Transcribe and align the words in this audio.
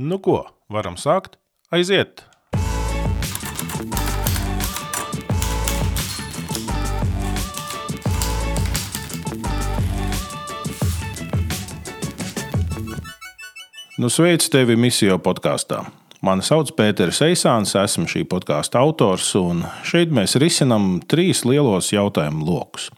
Nu 0.00 0.16
ko, 0.16 0.46
varam 0.72 0.94
sākt? 0.96 1.34
Aiziet! 1.68 2.22
Nu, 14.00 14.08
sveicu 14.08 14.48
tevi 14.48 14.78
misijā 14.80 15.18
podkāstā. 15.20 15.82
Mani 16.24 16.46
sauc 16.48 16.72
Pēters 16.78 17.20
Eisāns, 17.26 17.74
esmu 17.76 18.08
šī 18.08 18.22
podkāstu 18.30 18.80
autors, 18.80 19.34
un 19.36 19.66
šeit 19.84 20.14
mēs 20.16 20.38
risinām 20.40 21.02
trīs 21.04 21.44
lielos 21.44 21.90
jautājumu 21.92 22.48
lokus. 22.48 22.88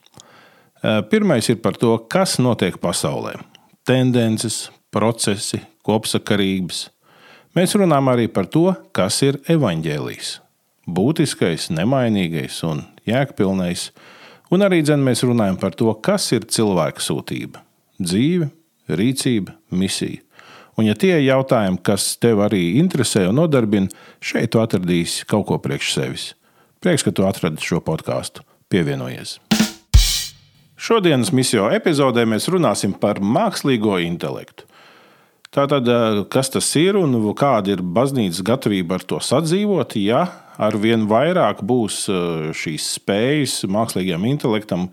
Pirmais 1.10 1.50
ir 1.50 1.58
par 1.66 1.74
to, 1.82 1.96
kas 2.06 2.38
notiek 2.38 2.78
pasaulē- 2.78 3.34
tendences, 3.90 4.68
procesi, 4.92 5.62
kopsakarības. 5.86 6.86
Mēs 7.56 7.76
runājam 7.76 8.10
arī 8.12 8.28
par 8.32 8.48
to, 8.48 8.70
kas 8.96 9.20
ir 9.26 9.40
evaņģēlijs. 9.50 10.38
Būtiskais, 10.92 11.68
nemainīgais 11.72 12.62
un 12.66 12.84
jēgpilnais, 13.08 13.90
un 14.52 14.64
arī 14.66 14.82
dzen, 14.84 15.04
mēs 15.04 15.22
runājam 15.26 15.58
par 15.60 15.76
to, 15.78 15.92
kas 16.04 16.26
ir 16.34 16.48
cilvēka 16.48 17.04
sūtība, 17.04 17.62
dzīve, 18.02 18.50
rīcība, 18.90 19.56
misija. 19.70 20.22
Un, 20.80 20.86
ja 20.88 20.96
tie 20.96 21.12
ir 21.18 21.26
jautājumi, 21.26 21.82
kas 21.84 22.14
tev 22.16 22.40
arī 22.46 22.78
interesē 22.80 23.26
un 23.28 23.36
nodarbina, 23.42 23.92
šeit 24.24 24.54
tu 24.54 24.62
atradīsi 24.62 25.28
kaut 25.28 25.50
ko 25.50 25.60
priekš 25.60 25.92
sevis. 25.98 26.30
Prieks, 26.82 27.04
ka 27.04 27.12
tu 27.14 27.28
atradi 27.28 27.60
šo 27.62 27.82
podkāstu. 27.84 28.42
Pievienojies! 28.72 29.36
Šodienas 30.82 31.30
misijā 31.30 31.68
epizodē 31.76 32.24
mēs 32.26 32.48
runāsim 32.50 32.96
par 32.98 33.20
mākslīgo 33.22 34.00
intelektu. 34.02 34.64
Tātad, 35.52 35.84
kas 36.32 36.48
tas 36.48 36.64
ir 36.80 36.96
un 36.96 37.12
kāda 37.36 37.74
ir 37.74 37.82
baznīcas 37.84 38.40
gatavība 38.48 38.96
ar 38.96 39.02
to 39.04 39.18
sadzīvot, 39.20 39.98
ja 40.00 40.22
ar 40.56 40.76
vien 40.80 41.02
vairāk 41.10 41.58
būs 41.60 42.06
šīs 42.56 42.86
spējas 42.94 43.58
mākslīgajam 43.68 44.24
intelektam 44.30 44.86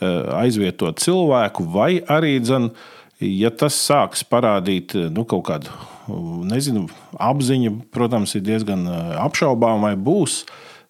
aizvietot 0.00 0.98
cilvēku, 0.98 1.62
vai 1.70 2.00
arī, 2.10 2.40
dzen, 2.42 2.72
ja 3.22 3.52
tas 3.54 3.76
sāks 3.78 4.24
parādīt 4.26 4.96
nu, 5.14 5.22
kaut 5.30 5.44
kādu 5.46 5.76
nezinu, 6.50 6.88
apziņu, 7.14 7.76
protams, 7.94 8.34
ir 8.34 8.42
diezgan 8.48 8.88
apšaubām, 9.28 9.84
vai 9.86 9.94
būs. 9.94 10.40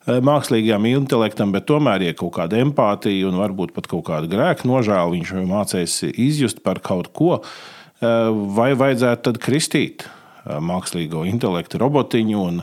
Mākslīgajam 0.09 0.87
intelektam, 0.89 1.53
bet 1.53 1.67
tomēr 1.69 2.07
ir 2.07 2.17
kaut 2.17 2.33
kāda 2.39 2.57
empātija 2.65 3.29
un 3.29 3.37
varbūt 3.37 3.75
pat 3.77 3.85
kaut 3.91 4.07
kāda 4.09 4.31
grēka 4.33 4.65
nožēla. 4.65 5.13
Viņš 5.13 5.35
mācīs 5.45 5.99
izjust 6.09 6.65
par 6.65 6.81
kaut 6.81 7.13
ko, 7.13 7.43
vai 8.57 8.73
vajadzētu 8.79 9.27
tad 9.29 9.41
kristīt 9.43 10.07
eh, 10.07 10.59
mākslīgo 10.61 11.25
intelektu 11.29 11.81
robotiņu, 11.83 12.45
un, 12.53 12.63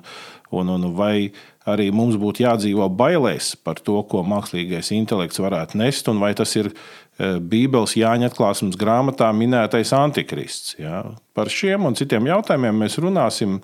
un, 0.52 0.72
un 0.76 0.88
vai 0.98 1.32
arī 1.68 1.90
mums 1.92 2.16
būtu 2.20 2.46
jādzīvo 2.46 2.88
bailēs 2.90 3.56
par 3.64 3.82
to, 3.84 4.00
ko 4.08 4.24
mākslīgais 4.24 4.94
intelekts 4.96 5.42
varētu 5.44 5.82
nest, 5.82 6.08
un 6.08 6.24
vai 6.24 6.34
tas 6.38 6.56
ir 6.56 6.72
Bībeles 7.18 7.96
Jāņa 7.98 8.30
atklāsmes 8.30 8.78
grāmatā 8.78 9.32
minētais 9.34 9.90
antikrists. 9.98 10.76
Ja? 10.78 11.02
Par 11.34 11.50
šiem 11.50 11.88
un 11.90 11.98
citiem 11.98 12.30
jautājumiem 12.30 12.84
mēs 12.86 13.00
runāsim 13.02 13.58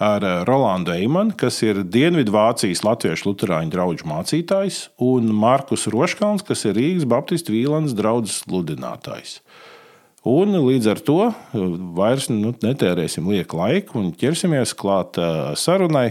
ar 0.00 0.24
eh, 0.24 0.42
Rolandu 0.48 0.94
Eimanu, 0.96 1.36
kas 1.36 1.60
ir 1.62 1.82
Dienvidvācijas 1.84 2.82
Latviešu 2.86 3.30
Lutāņu 3.30 3.72
draugu 3.72 4.08
mācītājs, 4.08 4.86
un 5.04 5.28
Markus 5.36 5.86
Roškalns, 5.92 6.44
kas 6.46 6.64
ir 6.66 6.78
Rīgas 6.80 7.06
Baptistu 7.08 7.54
Vīlāns 7.54 7.94
draugs 7.96 8.40
sludinātājs. 8.44 9.38
Un 10.28 10.52
līdz 10.52 10.90
ar 10.92 11.00
to 11.04 11.18
eh, 11.30 11.62
vairs 11.96 12.28
nu, 12.32 12.52
netērēsim 12.64 13.30
lieku 13.32 13.60
laiku 13.60 14.00
un 14.02 14.10
ķersimies 14.16 14.74
klāt 14.78 15.20
eh, 15.20 15.54
sarunai. 15.56 16.10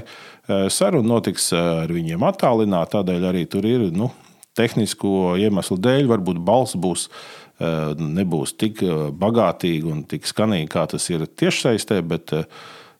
Saruna 0.49 1.05
notiks 1.05 1.51
ar 1.53 1.91
viņiem 1.93 2.23
attālināti, 2.25 2.95
tādēļ 2.95 3.25
arī 3.29 3.43
tur 3.45 3.67
ir 3.69 3.83
nu, 3.93 4.07
tehnisko 4.57 5.35
iemeslu 5.38 5.78
dēļ, 5.78 6.07
varbūt 6.09 6.39
balss 6.41 6.73
būs 6.73 7.03
nebūs 8.00 8.56
tik 8.57 8.81
bagātīga 9.22 9.91
un 9.91 10.01
tik 10.09 10.25
skanīga, 10.25 10.72
kā 10.73 10.88
tas 10.95 11.05
ir 11.13 11.28
tiešsaistē, 11.29 12.00
bet 12.01 12.34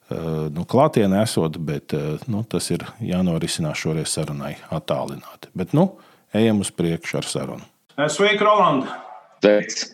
Eh, 0.10 0.50
nu, 0.56 0.64
klātienē 0.66 1.22
esot, 1.22 1.60
bet 1.62 1.94
eh, 1.94 2.18
nu, 2.34 2.42
tas 2.50 2.72
ir 2.74 2.82
jānorisinās 3.06 3.78
šoreiz 3.78 4.10
sarunai 4.16 4.56
attālināti. 4.74 5.52
Bet 5.54 5.76
nu, 5.78 5.86
ejam 6.34 6.64
uz 6.66 6.72
priekšu 6.74 7.20
ar 7.22 7.30
sarunu. 7.30 7.68
Eh, 7.94 8.08
sveiki, 8.10 8.42
Roland! 8.42 8.90
Sveiks! 9.44 9.92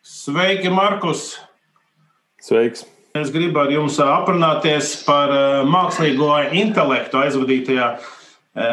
Sveiki, 0.00 0.70
Markus! 0.72 1.34
Sveiks! 2.40 2.86
Es 3.12 3.28
gribu 3.34 3.60
ar 3.60 3.68
jums 3.68 3.98
aprunāties 4.00 4.94
par 5.04 5.28
mākslīgo 5.68 6.30
intelektu 6.56 7.18
aizvadītajā 7.20 7.88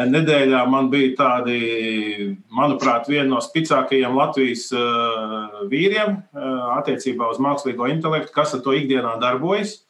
nedēļā. 0.08 0.62
Man 0.72 0.88
bija 0.88 1.10
tādi, 1.18 1.58
manuprāt, 2.48 3.10
viena 3.12 3.26
no 3.34 3.42
spēcīgākajiem 3.44 4.16
Latvijas 4.16 4.70
vīriem 5.68 6.16
attiecībā 6.78 7.28
uz 7.34 7.42
mākslīgo 7.44 7.90
intelektu, 7.92 8.32
kas 8.32 8.56
ar 8.56 8.64
to 8.64 8.72
ikdienā 8.78 9.18
darbojas. 9.20 9.82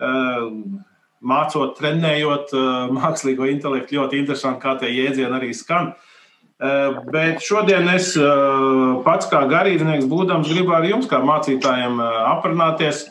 Mācot, 0.00 1.76
trenējot 1.76 2.56
mākslīgo 3.02 3.52
intelektu. 3.52 4.00
Ļoti 4.00 4.24
interesanti, 4.24 4.64
kā 4.64 4.78
tie 4.80 4.94
jēdzieni 4.96 5.42
arī 5.42 5.52
skan. 5.52 5.92
Ehm, 5.92 6.09
bet 6.60 7.40
šodien 7.44 7.88
es 7.94 8.12
pats 9.06 9.28
kā 9.32 9.46
garīdznieks, 9.48 10.08
būdams, 10.10 10.50
gribu 10.52 10.74
ar 10.76 10.84
jums, 10.84 11.08
kā 11.08 11.22
mācītājiem, 11.24 12.00
aprunāties, 12.34 13.06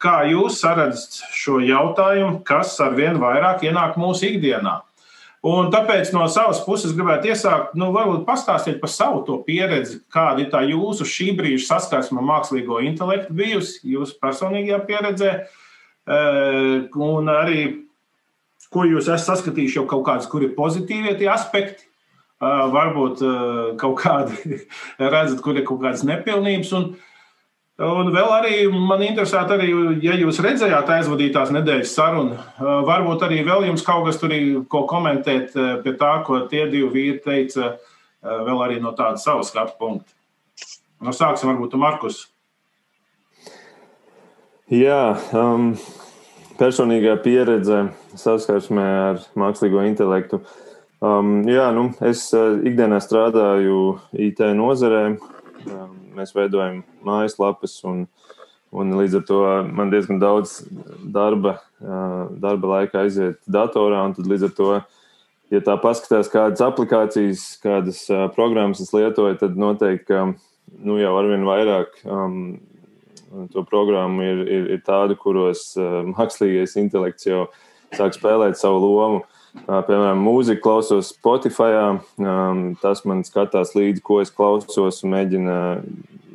kā 0.00 0.18
jūs 0.30 0.62
redzat 0.64 1.20
šo 1.36 1.58
jautājumu, 1.64 2.42
kas 2.46 2.76
ar 2.80 2.94
vien 2.96 3.18
vairāk 3.20 3.66
ienāk 3.68 3.98
mūsu 4.00 4.30
ikdienā. 4.32 4.78
Un 5.46 5.68
tāpēc 5.70 6.10
no 6.10 6.24
savas 6.26 6.58
puses 6.66 6.94
gribētu 6.96 7.30
iesākt, 7.30 7.76
nu, 7.78 7.92
varbūt 7.94 8.24
pastāstīt 8.26 8.80
par 8.82 8.90
savu 8.90 9.22
to 9.26 9.36
pieredzi, 9.46 10.00
kāda 10.10 10.42
ir 10.42 10.48
tā 10.50 10.64
jūsu 10.66 11.06
šī 11.06 11.28
brīža 11.38 11.68
saskarsme 11.68 12.18
ar 12.18 12.26
mākslīgo 12.26 12.80
intelektu 12.82 13.36
bijusi, 13.38 13.78
jūsu 13.86 14.18
personīgajā 14.22 14.80
pieredzē. 14.88 15.32
Eh, 16.08 16.88
un 16.90 17.30
arī, 17.30 17.60
ko 18.72 18.82
jūs 18.88 19.06
esat 19.06 19.28
saskatījuši, 19.28 19.78
jau 19.78 19.86
kaut 19.86 20.04
kādas, 20.08 20.26
kur 20.30 20.42
ir 20.42 20.56
pozitīvie 20.58 21.14
tie 21.20 21.30
aspekti. 21.30 21.86
Varbūt 22.38 23.22
kaut 23.80 23.96
kādi 23.98 24.58
redzat, 25.14 25.40
kur 25.42 25.58
ir 25.58 25.66
kaut 25.66 25.80
kādas 25.82 26.04
nepilnības. 26.06 26.70
Un, 26.78 26.84
un 27.82 28.12
vēl 28.14 28.34
arī 28.36 28.52
man 28.70 29.02
interesē, 29.02 29.42
arī, 29.56 29.72
ja 30.04 30.14
jūs 30.20 30.38
redzējāt 30.44 30.92
aizvadītās 30.98 31.50
nedēļas 31.56 31.96
sarunu, 31.98 32.38
varbūt 32.86 33.26
arī 33.26 33.42
vēl 33.48 33.66
jums 33.70 33.82
kaut 33.86 34.06
kas 34.06 34.22
tur 34.22 34.36
ir 34.36 34.62
ko 34.70 34.84
komentēt 34.90 35.56
pie 35.82 35.96
tā, 35.98 36.12
ko 36.26 36.44
tie 36.50 36.68
divi 36.70 36.92
vīri 36.94 37.18
teica, 37.26 37.74
vēl 38.22 38.64
arī 38.68 38.78
no 38.82 38.94
tāda 38.94 39.18
sava 39.18 39.42
skatu 39.46 39.74
punkta. 39.80 40.14
Nu, 40.98 41.14
sāksim 41.14 41.52
varbūt 41.52 41.74
ar 41.74 41.82
Markusu. 41.82 42.26
Jā, 44.68 45.14
um, 45.32 45.70
personīgā 46.58 47.14
pieredze 47.24 47.86
saskarsmē 48.18 48.86
ar 49.06 49.20
mākslīgo 49.38 49.80
intelektu. 49.88 50.42
Um, 50.98 51.44
jā, 51.46 51.68
nu, 51.70 51.92
es 52.02 52.24
uh, 52.34 52.56
ikdienā 52.66 52.98
strādāju 52.98 54.00
IT 54.18 54.40
nozarē. 54.58 55.02
Um, 55.70 55.92
mēs 56.18 56.32
veidojam 56.34 56.80
mājaslapas, 57.06 57.76
un, 57.86 58.00
un 58.74 58.96
līdz 58.98 59.20
ar 59.20 59.24
to 59.28 59.42
man 59.78 59.92
diezgan 59.92 60.18
daudz 60.18 60.56
darba, 61.14 61.60
uh, 61.78 62.26
darba 62.42 62.72
laika 62.72 63.04
aiziet 63.04 63.38
datorā. 63.46 64.02
Tad 64.16 64.26
līdz 64.26 64.48
ar 64.48 64.56
to, 64.58 64.72
ja 65.54 65.62
tā 65.62 65.78
paskatās, 65.78 66.32
kādas 66.34 66.66
aplikācijas, 66.66 67.46
kādas 67.62 68.02
uh, 68.10 68.26
programmas 68.34 68.82
es 68.82 68.90
lietoju, 68.90 69.38
tad 69.38 69.54
noteikti, 69.54 70.08
ka 70.10 70.26
nu, 70.82 70.98
jau 70.98 71.14
arvien 71.20 71.46
vairāk 71.46 71.94
um, 72.10 72.58
to 73.54 73.62
programmu 73.70 74.26
ir, 74.26 74.46
ir, 74.50 74.70
ir 74.74 74.82
tāda, 74.82 75.14
kuros 75.14 75.68
uh, 75.78 76.02
mākslīgais 76.10 76.74
intelekts 76.82 77.30
jau 77.30 77.46
sāk 77.94 78.18
spēlēt 78.18 78.58
savu 78.58 78.82
lomu. 78.82 79.22
Uh, 79.22 79.34
piemēram, 79.66 80.20
mūziku 80.22 80.62
klausos 80.66 81.12
Spotify. 81.14 81.98
Tas 82.82 83.02
man 83.08 83.24
skatās 83.26 83.74
līdzi, 83.76 84.04
ko 84.04 84.20
es 84.22 84.30
klausos, 84.34 85.02
un 85.04 85.14
mēģina 85.16 85.56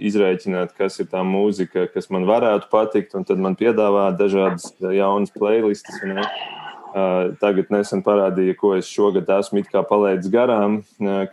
izrēķināt, 0.03 0.73
kas 0.77 0.99
ir 0.99 1.07
tā 1.11 1.21
mūzika, 1.27 1.87
kas 1.93 2.09
man 2.13 2.27
varētu 2.29 2.69
patikt. 2.73 3.15
Tad 3.15 3.39
man 3.39 3.57
piedāvā 3.59 4.09
dažādas 4.17 4.73
jaunas 4.81 5.33
playlists. 5.35 6.01
Un, 6.03 6.23
tagad 7.41 7.71
nesen 7.73 8.03
parādīja, 8.05 8.57
ko 8.59 8.75
es 8.77 8.89
šogad 8.89 9.29
esmu 9.39 9.63
palaidis 9.89 10.29
garām, 10.33 10.83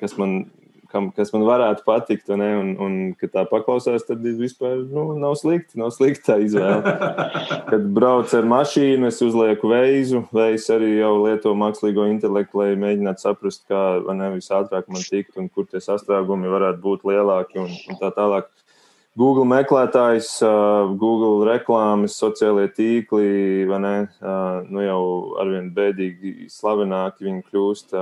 kas 0.00 0.16
man 0.20 0.44
kam, 0.92 1.08
kas 1.14 1.32
man 1.34 1.44
varētu 1.48 1.84
patikt, 1.86 2.28
un, 2.34 2.42
un, 2.42 2.70
un 2.82 2.96
kad 3.18 3.32
tā 3.34 3.44
paklausās, 3.48 4.04
tad 4.08 4.24
vispār 4.24 4.82
nu, 4.90 5.06
nav 5.20 5.36
slikti. 5.40 5.78
Nav 5.80 5.92
slikti 5.94 6.26
tā 6.26 6.38
izvēle. 6.44 6.94
Kad 7.70 7.86
brauc 7.94 8.32
ar 8.36 8.48
mašīnu, 8.50 9.08
es 9.10 9.20
uzlieku 9.24 9.70
veizu, 9.70 10.24
veids 10.34 10.66
arī 10.74 10.96
jau 10.98 11.12
lieto 11.24 11.54
mākslīgo 11.58 12.08
intelektu, 12.10 12.62
lai 12.62 12.72
mēģinātu 12.80 13.24
saprast, 13.26 13.62
kā 13.70 13.84
nevis 14.16 14.50
ātrāk 14.54 14.90
man 14.90 15.04
tikt 15.06 15.38
un 15.40 15.48
kur 15.48 15.68
tie 15.70 15.82
sastrēgumi 15.84 16.50
varētu 16.50 16.82
būt 16.84 17.06
lielāki 17.10 17.62
un, 17.62 17.70
un 17.90 18.00
tā 18.00 18.12
tālāk. 18.16 18.50
Google 19.18 19.44
meklētājs, 19.50 20.36
Google 21.00 21.42
reklāmas, 21.48 22.14
sociālie 22.14 22.68
tīkli, 22.70 23.66
vai 23.68 23.80
ne? 23.82 23.94
Nu 24.70 24.84
jau 24.84 25.00
arvien 25.42 25.66
bēdīgi 25.74 26.46
slavenāki 26.52 27.26
viņi 27.26 27.42
kļūst. 27.48 27.96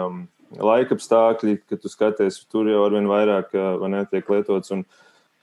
Laika 0.57 0.97
apstākļi, 0.97 1.59
kad 1.69 1.83
tu 1.83 1.91
skaties, 1.93 2.41
tur 2.49 2.71
jau 2.71 2.87
arvien 2.87 3.09
vairāk 3.11 3.53
vai 3.53 3.91
ne, 3.93 4.05
tiek 4.09 4.31
lietots. 4.33 4.73
Un, 4.73 4.87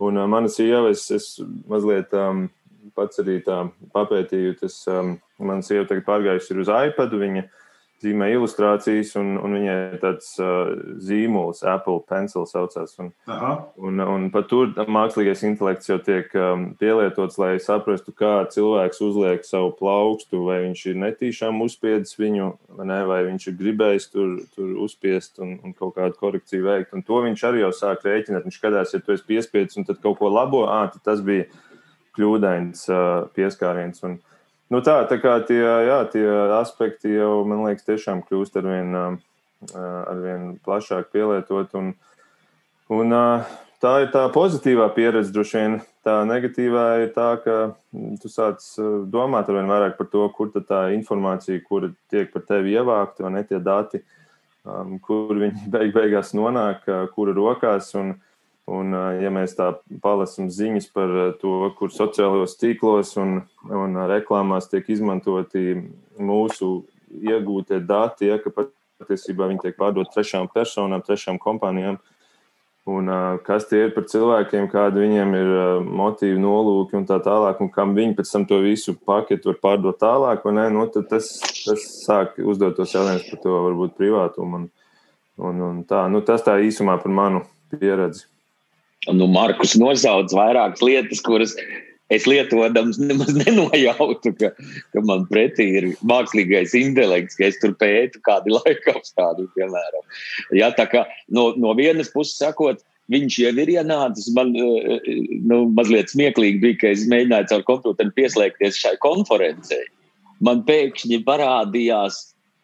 un 0.02 0.18
mana 0.31 0.50
sieva, 0.50 0.90
es, 0.90 1.06
es 1.13 1.28
mazliet 1.69 2.13
um, 2.18 2.48
pats 2.98 3.22
arī 3.22 3.38
tā 3.46 3.60
papētīju, 3.94 4.56
tas 4.63 4.80
um, 4.90 5.16
mana 5.38 5.66
sieva 5.66 5.86
tagad 5.90 6.07
pārgājusi 6.07 6.57
uz 6.63 6.74
iPad. 6.74 7.13
Viņa, 7.22 7.46
uh, 7.46 7.65
zīmē 8.03 8.27
ilustrācijas, 8.33 9.13
un, 9.19 9.36
un 9.39 9.56
viņai 9.56 9.77
tāds 10.01 10.33
uh, 10.42 10.74
zīmols, 11.01 11.63
Apple 11.68 12.01
Pencil 12.09 12.45
saucās. 12.50 12.95
Un, 13.01 13.12
Aha. 13.31 13.53
un, 13.80 14.01
un 14.03 14.27
pat 14.33 14.50
tur 14.51 14.74
mākslīgais 14.75 15.45
intelekts 15.47 15.89
jau 15.89 15.97
tiek 16.03 16.31
um, 16.39 16.68
pielietots, 16.80 17.39
lai 17.42 17.56
saprastu, 17.63 18.13
kā 18.15 18.33
cilvēks 18.51 19.01
uzliek 19.06 19.47
savu 19.47 19.71
plaukstu, 19.80 20.44
vai 20.50 20.62
viņš 20.68 20.86
ir 20.92 21.00
netīšām 21.06 21.63
uzspiedis 21.65 22.19
viņu, 22.19 22.51
vai, 22.75 22.89
ne, 22.92 23.00
vai 23.07 23.21
viņš 23.30 23.50
ir 23.50 23.57
gribējis 23.63 24.12
tur, 24.12 24.38
tur 24.57 24.75
uzspiest 24.86 25.42
un, 25.45 25.57
un 25.63 25.75
kaut 25.77 25.95
kādu 25.97 26.19
korekciju 26.19 26.68
veikt. 26.68 26.94
Un 26.95 27.06
to 27.07 27.24
viņš 27.25 27.47
arī 27.47 27.63
jau 27.63 27.74
sāk 27.75 28.06
rēķināt. 28.06 28.45
Viņš 28.45 28.59
skatās, 28.59 28.95
ja 28.95 29.01
tu 29.01 29.15
esi 29.15 29.27
piespiedis 29.27 29.80
un 29.80 29.88
tad 29.88 30.03
kaut 30.03 30.19
ko 30.19 30.31
labo, 30.33 30.65
ah, 30.68 30.92
tas 31.06 31.24
bija 31.25 31.47
kļūdains 32.15 32.88
uh, 32.92 33.27
pieskāriens. 33.36 34.03
Un, 34.07 34.19
uh, 34.19 34.35
Nu 34.74 34.82
tā, 34.82 34.96
tā 35.06 35.20
kā 35.22 35.36
tie, 35.46 35.62
jā, 35.62 36.00
tie 36.10 36.26
aspekti 36.58 37.12
jau, 37.14 37.44
man 37.46 37.62
liekas, 37.68 37.86
tiešām 37.86 38.24
kļūst 38.26 38.56
ar 38.58 38.66
vien, 38.66 38.96
ar 39.78 40.24
vien 40.24 40.48
plašāk 40.66 41.12
pielietot. 41.14 41.76
Un, 41.78 41.92
un 42.90 43.18
tā 43.84 43.92
ir 44.02 44.10
tā 44.16 44.24
pozitīvā 44.34 44.88
pieredze, 44.96 45.30
droši 45.36 45.62
vien. 45.62 45.78
Tā 46.06 46.18
negatīvā 46.26 46.86
ir 47.04 47.14
tā, 47.14 47.30
ka 47.46 47.60
tu 48.22 48.30
sāc 48.30 48.66
domāt 49.14 49.50
ar 49.50 49.60
vien 49.60 49.70
vairāk 49.70 50.00
par 50.00 50.10
to, 50.10 50.26
kur 50.34 50.50
tā 50.58 50.88
informācija, 50.98 51.62
kur 51.66 51.92
tiek 52.10 52.34
par 52.34 52.46
tevi 52.50 52.74
ievākta, 52.74 53.28
vai 53.28 53.36
ne 53.38 53.46
tie 53.46 53.62
dati, 53.62 54.02
kur 55.06 55.34
viņi 55.46 55.70
beig 55.78 55.94
beigās 55.94 56.34
nonāk, 56.34 56.90
kura 57.14 57.38
rokās. 57.38 57.94
Un, 58.02 58.16
Un, 58.66 58.96
ja 59.22 59.30
mēs 59.30 59.54
tā 59.54 59.68
palasām 60.02 60.48
ziņas 60.50 60.88
par 60.94 61.12
to, 61.38 61.54
kur 61.78 61.92
sociālajos 61.94 62.58
tīklos 62.58 63.14
un, 63.22 63.44
un 63.70 64.00
reklāmās 64.10 64.72
tiek 64.72 64.90
izmantoti 64.90 65.76
mūsu 66.18 66.80
iegūtie 67.14 67.78
dati, 67.86 68.32
ja, 68.32 68.40
ka 68.42 68.50
patiesībā 68.50 69.52
viņi 69.52 69.68
tiek 69.68 69.78
pārdoti 69.78 70.16
trešām 70.16 70.50
personām, 70.50 71.06
trešām 71.06 71.38
kompānijām, 71.46 72.02
un 72.90 73.14
kas 73.46 73.70
tie 73.70 73.86
ir 73.86 73.94
par 73.94 74.10
cilvēkiem, 74.10 74.66
kādi 74.74 75.06
viņiem 75.06 75.38
ir 75.38 75.56
motīvi, 75.86 76.42
nolūki 76.42 76.98
un 76.98 77.06
tā 77.06 77.22
tālāk, 77.22 77.62
un 77.62 77.70
kam 77.70 77.94
viņi 77.94 78.18
pēc 78.18 78.34
tam 78.34 78.50
to 78.50 78.64
visu 78.66 78.98
paketu 78.98 79.54
var 79.54 79.62
pārdot 79.62 80.02
tālāk, 80.02 80.42
vai 80.42 80.58
nē, 80.58 80.70
nu, 80.74 80.90
tas, 80.96 81.36
tas 81.62 81.90
sāk 82.02 82.42
uzdot 82.42 82.80
tos 82.82 82.98
jautājumus 82.98 83.30
par 83.30 83.46
to 83.46 83.60
varbūt 83.70 84.00
privātumu. 84.02 84.64
Un, 84.64 84.72
un, 85.38 85.68
un 85.70 85.84
tā, 85.86 86.08
nu, 86.10 86.26
tas 86.26 86.42
tā 86.42 86.58
īsumā 86.66 86.98
par 87.04 87.14
manu 87.14 87.46
pieredzi. 87.70 88.32
Nu, 89.13 89.28
Markus 89.30 89.75
nosauc 89.78 90.34
vairākas 90.34 90.81
lietas, 90.81 91.22
kuras 91.25 91.54
es 92.13 92.25
lietodams 92.30 93.00
nemaz 93.02 93.34
nenojautu, 93.38 94.34
ka, 94.40 94.52
ka 94.94 95.04
man 95.06 95.25
pretī 95.30 95.68
ir 95.80 95.88
mākslīgais 96.06 96.75
intelekts, 96.78 97.38
ka 97.38 97.48
es 97.50 97.57
tur 97.62 97.75
pētu 97.81 98.22
kādu 98.25 98.57
laika 98.57 98.96
apstākļu, 98.98 99.48
piemēram. 99.57 100.04
Ja, 100.57 100.72
tā 100.75 100.88
kā 100.92 101.06
no, 101.34 101.52
no 101.57 101.74
vienas 101.78 102.12
puses 102.13 102.38
sakot, 102.42 102.84
viņš 103.13 103.40
jau 103.42 103.54
ir 103.62 103.74
ienācis. 103.78 104.30
Man 104.38 104.54
eh, 104.57 105.10
nu, 105.46 105.66
mazliet 105.78 106.13
smieklīgi 106.13 106.62
bija, 106.62 106.80
ka 106.81 106.94
es 106.94 107.06
mēģināju 107.12 107.52
caur 107.54 107.68
kompjuteru 107.69 108.16
pieslēgties 108.18 108.80
šai 108.81 108.96
konferencei. 109.04 109.86
Man 110.46 110.66
pēkšņi 110.68 111.22
parādījās, 111.24 112.18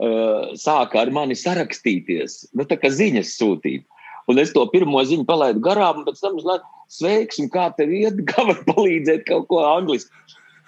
uh, 0.04 0.52
sāka 0.60 1.00
ar 1.06 1.12
mani 1.16 1.38
sarakstīties, 1.40 2.52
nu, 2.58 2.66
tā 2.68 2.76
kā 2.82 2.92
ziņas 2.92 3.32
sūtīt. 3.38 3.86
Un 4.30 4.42
es 4.42 4.54
to 4.54 4.64
pirmo 4.74 5.02
ziņu 5.08 5.26
palaidu 5.30 5.64
garām, 5.64 6.02
un 6.02 6.08
pēc 6.08 6.22
tam 6.22 6.38
uzlaidu, 6.40 6.68
sveiks, 6.92 7.40
un 7.42 7.50
kā 7.54 7.70
tev 7.78 7.94
iet, 7.96 8.22
kā 8.30 8.46
var 8.48 8.62
palīdzēt 8.70 9.26
kaut 9.30 9.48
ko 9.52 9.64
angliski. 9.66 10.12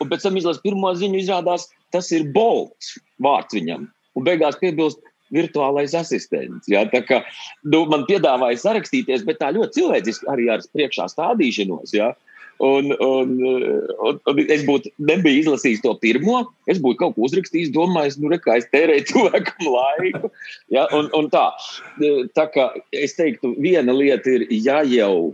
Un 0.01 0.09
pēc 0.11 0.25
tam 0.25 0.37
izlasu 0.39 0.63
pirmo 0.63 0.91
ziņu, 0.97 1.21
izrādās, 1.21 1.69
tas 1.93 2.09
ir 2.15 2.25
bolts 2.35 2.95
vārds 3.23 3.55
viņam. 3.55 3.87
Un 4.17 4.25
beigās 4.25 4.57
piebilst, 4.61 5.01
virtuālais 5.33 5.95
asistents. 5.97 6.67
Jā, 6.69 6.83
tā 6.91 7.01
kā 7.05 7.21
nu, 7.65 7.83
man 7.89 8.05
piedāvāja 8.09 8.59
sarakstīties, 8.61 9.25
bet 9.27 9.39
tā 9.41 9.49
ļoti 9.55 9.79
cilvēciski 9.79 10.29
arī 10.29 10.49
ar 10.53 10.65
priekšā 10.75 11.07
stādīšanos. 11.13 11.95
Jā. 11.95 12.11
Un, 12.63 12.93
un, 13.03 13.31
un, 14.07 14.19
un 14.31 14.37
es 14.53 14.61
būtu 14.63 14.91
nebiju 15.03 15.41
izlasījis 15.41 15.81
to 15.83 15.91
pirmo, 15.99 16.43
es 16.71 16.77
būtu 16.83 17.01
kaut 17.01 17.15
ko 17.17 17.25
uzrakstījis, 17.27 17.73
domājis, 17.75 18.15
nu, 18.21 18.29
re, 18.31 18.37
kā 18.39 18.55
es 18.61 18.69
tērēju 18.71 19.07
cilvēkam 19.09 19.71
laiku. 19.73 20.31
Ja, 20.71 20.85
un, 20.95 21.09
un 21.17 21.27
tā, 21.33 21.49
tā 22.37 22.45
kā 22.53 22.69
es 22.95 23.17
teiktu, 23.19 23.51
viena 23.59 23.95
lieta 23.95 24.37
ir, 24.37 24.47
ja 24.63 24.79
jau 24.87 25.33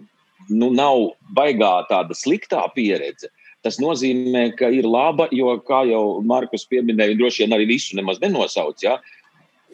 nu, 0.50 0.72
nav 0.74 1.12
baigā 1.38 1.74
tāda 1.92 2.18
sliktā 2.18 2.64
pieredze, 2.74 3.30
tas 3.66 3.78
nozīmē, 3.84 4.48
ka 4.58 4.72
ir 4.74 4.88
laba, 4.88 5.28
jo, 5.36 5.54
kā 5.68 5.84
jau 5.90 6.04
Markus 6.26 6.66
pieminēja, 6.72 7.18
droši 7.20 7.46
vien 7.46 7.58
arī 7.58 7.68
visu 7.76 7.98
nemaz 8.00 8.22
nenosauc. 8.24 8.80
Ja, 8.82 8.98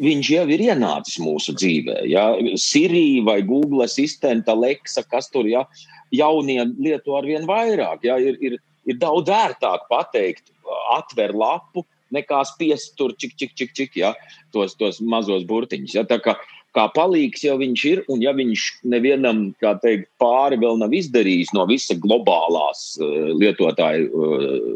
viņš 0.01 0.29
jau 0.33 0.45
ir 0.51 0.63
ienācis 0.69 1.19
mūsu 1.23 1.55
dzīvē. 1.55 2.01
Ja? 2.11 2.29
Sirija 2.59 3.23
vai 3.27 3.41
Google 3.47 3.85
asistenta, 3.87 4.55
Alexa, 4.55 5.05
kas 5.07 5.29
tur. 5.31 5.47
Ja? 5.49 5.65
jaunie 6.13 6.63
lieto 6.77 7.15
ar 7.17 7.27
vien 7.27 7.45
vairāk. 7.49 8.03
Ja? 8.05 8.17
Ir, 8.21 8.37
ir, 8.43 8.57
ir 8.85 8.99
daudz 9.01 9.31
ērtāk 9.31 9.87
pateikt, 9.91 10.51
atver 10.95 11.33
lapu, 11.35 11.85
nekā 12.13 12.43
spiest 12.47 12.95
tur 12.99 13.15
čik, 13.19 13.35
čik, 13.39 13.55
čik, 13.57 13.73
čik 13.77 13.97
ja? 13.99 14.13
tos, 14.55 14.77
tos 14.79 15.01
mazos 15.01 15.45
burtiņus. 15.49 15.97
Ja? 15.97 16.05
Tā 16.07 16.19
kā, 16.23 16.35
kā 16.75 16.87
palīgs 16.95 17.45
jau 17.45 17.57
viņš 17.61 17.85
ir, 17.91 18.03
un 18.11 18.23
ja 18.23 18.35
viņš 18.35 18.67
nevienam, 18.91 19.47
teikt, 19.83 20.09
pāri 20.21 20.59
vēl 20.61 20.79
nav 20.81 20.95
izdarījis 20.95 21.53
no 21.57 21.67
visa 21.69 21.97
globālās 21.97 22.93
uh, 23.01 23.33
lietotāju 23.35 24.09
uh, 24.11 24.71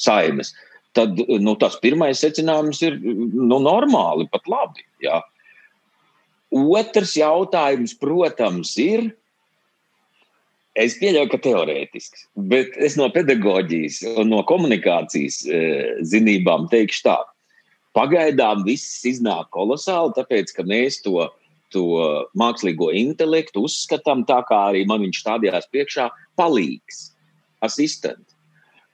saimes, 0.00 0.54
tad 0.96 1.18
nu, 1.40 1.56
tas 1.60 1.78
pirmais 1.82 2.20
secinājums 2.20 2.82
ir 2.84 2.98
nu, 3.00 3.58
normāli, 3.62 4.28
pat 4.32 4.48
labi. 4.50 4.84
Ja? 5.04 5.22
Otrs 6.52 7.16
jautājums, 7.16 7.96
protams, 7.98 8.76
ir, 8.80 9.10
Es 10.72 10.94
pieļauju, 10.96 11.28
ka 11.28 11.38
teorētiski, 11.44 12.22
bet 12.48 12.76
es 12.80 12.94
no 12.96 13.10
pedagoģijas 13.12 13.98
un 14.22 14.30
no 14.32 14.38
komunikācijas 14.48 15.42
e, 15.44 15.58
zinībām 16.08 16.64
teikšu 16.72 17.02
tā. 17.04 17.18
Pagaidām 17.92 18.64
viss 18.64 19.02
iznāk 19.04 19.50
kolosāli, 19.52 20.14
tāpēc 20.16 20.54
ka 20.56 20.64
mēs 20.64 21.02
to, 21.04 21.26
to 21.76 21.84
mākslīgo 22.40 22.88
intelektu 22.96 23.66
uzskatām 23.68 24.24
tā, 24.24 24.40
kā 24.48 24.62
arī 24.70 24.86
man 24.88 25.04
viņš 25.04 25.20
stādījās 25.20 25.68
priekšā, 25.68 26.08
palīgs, 26.40 27.02
asistents. 27.60 28.31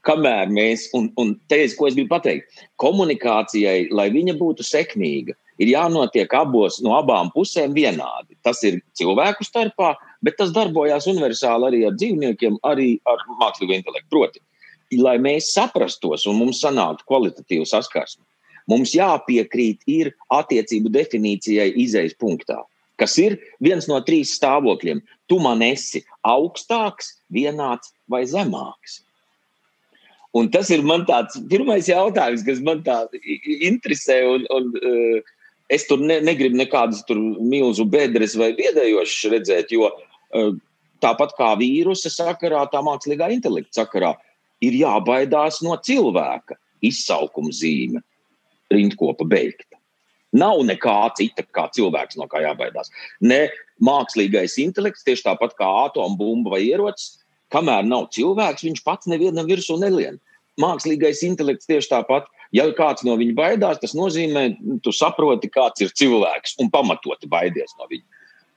Kamēr 0.08 0.48
mēs, 0.54 0.86
un, 0.96 1.10
un 1.20 1.34
te 1.52 1.60
es, 1.66 1.74
ko 1.76 1.88
es 1.88 1.96
gribu 1.96 2.14
pateikt, 2.14 2.62
komunikācijai, 2.80 3.90
lai 3.92 4.08
viņa 4.14 4.38
būtu 4.38 4.64
sekmīga, 4.64 5.36
ir 5.60 5.72
jānotiek 5.72 6.32
abos, 6.38 6.78
no 6.84 6.94
abām 6.96 7.32
pusēm 7.34 7.74
vienādi. 7.76 8.36
Tas 8.46 8.62
ir 8.66 8.80
cilvēku 8.98 9.46
starpā, 9.46 9.94
bet 10.24 10.38
tas 10.38 10.54
darbojās 10.54 11.08
universāli 11.10 11.68
arī 11.70 11.82
ar 11.88 11.98
dzīvniekiem, 11.98 12.60
arī 12.66 12.94
ar 13.10 13.22
mākslīgo 13.42 13.76
intelektu. 13.76 14.08
Proti, 14.14 14.42
lai 14.96 15.18
mēs 15.20 15.52
saprastos 15.54 16.26
un 16.30 16.38
mums 16.40 16.62
sanāktu 16.64 17.06
kvalitatīva 17.08 17.66
saskarsme, 17.68 18.24
mums 18.70 18.94
jāpiekrīt 18.96 19.84
ir 19.90 20.14
attiecību 20.34 20.92
definīcijai 20.94 21.70
izejas 21.84 22.16
punktā, 22.20 22.62
kas 22.98 23.18
ir 23.20 23.38
viens 23.64 23.88
no 23.90 24.00
trīs 24.06 24.36
stāvokļiem. 24.38 25.02
Tu 25.28 25.36
man 25.44 25.62
esi 25.62 26.04
augstāks, 26.24 27.18
vienāds 27.32 27.92
vai 28.08 28.24
zemāks. 28.24 29.02
Un 30.38 30.50
tas 30.54 30.70
ir 30.74 30.84
mans 30.86 31.38
pirmais 31.50 31.88
jautājums, 31.90 32.44
kas 32.46 32.62
man 32.64 32.84
tā 32.86 33.02
interesē. 33.44 34.20
Un, 34.36 34.46
un, 34.54 34.70
uh, 34.78 35.34
es 35.72 35.84
tur 35.88 36.00
ne, 36.00 36.20
negribu 36.24 36.56
nekādas 36.56 37.02
milzu 37.10 37.84
bedres 37.88 38.36
vai 38.38 38.54
biedējošas 38.56 39.32
redzēt, 39.34 39.74
jo 39.74 39.90
Eh, 40.28 40.52
tāpat 41.00 41.32
kā 41.38 41.52
vīrusa 41.60 42.10
sakarā, 42.12 42.66
tā 42.72 42.82
mākslīgā 42.84 43.30
intelekta 43.32 43.82
sakarā, 43.82 44.12
ir 44.64 44.76
jābaidās 44.76 45.62
no 45.64 45.76
cilvēka 45.80 46.58
izsaukuma 46.84 47.54
zīme, 47.54 48.02
rindkopa 48.72 49.24
beigta. 49.28 49.78
Nav 50.36 50.60
nekā 50.68 50.96
cita, 51.16 51.46
kā 51.56 51.68
cilvēks, 51.72 52.18
no 52.20 52.26
kā 52.28 52.42
jābaidās. 52.44 52.90
Ne 53.24 53.46
mākslīgais 53.80 54.58
intelekts, 54.60 55.06
tieši 55.06 55.24
tāpat 55.30 55.56
kā 55.56 55.68
atombumba 55.86 56.56
vai 56.56 56.66
ierocis, 56.66 57.22
kamēr 57.54 57.86
nav 57.88 58.10
cilvēks, 58.12 58.66
viņš 58.66 58.84
pats 58.84 59.08
nevienam 59.08 59.48
virsū 59.48 59.78
nelien. 59.80 60.20
Mākslīgais 60.58 61.22
intelekts 61.26 61.68
tieši 61.70 61.92
tāpat, 61.92 62.26
ja 62.54 62.66
kāds 62.76 63.04
no 63.06 63.14
viņa 63.20 63.34
baidās, 63.38 63.80
tas 63.82 63.94
nozīmē, 63.94 64.48
tu 64.82 64.94
saproti, 64.94 65.50
kāds 65.52 65.84
ir 65.84 65.92
cilvēks 65.94 66.58
un 66.62 66.72
pamatoti 66.74 67.30
baidies 67.30 67.76
no 67.78 67.86
viņa. 67.90 68.06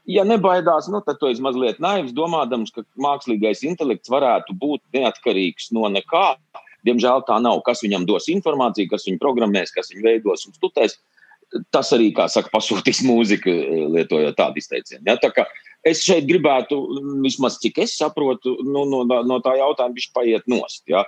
Ja 0.09 0.23
nebaidās, 0.25 0.87
nu, 0.89 0.99
tad 1.05 1.19
tu 1.21 1.29
esi 1.29 1.43
mazliet 1.45 1.77
naivs, 1.83 2.13
domādams, 2.17 2.71
ka 2.73 2.81
mākslīgais 2.99 3.61
intelekts 3.67 4.09
varētu 4.09 4.55
būt 4.57 4.81
neatkarīgs 4.97 5.69
no 5.77 5.85
nekā. 5.93 6.25
Diemžēl 6.87 7.21
tā 7.27 7.37
nav. 7.37 7.61
Kas 7.67 7.83
viņam 7.85 8.07
dos 8.09 8.25
informāciju, 8.33 8.89
kas 8.89 9.05
viņu 9.05 9.21
programmēs, 9.21 9.73
kas 9.75 9.91
viņu 9.93 10.07
veidos 10.07 10.47
un 10.49 10.55
studēs. 10.57 10.97
Tas 11.69 11.91
arī, 11.93 12.09
kā 12.17 12.25
saka, 12.31 12.49
pasūtīs 12.49 13.03
mūziku, 13.05 13.53
lietojot 13.93 14.39
tādu 14.39 14.57
izteicienu. 14.63 15.03
Ja? 15.05 15.19
Tā 15.21 15.29
kā 15.35 15.45
es 15.85 16.01
šeit 16.01 16.25
gribētu, 16.25 16.79
vismaz 17.21 17.59
cik 17.61 17.83
es 17.85 17.93
saprotu, 17.99 18.55
nu, 18.65 18.87
no, 18.89 19.03
no 19.05 19.39
tā 19.45 19.53
jautājuma 19.59 19.99
viņš 19.99 20.09
paiet 20.15 20.49
nost. 20.49 20.81
Ja? 20.89 21.05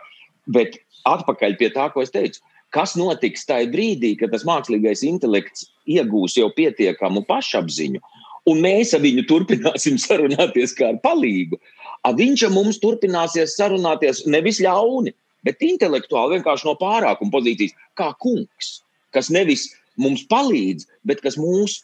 Bet 0.51 0.79
atpakaļ 1.07 1.57
pie 1.59 1.69
tā, 1.75 1.89
ko 1.93 2.03
es 2.03 2.11
teicu. 2.13 2.41
Kas 2.73 2.95
notiks 2.97 3.45
tajā 3.45 3.69
brīdī, 3.69 4.15
kad 4.17 4.31
tas 4.33 4.45
mākslīgais 4.49 5.03
intelekts 5.05 5.67
iegūs 5.85 6.39
jau 6.39 6.49
pietiekamu 6.55 7.21
pašapziņu, 7.27 8.01
un 8.49 8.63
mēs 8.63 8.95
ar 8.97 9.03
viņu 9.03 9.25
turpināsim 9.29 9.99
sarunāties 10.01 10.73
kā 10.77 10.89
ar 10.93 10.99
palīgu. 11.03 11.59
A 12.03 12.11
viņš 12.17 12.47
ar 12.47 12.55
mums 12.55 12.81
turpināsies 12.83 13.55
sarunāties 13.59 14.23
nevis 14.27 14.59
ļauni, 14.63 15.13
bet 15.45 15.63
intelektuāli 15.63 16.39
vienkārši 16.39 16.67
no 16.67 16.75
pārākuma 16.79 17.35
pozīcijas, 17.35 17.75
kā 17.99 18.09
kungs, 18.23 18.79
kas 19.15 19.29
nevis 19.31 19.69
mums 20.01 20.25
palīdz, 20.31 20.87
bet 21.05 21.21
kas 21.23 21.37
mūs 21.39 21.83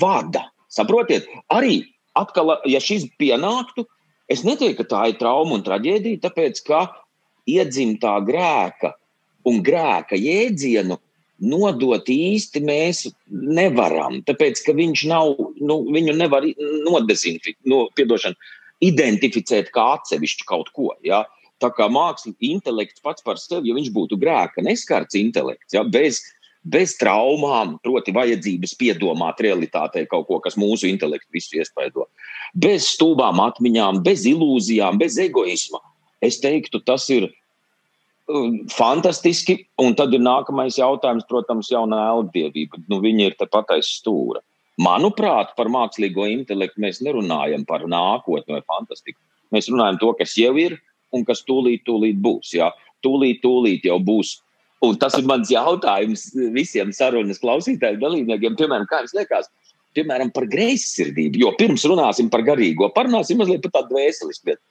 vada. 0.00 0.46
Saprotiet, 0.70 1.26
arī 1.50 1.82
atkal, 2.14 2.54
ja 2.70 2.80
šis 2.82 3.08
pienāktu, 3.18 3.84
es 4.30 4.44
neteiktu, 4.46 4.84
ka 4.84 4.90
tā 4.92 5.02
ir 5.10 5.18
trauma 5.18 5.56
un 5.58 5.64
traģēdija, 5.66 6.22
tāpēc 6.22 6.62
ka 6.68 6.84
iedzimtā 7.48 8.16
grēka 8.26 8.94
un 9.48 9.62
grēka 9.64 10.18
jēdzienu 10.18 10.98
nodot 11.40 12.08
īsti 12.12 12.62
mēs 12.64 13.06
nevaram. 13.30 14.20
Tāpēc, 14.28 14.60
ka 14.66 14.74
viņš 14.76 15.04
nav, 15.08 15.38
nu, 15.60 15.80
viņu 15.92 16.16
nevar 16.18 16.44
nodezinficēt, 16.86 17.60
no, 17.70 17.86
piedošana, 17.96 18.36
identificēt 18.84 19.70
kā 19.74 19.86
atsevišķu 19.98 20.48
kaut 20.48 20.72
ko. 20.76 20.90
Ja? 21.04 21.24
Tā 21.60 21.70
kā 21.76 21.88
mākslas 21.92 22.36
intelekts 22.44 23.02
pats 23.04 23.24
par 23.24 23.40
sevi, 23.40 23.70
ja 23.70 23.76
viņš 23.76 23.90
būtu 23.96 24.20
grēka 24.20 24.64
neskarts 24.64 25.16
intelekts, 25.20 25.74
ja? 25.76 25.84
bez, 25.84 26.22
bez 26.64 26.96
traumām, 27.00 27.78
proti, 27.84 28.14
vajadzības 28.16 28.76
piedomāt 28.80 29.40
realitātei 29.44 30.06
kaut 30.08 30.28
ko, 30.28 30.40
kas 30.44 30.58
mūsu 30.60 30.88
intelektu 30.90 31.28
visu 31.36 31.60
iespaido, 31.60 32.08
bez 32.56 32.88
stulbām 32.96 33.40
atmiņām, 33.44 34.02
bez 34.04 34.26
ilūzijām, 34.28 35.00
bez 35.00 35.16
egoisma. 35.20 35.80
Es 36.24 36.40
teiktu, 36.42 36.82
tas 36.84 37.06
ir 37.12 37.30
fantastiski. 38.74 39.58
Un 39.80 39.96
tad 39.98 40.14
ir 40.14 40.22
nākamais 40.22 40.78
jautājums, 40.78 41.26
protams, 41.28 41.70
jaunā 41.72 42.00
elgdievība. 42.14 42.82
Nu, 42.90 43.00
viņi 43.02 43.30
ir 43.30 43.38
tepat 43.40 43.74
aiz 43.76 43.90
stūra. 43.98 44.42
Manuprāt, 44.80 45.52
par 45.58 45.68
mākslīgo 45.72 46.24
intelektu 46.30 46.80
mēs 46.80 47.02
nerunājam 47.04 47.66
par 47.68 47.84
nākotni 47.90 48.56
vai 48.56 48.62
fantastiku. 48.64 49.18
Mēs 49.52 49.68
runājam 49.72 49.98
to, 50.00 50.12
kas 50.16 50.36
jau 50.38 50.54
ir 50.60 50.78
un 51.12 51.26
kas 51.26 51.42
tūlīt, 51.44 51.82
tūlīt 51.88 52.20
būs. 52.22 52.54
Jā. 52.56 52.70
Tūlīt, 53.04 53.42
tūlīt 53.44 53.88
jau 53.88 53.98
būs. 54.04 54.38
Un 54.86 54.96
tas 54.96 55.16
ir 55.18 55.26
mans 55.28 55.50
jautājums 55.52 56.30
visiem 56.54 56.94
sarunas 56.96 57.40
klausītājiem, 57.42 58.00
dalībniekiem. 58.00 58.56
Piemēram, 58.56 58.86
kā 58.88 59.02
jums 59.02 59.16
liekas, 59.18 59.50
piemēram, 59.96 60.30
par 60.32 60.46
greizsirdību. 60.48 61.42
Jo 61.42 61.52
pirms 61.58 61.84
runāsim 61.90 62.30
par 62.32 62.46
garīgo, 62.46 62.88
parunāsim 62.94 63.40
mazliet 63.42 63.66
par 63.66 63.74
tādu 63.80 63.98
dvēselisku 63.98 64.48
lietu. 64.52 64.62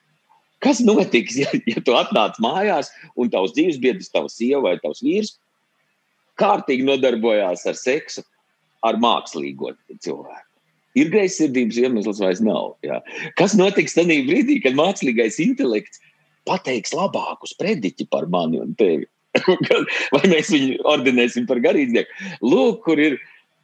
Kas 0.63 0.81
notiks, 0.83 1.37
ja, 1.39 1.51
ja 1.69 1.83
tu 1.85 1.95
atnāc 1.95 2.39
mājās 2.43 2.91
un 3.19 3.31
tavs 3.31 3.55
dzīvesbiedrs, 3.55 4.11
tavs 4.11 4.35
sieva 4.39 4.65
vai 4.67 4.75
tavs 4.83 5.03
vīrs 5.05 5.37
kārtīgi 6.39 6.85
nodarbojās 6.87 7.65
ar 7.67 7.77
seksu 7.79 8.23
ar 8.87 8.99
mākslīgo 8.99 9.73
cilvēku? 10.03 10.45
Ir 10.99 11.11
greizsirdības 11.13 11.77
iemesls 11.79 12.19
vai 12.23 12.33
nav? 12.43 12.73
Jā. 12.83 12.99
Kas 13.39 13.55
notiks 13.55 13.95
tajā 13.95 14.19
brīdī, 14.27 14.57
kad 14.63 14.77
mākslīgais 14.77 15.37
intelekts 15.43 16.01
pateiks 16.49 16.95
labākus 16.97 17.53
prediķi 17.59 18.09
par 18.11 18.27
mani 18.31 18.59
un 18.63 18.73
tevi? 18.79 19.07
vai 20.15 20.23
mēs 20.31 20.49
viņu 20.51 20.79
ordinēsim 20.89 21.45
par 21.47 21.61
garīdznieku? 21.63 22.31
Lūk, 22.41 22.81
kur 22.87 22.99
ir 22.99 23.19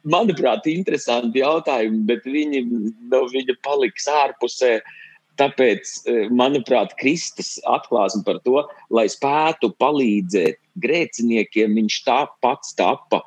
manuprāt, 0.06 0.68
interesanti 0.70 1.42
jautājumi, 1.42 2.04
bet 2.08 2.28
viņi, 2.28 2.62
nu, 3.10 3.22
viņi 3.32 3.58
paliks 3.66 4.06
ārpusē. 4.10 4.78
Tāpēc, 5.36 5.90
e, 6.08 6.26
manuprāt, 6.32 6.94
Kristus 7.00 7.56
atklāsme 7.68 8.22
par 8.24 8.40
to, 8.44 8.62
lai 8.88 9.06
spētu 9.12 9.72
palīdzēt 9.76 10.60
grēciniekiem, 10.80 11.74
viņš 11.76 11.98
tā 12.06 12.20
pats 12.44 12.72
tapa 12.78 13.20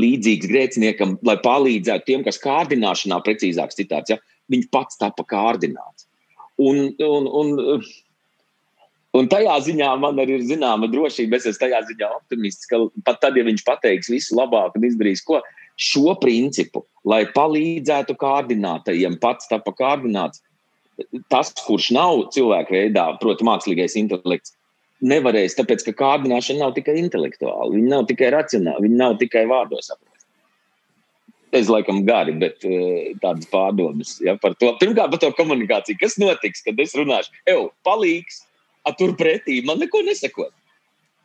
līdzīgs 0.00 0.48
grēciniekam, 0.48 1.16
lai 1.26 1.36
palīdzētu 1.44 2.06
tiem, 2.06 2.24
kas 2.24 2.40
kārdināšanā, 2.40 3.20
precīzāk 3.26 3.74
citāts, 3.76 4.14
ja, 4.14 4.20
viņš 4.52 4.70
pats 4.72 5.00
tapa 5.00 5.26
kārdināts. 5.28 6.06
Un, 6.60 6.90
un, 7.04 7.28
un, 7.28 7.84
un 9.16 9.30
tajā 9.32 9.56
ziņā 9.68 9.92
man 10.00 10.20
arī 10.22 10.38
ir 10.38 10.48
zināma 10.48 10.88
drošība, 10.92 11.38
es 11.38 11.48
esmu 11.50 11.64
tajā 11.66 11.80
ziņā 11.92 12.10
optimists, 12.16 12.68
ka 12.70 12.82
pat 13.04 13.20
tad, 13.24 13.36
ja 13.36 13.46
viņš 13.46 13.64
pateiks 13.66 14.12
visu 14.12 14.36
labāk 14.38 14.76
un 14.78 14.86
izdarīs 14.88 15.24
ko, 15.26 15.40
šo 15.80 16.14
principu, 16.20 16.84
lai 17.08 17.24
palīdzētu 17.32 18.16
kārdinātajiem, 18.20 19.16
pats 19.20 19.48
tapa 19.48 19.72
kārdināts, 19.76 20.42
tas, 21.32 21.52
kurš 21.66 21.90
nav 21.96 22.26
cilvēka 22.34 22.74
veidā, 22.74 23.06
proti, 23.22 23.46
mākslīgais 23.46 23.96
intelekts, 24.00 24.54
nevarēs, 25.00 25.56
tāpēc 25.58 25.84
ka 25.88 25.96
kārdināšana 26.02 26.64
nav 26.64 26.76
tikai 26.76 26.98
intelektuāla, 27.00 27.72
viņa 27.72 27.92
nav 27.94 28.06
tikai 28.10 28.32
racionāla, 28.34 28.84
viņa 28.84 29.00
nav 29.00 29.16
tikai 29.22 29.46
vārdos 29.50 29.88
saprasta. 29.90 30.08
Es 31.56 31.66
laikam 31.72 32.04
gari, 32.06 32.36
bet 32.38 32.62
uh, 32.68 33.10
tādas 33.22 33.48
pārdomas 33.50 34.18
ja, 34.22 34.36
par 34.38 34.54
to. 34.60 34.68
Pirmkārt, 34.78 35.10
par 35.10 35.18
to 35.18 35.32
komunikāciju. 35.34 35.98
Kas 35.98 36.14
notiks, 36.22 36.62
kad 36.62 36.78
es 36.78 36.94
runāšu? 36.94 37.34
Evo, 37.50 37.72
palīgs, 37.86 38.44
turpretī 38.98 39.58
man 39.66 39.82
neko 39.82 40.04
nesakot 40.06 40.52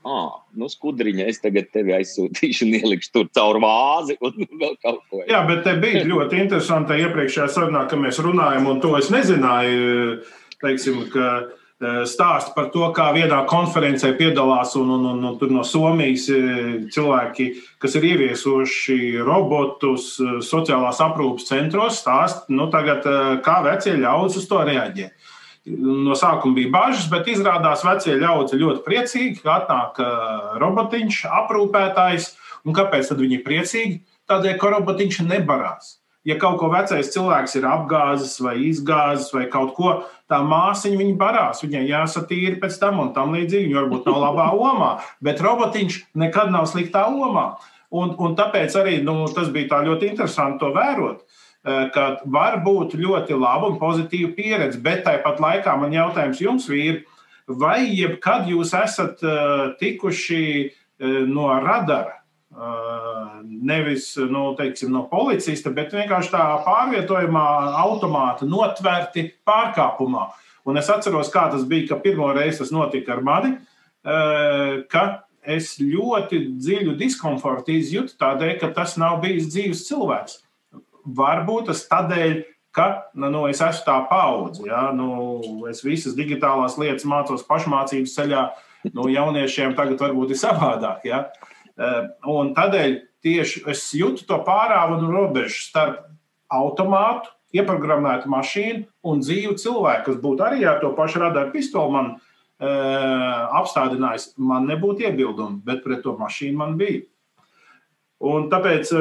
ah, 0.06 0.38
nu, 0.60 0.70
skudriņa, 0.70 1.26
es 1.32 1.42
tagad 1.44 1.72
tevi 1.74 1.96
aizsūtīšu 1.98 2.68
un 2.68 2.78
ielikšu 2.80 3.12
tur 3.16 3.28
caur 3.36 3.60
vāzi 3.64 4.18
un 4.22 4.38
vēl 4.62 4.78
kaut 4.84 5.04
ko. 5.10 5.26
Jā, 5.30 5.42
bet 5.50 5.66
te 5.66 5.76
bija 5.82 6.06
ļoti 6.08 6.42
interesanti 6.46 7.02
iepriekšējā 7.04 7.50
sarunā, 7.52 7.86
ka 7.90 8.00
mēs 8.00 8.22
runājam, 8.24 8.70
un 8.72 8.82
to 8.84 8.96
es 9.00 9.12
nezināju, 9.14 10.20
teiksim, 10.62 11.04
ka 11.14 11.30
e, 11.42 11.46
stāst 12.10 12.54
par 12.56 12.70
to, 12.74 12.86
kā 12.96 13.10
vienā 13.18 13.42
konferencē 13.50 14.14
piedalās 14.20 14.78
un, 14.80 14.94
un, 14.96 15.08
un, 15.12 15.30
un 15.34 15.54
no 15.58 15.66
Somijas 15.68 16.30
e, 16.30 16.42
cilvēki, 16.94 17.52
kas 17.82 17.98
ir 17.98 18.10
ieviesuši 18.14 19.00
robotus 19.26 20.14
e, 20.22 20.38
sociālās 20.46 21.02
aprūpas 21.04 21.50
centros, 21.50 22.02
stāst, 22.06 22.46
nu, 22.54 22.70
tagad, 22.74 23.10
kā 23.46 23.62
vecie 23.66 23.98
ļaudis 23.98 24.44
uz 24.44 24.52
to 24.52 24.62
reaģē 24.70 25.10
no 25.66 26.16
sākuma 26.18 26.60
bija 26.60 26.72
bažas, 26.74 27.10
bet 27.10 27.30
izrādās 27.32 27.84
vecie 27.86 28.16
ļaudži 28.22 28.62
ļoti 28.62 28.84
priecīgi, 28.86 29.42
ka 29.44 29.60
atnāk 29.62 30.02
robotiņš, 30.62 31.22
aprūpētājs. 31.44 32.34
Un 32.66 32.74
kāpēc 32.74 33.12
viņi 33.14 33.40
ir 33.40 33.46
priecīgi? 33.46 34.00
Tādēļ, 34.30 34.58
ka 34.62 34.74
robotiņš 34.74 35.22
nebarās. 35.28 36.00
Ja 36.26 36.40
kaut 36.42 36.58
ko 36.58 36.72
vecais 36.74 37.12
cilvēks 37.14 37.54
ir 37.60 37.68
apgāzis 37.70 38.40
vai 38.42 38.56
izgāzis 38.66 39.30
vai 39.36 39.44
kaut 39.54 39.76
ko, 39.78 39.92
tā 40.26 40.40
māsiņa 40.42 40.98
viņa 40.98 41.18
barās. 41.20 41.62
Viņai 41.62 41.84
jāsatīra 41.86 42.58
pēc 42.64 42.80
tam 42.82 43.04
un 43.04 43.12
tam 43.14 43.36
līdzīgi. 43.38 43.70
Viņa 43.70 43.84
varbūt 43.84 44.10
nav 44.10 44.18
labā 44.24 44.48
omā, 44.72 44.92
bet 45.22 45.44
robotiņš 45.46 46.02
nekad 46.18 46.50
nav 46.54 46.66
sliktā 46.72 47.06
omā. 47.14 47.52
Un, 47.96 48.16
un 48.18 48.34
tāpēc 48.38 48.74
arī 48.82 48.98
nu, 49.06 49.22
tas 49.30 49.54
bija 49.54 49.84
ļoti 49.86 50.10
interesanti 50.10 50.64
to 50.64 50.74
vērot. 50.74 51.22
Eh, 51.22 51.45
ka 51.66 52.06
var 52.30 52.60
būt 52.66 52.94
ļoti 53.00 53.38
laba 53.40 53.72
un 53.72 53.80
pozitīva 53.82 54.34
pieredze, 54.38 54.78
bet 54.82 55.06
tāpat 55.08 55.42
laikā 55.42 55.74
man 55.82 55.94
jautājums 55.94 56.42
jums, 56.44 56.68
vīri, 56.70 57.02
vai 57.50 57.88
jebkad 57.90 58.50
jūs 58.50 58.74
esat 58.78 59.24
uh, 59.26 59.74
tikuši 59.80 60.44
uh, 60.70 61.24
no 61.26 61.50
radara, 61.64 62.22
nevis 63.44 64.14
nu, 64.32 64.54
teiksim, 64.56 64.94
no 64.94 65.02
policista, 65.12 65.74
bet 65.76 65.92
vienkārši 65.92 66.32
tā 66.32 66.44
pārvietojumā 66.64 67.48
automāta 67.82 68.48
notverti 68.48 69.26
pārkāpumā. 69.44 70.30
Un 70.64 70.80
es 70.80 70.88
atceros, 70.88 71.28
kā 71.34 71.50
tas 71.52 71.66
bija, 71.68 71.90
ka 71.90 71.98
pirmo 72.00 72.30
reizi 72.32 72.62
tas 72.62 72.72
notika 72.72 73.18
ar 73.18 73.22
mani, 73.28 73.52
ka 74.88 75.04
es 75.44 75.74
ļoti 75.82 76.46
dziļu 76.56 76.96
diskomfortu 76.96 77.76
izjūtu 77.76 78.16
tādēļ, 78.24 78.56
ka 78.64 78.72
tas 78.80 78.96
nav 79.02 79.20
bijis 79.26 79.52
dzīves 79.52 79.84
cilvēks 79.90 80.40
varbūt 81.06 81.72
tas 81.72 81.86
tādēļ, 81.90 82.38
ka 82.76 82.88
nu, 83.16 83.30
nu, 83.32 83.46
es 83.48 83.62
esmu 83.64 83.86
tā 83.88 83.98
paudze. 84.10 84.66
Ja? 84.68 84.90
Nu, 84.96 85.40
es 85.72 85.84
visas 85.86 86.18
digitālās 86.18 86.80
lietas 86.82 87.08
mācos 87.08 87.46
pašmācības 87.48 88.16
ceļā. 88.18 88.46
Nu, 88.94 89.08
jauniešiem 89.10 89.74
tagad 89.78 90.02
varbūt 90.04 90.36
ir 90.36 90.42
savādāk. 90.42 91.06
Ja? 91.08 91.28
Eh, 91.76 92.02
un 92.32 92.52
tādēļ 92.58 93.00
tieši 93.26 93.64
es 93.72 93.88
jūtu 93.98 94.28
to 94.30 94.38
pārāvu 94.46 95.00
un 95.00 95.10
robežu 95.14 95.64
starp 95.66 96.04
automātu, 96.54 97.32
ieprogrammētu 97.56 98.30
mašīnu 98.32 98.86
un 99.08 99.22
dzīvu 99.24 99.56
cilvēku, 99.62 100.06
kas 100.10 100.22
būtu 100.22 100.46
arī 100.46 100.66
ar 100.68 100.80
to 100.82 100.92
pašu 100.98 101.22
radaru 101.24 101.54
pistoli 101.54 101.94
man 101.94 102.10
e, 102.16 102.72
apstādinājis. 103.60 104.34
Man 104.38 104.68
nebūtu 104.70 105.08
iebildumi, 105.08 105.62
bet 105.66 105.84
pret 105.86 106.04
to 106.04 106.16
mašīnu 106.20 106.60
man 106.60 106.76
bija. 106.80 107.06
Un 108.26 108.50
tāpēc 108.52 108.92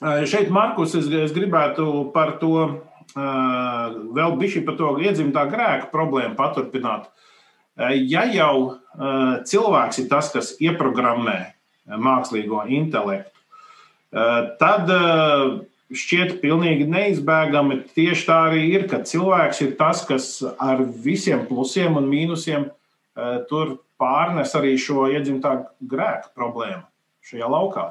Šeit, 0.00 0.48
Markus, 0.48 0.94
es, 0.96 1.08
es 1.12 1.32
gribētu 1.36 2.08
par 2.14 2.38
to 2.40 2.54
vēl 3.14 4.36
bišķi 4.40 4.62
par 4.64 4.78
to 4.78 4.94
iedzimtā 5.02 5.44
grēka 5.50 5.90
problēmu 5.92 6.38
paturpināt. 6.38 7.10
Ja 8.08 8.24
jau 8.32 8.78
cilvēks 9.48 10.00
ir 10.02 10.08
tas, 10.08 10.30
kas 10.32 10.54
ieprogrammē 10.60 11.38
mākslīgo 12.00 12.64
intelektu, 12.72 13.34
tad 14.60 14.90
šķiet 15.90 16.36
pilnīgi 16.40 16.86
neizbēgami 16.88 17.80
tieši 17.92 18.26
tā 18.28 18.40
arī 18.48 18.66
ir, 18.70 18.88
ka 18.88 19.02
cilvēks 19.04 19.64
ir 19.66 19.76
tas, 19.78 20.04
kas 20.06 20.32
ar 20.56 20.80
visiem 20.80 21.44
plusiem 21.48 21.98
un 21.98 22.08
mīnusiem 22.08 22.68
tur 23.50 23.80
pārnes 24.00 24.54
arī 24.56 24.76
šo 24.80 25.10
iedzimtā 25.12 25.58
grēka 25.80 26.32
problēmu 26.36 26.84
šajā 27.26 27.48
laukā. 27.50 27.90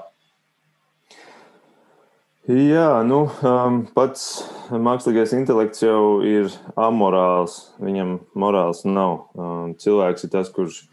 Jā, 2.48 3.01
nu, 3.03 3.25
um, 3.43 3.81
pats 3.91 4.46
mākslīgais 4.72 5.34
intelekts 5.36 5.84
jau 5.84 6.22
ir 6.24 6.48
amorāls. 6.79 7.58
Viņam 7.84 8.15
morāls 8.39 8.86
nav. 8.88 9.25
Um, 9.36 9.74
cilvēks 9.75 10.24
ir 10.24 10.31
tas, 10.34 10.48
kurš, 10.55 10.86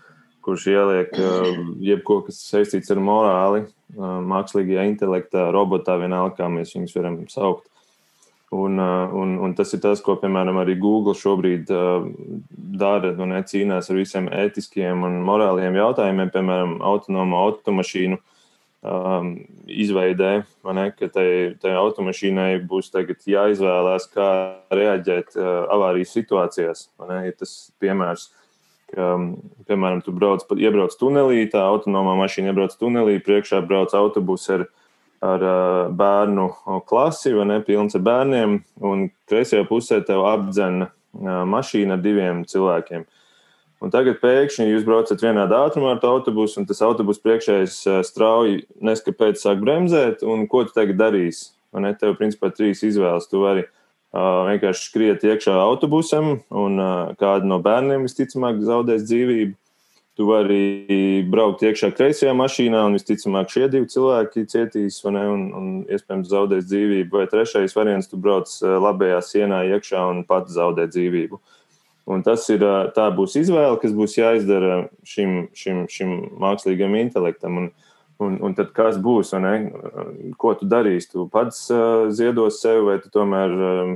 kurš 0.42 0.66
ieliek 0.74 1.14
uh, 1.14 1.62
jebko, 1.86 2.18
kas 2.26 2.42
saistīts 2.50 2.90
ar 2.90 2.98
morāli, 2.98 3.62
mākslīgajā 3.96 4.88
intelektā, 4.90 5.46
robotā, 5.54 5.94
vienalga, 6.02 6.34
kā 6.40 6.50
mēs 6.50 6.74
viņus 6.74 6.98
varam 6.98 7.22
saukt. 7.30 7.70
Un, 8.50 8.82
uh, 8.82 9.14
un, 9.14 9.38
un 9.46 9.54
tas 9.54 9.70
ir 9.78 9.84
tas, 9.86 10.02
ko, 10.02 10.18
piemēram, 10.18 10.58
arī 10.60 10.74
Google 10.82 11.14
šobrīd 11.14 11.70
dara. 11.70 13.14
Nu, 13.14 13.30
cīnās 13.46 13.88
ar 13.90 14.02
visiem 14.02 14.26
ētiskiem 14.34 15.06
un 15.06 15.22
morāliem 15.30 15.78
jautājumiem, 15.78 16.34
piemēram, 16.34 16.80
autonomo 16.90 17.46
automašīnu. 17.46 18.18
Uh, 18.84 19.18
um, 19.18 19.28
izveidē, 19.66 20.44
ne, 20.76 20.90
ka 20.94 21.08
tai, 21.10 21.56
automašīnai 21.80 22.60
būs 22.68 22.92
jāizvēlās, 23.26 24.06
kā 24.12 24.28
reaģēt 24.70 25.32
uh, 25.34 25.64
avārijas 25.74 26.12
situācijās. 26.14 26.82
Ne, 27.08 27.22
ir 27.30 27.34
tas 27.40 27.72
piemērs, 27.82 28.28
ka, 28.92 29.14
um, 29.16 29.30
piemēram, 29.66 30.04
tu 30.04 30.12
brauc, 30.14 30.44
iebrauc 30.54 30.94
tunelī, 31.00 31.48
tā 31.50 31.64
autonomā 31.64 32.14
mašīna 32.20 32.52
iebrauc 32.52 32.76
tunelī, 32.78 33.16
priekšā 33.24 33.62
brauc 33.66 33.96
autobus 33.96 34.46
ar, 34.52 34.68
ar 35.24 35.46
uh, 35.48 35.90
bērnu 35.96 36.46
klasi, 36.86 37.34
vai 37.34 37.48
ne, 37.48 37.60
pilns 37.66 37.96
ar 37.98 38.04
bērniem, 38.06 38.60
un 38.84 39.08
kreisajā 39.26 39.66
pusē 39.66 40.02
tev 40.06 40.28
apdzen 40.28 40.84
uh, 40.84 41.42
mašīna 41.48 41.96
ar 41.96 42.04
diviem 42.04 42.44
cilvēkiem. 42.46 43.08
Un 43.84 43.92
tagad 43.92 44.22
pēkšņi 44.22 44.70
jūs 44.70 44.86
braucat 44.86 45.20
vienā 45.20 45.44
ātrumā 45.52 45.92
ar 45.96 46.04
autobusu, 46.08 46.62
un 46.62 46.68
tas 46.68 46.80
autobus 46.84 47.20
priekšējais 47.20 47.82
strauji 48.08 48.62
neskapēc 48.80 49.36
sāk 49.42 49.60
bremzēt, 49.60 50.24
un 50.24 50.46
ko 50.48 50.64
tu 50.64 50.72
tagad 50.76 50.96
darīsi? 51.02 51.50
Man 51.76 51.90
ir 51.90 51.98
tev, 52.00 52.14
principā, 52.16 52.48
trīs 52.54 52.80
izvēles. 52.86 53.28
Tu 53.28 53.42
vari 53.42 53.66
uh, 53.66 54.46
vienkārši 54.48 54.88
skriet 54.88 55.26
iekšā 55.28 55.58
autobusam, 55.60 56.38
un 56.48 56.80
uh, 56.80 57.12
kāda 57.20 57.44
no 57.44 57.60
bērniem 57.60 58.06
visticamāk 58.08 58.62
zaudēs 58.64 59.04
dzīvību. 59.10 59.58
Tu 60.16 60.24
vari 60.24 60.60
braukt 61.28 61.60
iekšā 61.68 61.90
kreisajā 61.92 62.32
mašīnā, 62.32 62.86
un 62.88 62.96
visticamāk 62.96 63.50
šie 63.52 63.66
divi 63.68 63.90
cilvēki 63.92 64.46
cietīs, 64.48 65.02
ne, 65.12 65.26
un, 65.28 65.42
un 65.52 65.66
iespējams 65.92 66.30
zaudēs 66.32 66.64
dzīvību. 66.70 67.18
Vai 67.20 67.26
trešais 67.28 67.76
variants, 67.76 68.08
tu 68.08 68.16
brauc 68.16 68.48
labajā 68.64 69.20
sienā 69.20 69.60
iekšā 69.76 70.06
un 70.14 70.24
pats 70.24 70.56
zaudē 70.56 70.88
dzīvību. 70.88 71.36
Uh, 71.36 71.55
Un 72.06 72.22
tas 72.22 72.44
ir, 72.54 72.62
tā 72.94 73.08
būs 73.10 73.34
izvēle, 73.40 73.80
kas 73.82 73.94
būs 73.96 74.14
jāizdara 74.14 74.84
šim, 75.06 75.48
šim, 75.58 75.82
šim 75.90 76.12
mākslīgam 76.38 76.94
intelektam. 77.00 77.58
Un, 77.58 77.66
un, 78.22 78.36
un 78.46 78.54
tad 78.54 78.70
kas 78.76 79.00
būs, 79.02 79.32
ko 80.38 80.54
tu 80.54 80.68
darīsi? 80.70 81.10
Tu 81.16 81.26
pats 81.32 81.64
uh, 81.74 82.06
ziedos 82.14 82.60
sev, 82.62 82.84
vai 82.86 83.00
tu 83.02 83.10
tomēr 83.10 83.56
uh, 83.58 83.92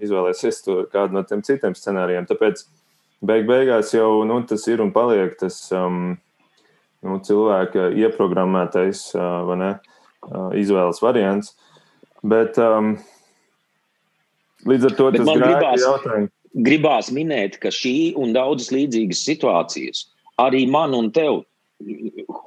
izvēlēsies 0.00 0.64
kādu 0.94 1.18
no 1.18 1.26
tiem 1.28 1.44
citiem 1.44 1.76
scenārijiem. 1.76 2.30
Tāpēc 2.32 2.64
beig 3.20 3.44
beigās 3.50 3.92
jau 3.92 4.22
nu, 4.24 4.40
tas 4.48 4.64
ir 4.72 4.80
un 4.80 4.96
paliek 4.96 5.36
tas 5.36 5.60
um, 5.76 6.16
nu, 7.04 7.20
cilvēka 7.20 7.90
ieprogrammētais 8.00 9.10
uh, 9.12 9.56
ne, 9.60 9.74
uh, 10.24 10.52
izvēles 10.56 11.04
variants. 11.04 11.52
Bet 12.24 12.56
um, 12.62 12.94
līdz 14.64 14.88
ar 14.88 14.94
to 14.96 15.12
Bet 15.12 15.20
tas 15.20 15.36
gribās 15.36 15.82
jautājums 15.84 16.38
gribās 16.54 17.10
minēt, 17.14 17.58
ka 17.62 17.72
šī 17.72 18.12
un 18.20 18.34
daudzas 18.36 18.72
līdzīgas 18.74 19.24
situācijas 19.28 20.06
arī 20.40 20.66
man 20.70 20.94
un 20.96 21.10
tev, 21.14 21.42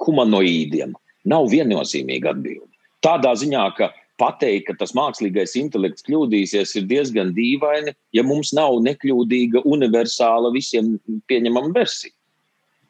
humanoīdiem, 0.06 0.94
nav 1.28 1.48
viennozīmīga 1.52 2.32
atbilde. 2.32 2.70
Tādā 3.04 3.34
ziņā, 3.38 3.64
ka 3.76 3.90
pateikt, 4.20 4.70
ka 4.70 4.76
tas 4.80 4.94
mākslīgais 4.96 5.56
intelekts 5.60 6.06
kļūdīsies, 6.06 6.74
ir 6.80 6.86
diezgan 6.90 7.34
dīvaini, 7.36 7.92
ja 8.16 8.24
mums 8.26 8.54
nav 8.56 8.78
nekļūdīga, 8.86 9.64
universāla, 9.68 10.52
visiem 10.54 10.96
pieņemama 11.28 11.74
versija. 11.76 12.14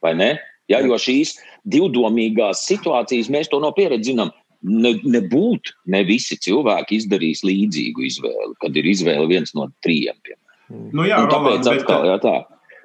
Vai 0.05 0.15
ne? 0.19 0.31
Ja, 0.71 0.81
jo 0.83 0.99
šīs 0.99 1.37
divdomīgās 1.71 2.65
situācijas 2.67 3.31
mēs 3.33 3.51
to 3.51 3.61
no 3.63 3.73
pieredzes 3.75 4.13
zinām. 4.13 4.33
Ne, 4.67 4.97
nebūt 5.05 5.75
ne 5.93 6.01
visi 6.09 6.39
cilvēki 6.43 6.97
izdarīs 6.99 7.45
līdzīgu 7.47 8.03
izvēli, 8.07 8.55
kad 8.63 8.75
ir 8.79 8.89
izvēle 8.89 9.29
viens 9.31 9.53
no 9.55 9.69
trījiem. 9.85 10.17
Piemēram. 10.25 10.46
Nu, 10.71 11.07
jā, 11.07 11.23
tāpēc 11.31 11.63
Roland, 11.63 11.73
atkal, 11.73 12.03
bet, 12.03 12.11
jā, 12.11 12.17
tā. 12.23 12.37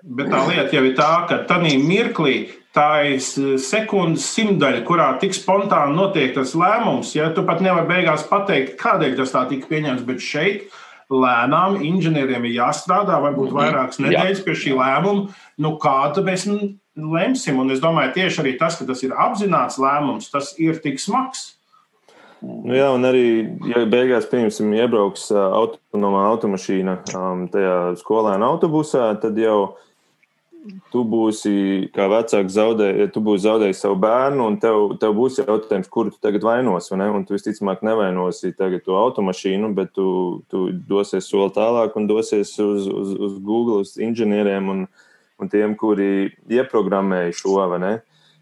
Bet 0.01 0.31
tā 0.33 0.41
lieta 0.49 0.75
jau 0.75 0.83
ir 0.87 0.97
tā, 0.97 1.11
ka 1.29 1.39
tajā 1.49 1.77
mirklī 1.81 2.35
tā 2.75 2.87
ir 3.11 3.57
sekundes 3.61 4.25
simtdaļa, 4.31 4.83
kurā 4.87 5.09
tik 5.21 5.35
spontāni 5.35 5.97
notiek 5.97 6.33
tas 6.35 6.53
lēmums. 6.57 7.15
Ja 7.17 7.29
tu 7.35 7.43
pat 7.47 7.63
nevari 7.63 7.89
beigās 7.89 8.23
pateikt, 8.29 8.77
kādēļ 8.81 9.17
tas 9.19 9.33
tā 9.35 9.43
tika 9.49 9.69
pieņemts, 9.71 10.05
bet 10.07 10.23
šeit 10.23 10.69
lēnām 11.11 11.81
inženieriem 11.83 12.47
ir 12.47 12.57
jāstrādā 12.61 13.19
varbūt 13.19 13.51
mhm. 13.51 13.57
vairākas 13.59 13.99
nedēļas 14.03 14.43
pie 14.45 14.55
šī 14.57 14.75
lēmuma. 14.77 15.27
Nu, 15.61 15.75
kādu 15.81 16.23
mēs 16.27 16.47
lemsim? 16.47 17.59
Un 17.61 17.73
es 17.75 17.83
domāju, 17.83 18.15
tieši 18.19 18.43
arī 18.43 18.55
tas, 18.59 18.79
ka 18.79 18.87
tas 18.87 19.03
ir 19.03 19.15
apzināts 19.19 19.79
lēmums, 19.81 20.31
tas 20.31 20.55
ir 20.61 20.79
tik 20.83 21.01
smags. 21.03 21.51
Nu, 22.41 22.73
jā, 22.73 22.87
un 22.89 23.05
arī, 23.05 23.25
ja 23.69 23.83
beigās, 23.85 24.25
piemēram, 24.31 24.73
iebrauks 24.73 25.27
autonomā 25.35 26.25
automašīna 26.31 26.97
um, 27.13 27.45
tajā 27.53 27.75
skolēna 27.99 28.49
autobusā, 28.49 29.11
tad 29.21 29.37
jau 29.37 29.75
tu 30.93 31.03
būsi, 31.07 31.53
kā 31.93 32.07
vecāks, 32.11 32.53
zaudē, 32.53 32.89
tu 33.13 33.21
būsi 33.25 33.45
zaudējis 33.45 33.81
savu 33.85 33.97
bērnu, 34.01 34.47
un 34.51 34.57
tev, 34.61 34.95
tev 35.01 35.13
būs 35.17 35.39
jautājums, 35.41 35.89
kuru 35.93 36.13
tu 36.13 36.21
tagad 36.21 36.45
vainosi. 36.45 36.93
Ne? 36.99 37.09
Un 37.13 37.25
tu 37.25 37.35
visticamāk 37.37 37.81
nevainosi 37.85 38.53
tagad 38.57 38.85
to 38.85 38.97
automašīnu, 38.97 39.71
bet 39.77 39.93
tu, 39.97 40.07
tu 40.51 40.67
dosies 40.89 41.29
soli 41.29 41.53
tālāk 41.55 41.97
un 41.97 42.09
dosies 42.09 42.53
uz, 42.61 42.89
uz, 42.89 43.15
uz 43.17 43.39
Google, 43.41 43.81
uz 43.85 43.97
inženieriem 44.01 44.69
un, 44.73 44.85
un 45.41 45.51
tiem, 45.51 45.77
kuri 45.77 46.31
ieprogrammēja 46.49 47.37
šo 47.41 47.57
vai 47.73 47.81
ne. 47.81 47.93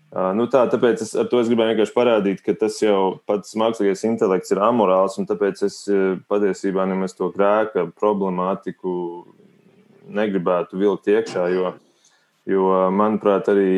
Nu 0.09 0.47
tā, 0.49 0.63
tāpēc 0.65 1.03
es, 1.05 1.11
ar 1.21 1.27
to 1.29 1.37
es 1.37 1.49
gribēju 1.51 1.75
vienkārši 1.75 1.93
parādīt, 1.93 2.39
ka 2.41 2.55
tas 2.57 2.79
jau 2.81 3.19
pats 3.29 3.53
mākslīgais 3.61 4.01
intelekts 4.09 4.49
ir 4.55 4.61
amorāls, 4.65 5.19
un 5.21 5.27
tāpēc 5.29 5.61
es 5.67 5.83
patiesībā 6.31 6.87
nemaz 6.89 7.13
to 7.13 7.29
grēka 7.35 7.85
problemātiku 7.93 8.93
negribētu 10.09 10.79
vilkt 10.81 11.11
iekšā, 11.13 11.43
jo, 11.53 11.73
jo 12.49 12.71
manuprāt, 12.89 13.51
arī 13.53 13.69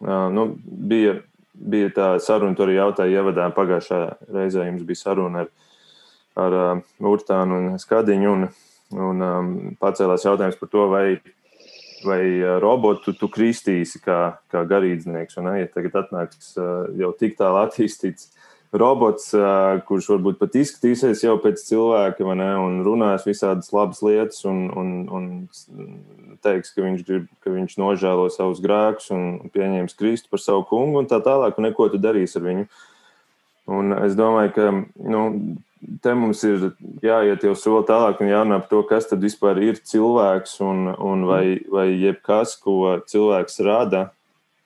nu, 0.00 0.46
bija, 0.64 1.18
bija 1.52 1.90
tā 1.96 2.08
saruna, 2.24 2.56
tur 2.56 2.68
arī 2.68 2.78
jautāja 2.78 3.20
ievadā. 3.20 3.50
Pagājušā 3.56 4.00
reizē, 4.32 4.64
jums 4.68 4.86
bija 4.88 5.02
saruna 5.02 5.44
ar, 5.44 5.50
ar 6.40 6.56
Urtānu 7.12 7.60
un 7.60 7.82
Skadiņu, 7.82 8.32
un, 8.32 8.48
un 8.96 9.26
um, 9.28 9.52
pacēlās 9.80 10.24
jautājums 10.24 10.58
par 10.60 10.72
to, 10.72 10.88
vai 10.92 11.04
vai 12.06 12.22
robotu 12.62 13.14
tu 13.16 13.28
kristīsi 13.32 14.00
kā, 14.04 14.20
kā 14.52 14.64
garīdznieks. 14.68 15.38
Un, 15.40 15.50
ja 15.60 15.68
tagad 15.70 15.98
atnāks 16.04 16.54
jau 17.00 17.10
tik 17.18 17.36
tālu 17.38 17.60
attīstīts 17.64 18.30
robots, 18.72 19.30
kurš 19.86 20.10
varbūt 20.12 20.38
pat 20.38 20.54
izskatīsies 20.60 21.24
jau 21.24 21.36
pēc 21.42 21.62
cilvēka 21.66 22.36
ne, 22.38 22.50
un 22.62 22.80
runās 22.86 23.26
visādas 23.26 23.72
labas 23.74 24.02
lietas 24.06 24.44
un, 24.48 24.68
un, 24.70 24.92
un 25.10 26.36
teiks, 26.44 26.70
ka 26.74 26.84
viņš, 26.84 27.02
grib, 27.06 27.26
ka 27.42 27.52
viņš 27.54 27.76
nožēlo 27.80 28.28
savus 28.32 28.62
grēkus 28.62 29.10
un 29.14 29.50
pieņems 29.54 29.98
Kristu 29.98 30.30
par 30.30 30.42
savu 30.42 30.64
kungu 30.70 31.02
un 31.02 31.10
tā 31.10 31.18
tālāk, 31.24 31.58
un 31.58 31.68
neko 31.68 31.90
tu 31.90 32.00
darīsi 32.00 32.38
ar 32.38 32.46
viņu. 32.46 32.68
Un 33.70 33.94
es 34.00 34.16
domāju, 34.18 34.54
ka 34.54 34.70
nu, 34.74 35.24
te 36.02 36.14
mums 36.16 36.42
ir 36.46 36.70
jāiet 37.04 37.44
jau 37.44 37.54
soli 37.58 37.86
tālāk 37.88 38.20
un 38.20 38.30
jārunā 38.30 38.60
par 38.62 38.70
to, 38.70 38.82
kas 38.88 39.08
tad 39.10 39.22
vispār 39.24 39.60
ir 39.64 39.80
cilvēks 39.80 40.58
un, 40.64 40.90
un 40.94 41.26
vai, 41.28 41.44
vai 41.72 41.88
jebkas, 41.92 42.56
ko 42.60 42.98
cilvēks 43.10 43.60
rada, 43.66 44.10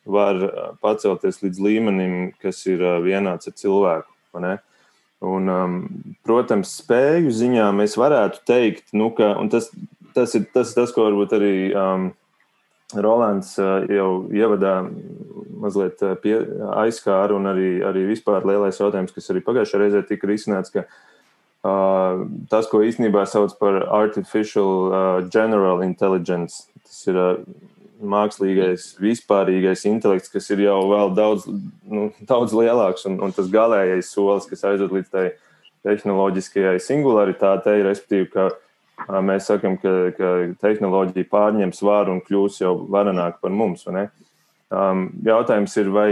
var 0.05 0.41
pacelties 0.85 1.41
līdz 1.45 1.63
līmenim, 1.65 2.17
kas 2.43 2.61
ir 2.69 2.83
vienāds 3.05 3.49
ar 3.49 3.57
cilvēku. 3.57 4.11
Un, 5.25 5.49
um, 5.49 5.77
protams, 6.27 6.75
spēju 6.83 7.33
ziņā 7.33 7.71
mēs 7.73 7.97
varētu 7.97 8.43
teikt, 8.49 8.91
nu, 8.97 9.09
ka 9.17 9.33
tas, 9.53 9.71
tas, 10.13 10.35
ir, 10.37 10.45
tas 10.53 10.75
ir 10.75 10.83
tas, 10.83 10.93
ko 10.93 11.07
varbūt 11.07 11.33
arī 11.39 11.55
um, 11.73 12.11
Rolands 12.93 13.55
jau 13.57 14.09
ievadā 14.35 14.75
mazliet 15.65 16.03
pie, 16.23 16.37
aizskāra, 16.85 17.35
un 17.37 17.49
arī, 17.51 17.69
arī 17.87 18.05
vispār 18.11 18.45
lielais 18.47 18.79
jautājums, 18.81 19.15
kas 19.15 19.31
arī 19.33 19.43
pagājušajā 19.47 19.81
reizē 19.81 20.03
tika 20.07 20.29
risināts, 20.29 20.73
ka 20.75 20.85
uh, 20.85 22.25
tas, 22.53 22.69
ko 22.71 22.83
īstenībā 22.85 23.25
sauc 23.31 23.57
par 23.61 23.81
artificial 23.89 24.91
uh, 24.91 24.99
general 25.33 25.83
intelligence, 25.87 26.67
tas 26.85 27.01
ir 27.11 27.21
uh, 27.21 27.39
mākslīgais, 28.05 28.91
vispārīgais 29.01 29.87
intelekts, 29.89 30.33
kas 30.33 30.51
ir 30.53 30.67
jau 30.67 30.79
vēl 30.91 31.15
daudz, 31.17 31.47
nu, 31.89 32.11
daudz 32.29 32.55
lielāks, 32.57 33.07
un, 33.09 33.19
un 33.25 33.33
tas 33.35 33.49
galīgais 33.53 34.13
solis, 34.13 34.49
kas 34.51 34.67
aizved 34.69 34.93
līdz 34.93 35.11
tai 35.15 35.27
tehnoloģiskajai 35.85 36.79
singularitātei, 36.81 37.83
respektīvi, 37.85 38.29
ka 38.33 38.51
mēs 39.25 39.51
sakām, 39.51 39.77
ka, 39.81 40.13
ka 40.17 40.31
tehnoloģija 40.63 41.31
pārņem 41.33 41.75
svaru 41.77 42.15
un 42.15 42.23
kļūs 42.25 42.63
jau 42.63 42.77
varenāk 42.91 43.41
par 43.43 43.53
mums. 43.55 43.87
Um, 43.89 45.09
jautājums 45.27 45.77
ir, 45.81 45.91
vai, 45.95 46.09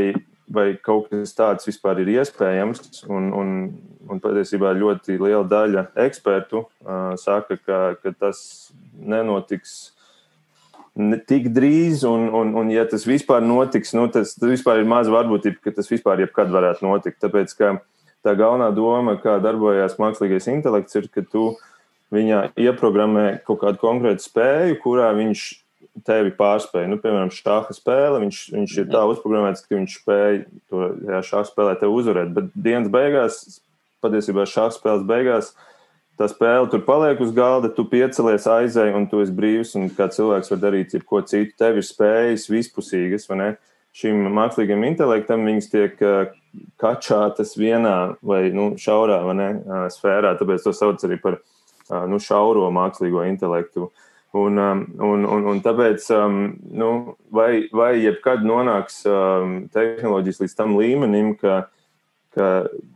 vai 0.52 0.66
kaut 0.82 1.08
kas 1.12 1.32
tāds 1.38 1.66
vispār 1.68 2.02
ir 2.02 2.12
iespējams, 2.18 3.04
un, 3.08 3.30
un, 3.32 3.56
un 4.10 4.22
patiesībā 4.22 4.74
ļoti 4.76 5.16
liela 5.18 5.46
daļa 5.48 5.88
ekspertu 6.04 6.66
uh, 6.66 7.14
saka, 7.20 7.58
ka, 7.62 7.80
ka 8.02 8.14
tas 8.18 8.44
nenotiks 8.92 9.92
tik 11.26 11.48
drīz, 11.56 12.04
un, 12.04 12.28
un, 12.36 12.52
un 12.58 12.70
ja 12.70 12.84
tas 12.88 13.06
vispār 13.08 13.40
notiks, 13.44 13.94
nu, 13.96 14.10
tas, 14.12 14.34
tas 14.36 14.50
vispār 14.50 14.82
ir 14.82 14.88
maz 14.88 15.08
varbūtība, 15.08 15.62
ka 15.64 15.72
tas 15.78 15.88
vispār 15.88 16.20
jebkad 16.26 16.52
varētu 16.52 16.84
notikt. 16.84 17.22
Tāpēc, 17.22 17.54
ka 17.56 17.70
tā 18.22 18.34
galvenā 18.36 18.68
doma, 18.76 19.16
kā 19.22 19.38
darbojas 19.42 19.96
mākslīgais 20.00 20.50
intelekts, 20.52 20.98
ir, 21.00 21.08
ka 21.08 21.24
tu 21.24 21.54
viņā 22.12 22.44
ieprogrammē 22.60 23.26
kaut 23.46 23.62
kādu 23.64 23.80
konkrētu 23.82 24.24
spēju, 24.26 24.78
kurā 24.84 25.10
viņš 25.16 25.48
tevi 26.06 26.32
pārspēja. 26.36 26.88
Nu, 26.90 26.98
piemēram, 27.00 27.32
šāda 27.34 27.74
spēle, 27.76 28.22
viņš, 28.24 28.38
viņš 28.54 28.76
ir 28.80 28.88
tā 28.92 29.02
uzprogrammēts, 29.10 29.64
ka 29.66 29.76
viņš 29.76 29.98
spēj 30.00 30.38
to 30.72 30.86
šāda 31.26 31.48
spēlē 31.50 31.74
tevi 31.80 31.98
uzvarēt. 32.00 32.32
Bet 32.36 32.48
dienas 32.54 32.88
beigās, 32.92 33.42
patiesībā 34.04 34.46
šāda 34.48 34.76
spēles 34.78 35.04
beigās, 35.08 35.52
tā 36.20 36.28
spēle 36.32 36.70
tur 36.72 36.84
paliek 36.86 37.20
uz 37.24 37.34
galda, 37.36 37.70
tu 37.72 37.84
piecelies, 37.88 38.48
aizēji 38.48 38.96
un 38.96 39.08
tu 39.10 39.20
esi 39.24 39.36
brīvs. 39.36 39.76
Un 39.80 39.90
kā 39.96 40.08
cilvēks 40.12 40.54
var 40.54 40.62
darīt 40.64 40.96
jebko 40.96 41.22
citu, 41.28 41.54
tev 41.60 41.80
ir 41.80 41.86
spējas 41.86 42.48
vispusīgas. 42.52 43.28
Šim 43.92 44.22
mākslīgam 44.32 44.86
intelektam 44.88 45.44
viņas 45.44 45.66
tiek 45.68 45.98
kačātas 46.80 47.52
vienā 47.60 48.14
vai 48.24 48.46
nu, 48.56 48.70
šaurā 48.80 49.18
vai 49.26 49.34
ne, 49.36 49.48
sfērā, 49.92 50.32
tāpēc 50.40 50.64
to 50.64 50.72
sauc 50.76 51.04
arī 51.04 51.18
par 51.20 51.42
nu, 52.08 52.20
šauro 52.22 52.70
mākslīgo 52.74 53.26
intelektu. 53.28 53.90
Un, 54.32 54.56
un, 54.56 55.26
un, 55.28 55.46
un 55.50 55.58
tāpēc, 55.60 56.06
nu, 56.80 56.88
vai, 57.36 57.66
vai 57.68 57.90
jebkad 58.00 58.46
nonāks 58.48 59.02
tehnoloģijas 59.74 60.40
līdz 60.40 60.54
tam 60.56 60.78
līmenim, 60.78 61.34
ka 61.36 61.66
ka 62.32 62.48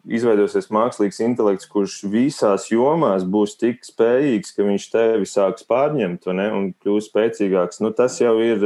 izveidosies 0.09 0.71
mākslīgs 0.73 1.19
intelekts, 1.25 1.69
kurš 1.69 1.99
visās 2.09 2.71
jomās 2.71 3.27
būs 3.29 3.57
tik 3.61 3.85
spējīgs, 3.85 4.55
ka 4.57 4.65
viņš 4.65 4.87
tevi 4.93 5.29
sāks 5.29 5.67
pārņemt 5.69 6.29
ne, 6.39 6.47
un 6.57 6.69
kļūs 6.81 7.11
spēcīgāks. 7.11 7.83
Nu, 7.85 7.93
tas 7.97 8.17
jau 8.23 8.37
ir 8.41 8.65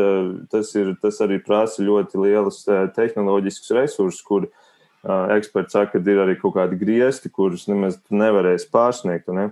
tas, 0.52 0.70
ir, 0.78 0.94
tas 1.02 1.18
arī 1.26 1.40
prasa 1.42 1.82
ļoti 1.82 2.22
lielus 2.22 2.62
eh, 2.68 2.84
tehnoloģiskus 2.94 3.74
resursus, 3.80 4.22
kur 4.26 4.46
uh, 4.46 5.26
eksperti 5.34 5.74
saka, 5.74 5.98
ka 5.98 6.14
ir 6.14 6.22
arī 6.22 6.38
kaut 6.38 6.54
kādi 6.58 6.78
griezti, 6.78 7.32
kurus 7.34 7.66
nemaz 7.70 7.98
nevarēs 8.12 8.68
pārsniegt. 8.70 9.32
Ne. 9.34 9.50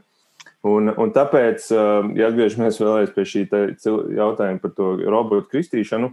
Un, 0.68 0.90
un 0.98 1.12
tāpēc, 1.14 1.68
uh, 1.74 2.08
ja 2.18 2.28
atgriežamies 2.32 2.80
vēlreiz 2.82 3.12
pie 3.14 3.24
šī 3.28 3.44
jautājuma 4.18 4.60
par 4.62 4.72
to 4.74 4.90
robotu 5.06 5.46
kristīšanu, 5.52 6.10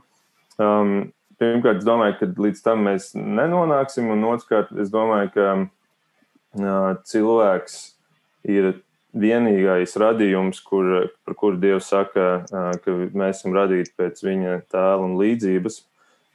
um, 0.62 0.96
pirmkārt, 1.42 1.82
es 1.82 1.88
domāju, 1.88 2.18
ka 2.20 2.30
līdz 2.46 2.64
tam 2.66 2.86
mēs 2.86 3.12
nenonāksim, 3.18 4.12
un 4.14 4.26
otrkārt, 4.30 4.72
es 4.82 4.92
domāju, 4.94 5.32
ka 5.36 5.48
uh, 5.58 6.92
cilvēks 7.10 7.80
ir 8.54 8.76
vienīgais 9.16 9.96
radījums, 10.00 10.60
kur, 10.66 11.10
par 11.26 11.38
kuru 11.40 11.60
Dievs 11.62 11.90
saka, 11.92 12.28
uh, 12.46 12.72
ka 12.84 12.98
mēs 13.16 13.42
esam 13.42 13.56
radīti 13.56 13.96
pēc 13.98 14.22
viņa 14.26 14.60
tēla 14.72 15.02
un 15.08 15.16
līdzības. 15.22 15.82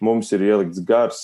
Mums 0.01 0.33
ir 0.33 0.47
ielikts 0.49 0.81
gars, 0.89 1.21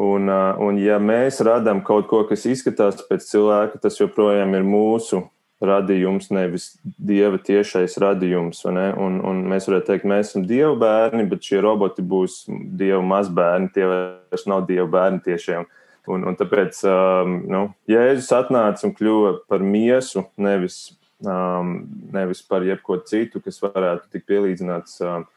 un, 0.00 0.30
uh, 0.30 0.54
un 0.62 0.78
ja 0.80 0.96
mēs 1.02 1.42
radām 1.46 1.82
kaut 1.86 2.08
ko, 2.10 2.22
kas 2.30 2.46
izskatās 2.48 3.02
pēc 3.10 3.26
cilvēka, 3.26 3.82
tas 3.82 3.98
joprojām 4.00 4.56
ir 4.56 4.66
mūsu 4.66 5.26
radījums, 5.64 6.30
nevis 6.32 6.70
dieva 6.82 7.38
tiešais 7.42 7.98
radījums. 8.00 8.62
Un, 8.68 9.18
un 9.26 9.42
mēs 9.50 9.68
varētu 9.68 9.90
teikt, 9.90 10.08
mēs 10.08 10.32
esam 10.32 10.46
dieva 10.48 10.72
bērni, 10.80 11.26
bet 11.28 11.44
šie 11.44 11.60
roboti 11.64 12.04
būs 12.06 12.42
dieva 12.48 13.02
mazbērni. 13.04 13.70
Tie 13.74 13.84
vairs 13.88 14.46
nav 14.50 14.64
dieva 14.70 14.88
bērni 14.90 15.22
tiešiem. 15.26 15.68
Un, 16.10 16.24
un 16.26 16.38
tāpēc 16.38 16.80
um, 16.88 17.36
nu, 17.52 17.66
Jēzus 17.90 18.30
atnāca 18.34 18.88
un 18.88 18.94
kļuva 18.96 19.34
par 19.50 19.62
miesu, 19.62 20.24
nevis, 20.40 20.78
um, 21.22 21.76
nevis 22.14 22.40
par 22.42 22.64
jebko 22.66 22.96
citu, 23.06 23.42
kas 23.44 23.60
varētu 23.62 24.08
tikt 24.14 24.26
pielīdzināts 24.32 24.96
um, 25.04 25.28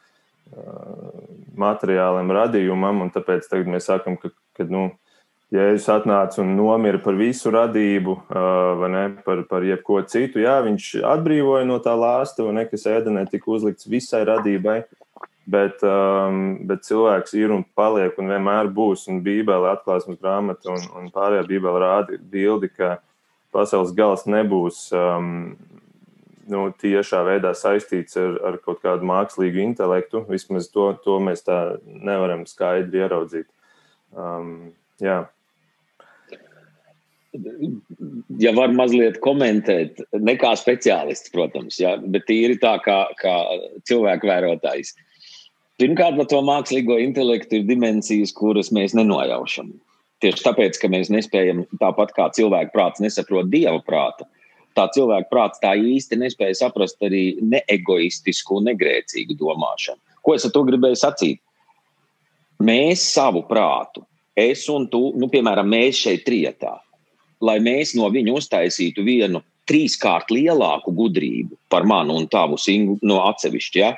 uh, 0.56 1.20
materiālam 1.60 2.32
radījumam. 2.40 3.04
Un 3.04 3.12
tāpēc 3.14 3.52
mēs 3.68 3.92
sakam, 3.92 4.16
ka, 4.18 4.32
ka 4.56 4.66
nu, 4.72 4.88
Jēzus 5.54 5.86
atnāca 5.92 6.40
un 6.42 6.56
nomira 6.58 6.98
par 6.98 7.14
visu 7.14 7.52
radību, 7.54 8.16
vai 8.80 8.88
ne, 8.90 9.02
par, 9.22 9.44
par 9.46 9.62
jebko 9.62 10.00
citu. 10.10 10.40
Jā, 10.42 10.56
viņš 10.64 10.88
atbrīvoja 11.06 11.66
no 11.68 11.76
tā 11.82 11.92
lāsta, 11.94 12.46
ne, 12.50 12.64
kas 12.66 12.88
ēdenē 12.90 13.22
tika 13.30 13.52
uzlikts 13.54 13.86
visai 13.86 14.24
radībai, 14.26 14.80
bet, 15.46 15.84
um, 15.86 16.40
bet 16.66 16.82
cilvēks 16.88 17.36
ir 17.38 17.54
un 17.54 17.62
paliek 17.78 18.18
un 18.18 18.32
vienmēr 18.34 18.70
būs. 18.74 19.06
Un 19.12 19.20
Bībele 19.22 19.70
atklāsmes 19.70 20.18
grāmata 20.18 20.72
un, 20.74 20.88
un 20.98 21.12
pārējā 21.14 21.44
Bībele 21.52 21.82
rāda 21.84 22.18
bildi, 22.18 22.72
ka 22.74 22.96
pasaules 23.54 23.94
gals 23.94 24.26
nebūs 24.26 24.88
um, 24.98 25.54
nu, 26.50 26.64
tiešā 26.82 27.22
veidā 27.28 27.54
saistīts 27.54 28.18
ar, 28.18 28.40
ar 28.50 28.58
kaut 28.64 28.82
kādu 28.82 29.06
mākslīgu 29.06 29.62
intelektu. 29.68 30.24
Vismaz 30.32 30.66
to, 30.74 30.90
to 31.06 31.20
mēs 31.22 31.46
tā 31.46 31.60
nevaram 31.86 32.42
skaidri 32.50 33.04
ieraudzīt. 33.04 33.46
Um, 34.18 34.74
jā 34.98 35.22
ja 38.38 38.52
var 38.56 38.72
mazliet 38.74 39.18
komentēt, 39.24 40.02
ne 40.20 40.36
kā 40.40 40.52
speciālists, 40.58 41.32
protams, 41.34 41.78
ja, 41.80 41.96
bet 41.98 42.26
tīri 42.28 42.58
tā 42.62 42.76
kā, 42.84 43.00
kā 43.20 43.34
cilvēku 43.88 44.30
vērotājs. 44.30 44.94
Pirmkārt, 45.80 46.18
par 46.20 46.28
to 46.30 46.40
mākslīgo 46.46 47.00
intelektu 47.02 47.58
ir 47.58 47.66
dimensijas, 47.66 48.32
kuras 48.36 48.70
mēs 48.74 48.94
nenojaušam. 48.94 49.72
Tieši 50.22 50.44
tāpēc, 50.44 50.78
ka 50.80 50.88
mēs 50.92 51.10
nespējam, 51.12 51.64
tāpat 51.80 52.14
kā 52.16 52.28
cilvēka 52.36 52.72
prāts 52.74 53.02
nesaprot 53.02 53.50
dieva 53.50 53.80
prātu, 53.84 54.26
tā 54.78 54.86
cilvēka 54.94 55.28
prāts 55.32 55.62
tā 55.62 55.74
īsti 55.78 56.20
nespēja 56.22 56.60
saprast 56.62 57.02
arī 57.04 57.40
neegoistisku, 57.42 58.62
negrēcīgu 58.68 59.36
domāšanu. 59.40 60.00
Ko 60.24 60.38
es 60.38 60.46
ar 60.46 60.54
to 60.54 60.62
gribēju 60.64 60.96
sacīt? 61.02 61.42
Mēs 62.64 63.02
savu 63.10 63.42
prātu, 63.48 64.04
es 64.38 64.62
un 64.70 64.86
tu, 64.88 65.08
nu, 65.18 65.28
piemēram, 65.30 65.66
mēs 65.68 65.98
šeit 66.06 66.22
trietā, 66.24 66.78
lai 67.44 67.58
mēs 67.62 67.94
no 67.98 68.08
viņa 68.12 68.38
uztaisītu 68.40 69.04
vienu 69.06 69.42
trīskārt 69.68 70.32
lielāku 70.32 70.92
gudrību 70.96 71.56
par 71.72 71.86
manu 71.88 72.18
un 72.20 72.28
tavu 72.30 72.58
singu 72.60 72.98
no 73.02 73.20
atsevišķi. 73.28 73.80
Ja? 73.80 73.94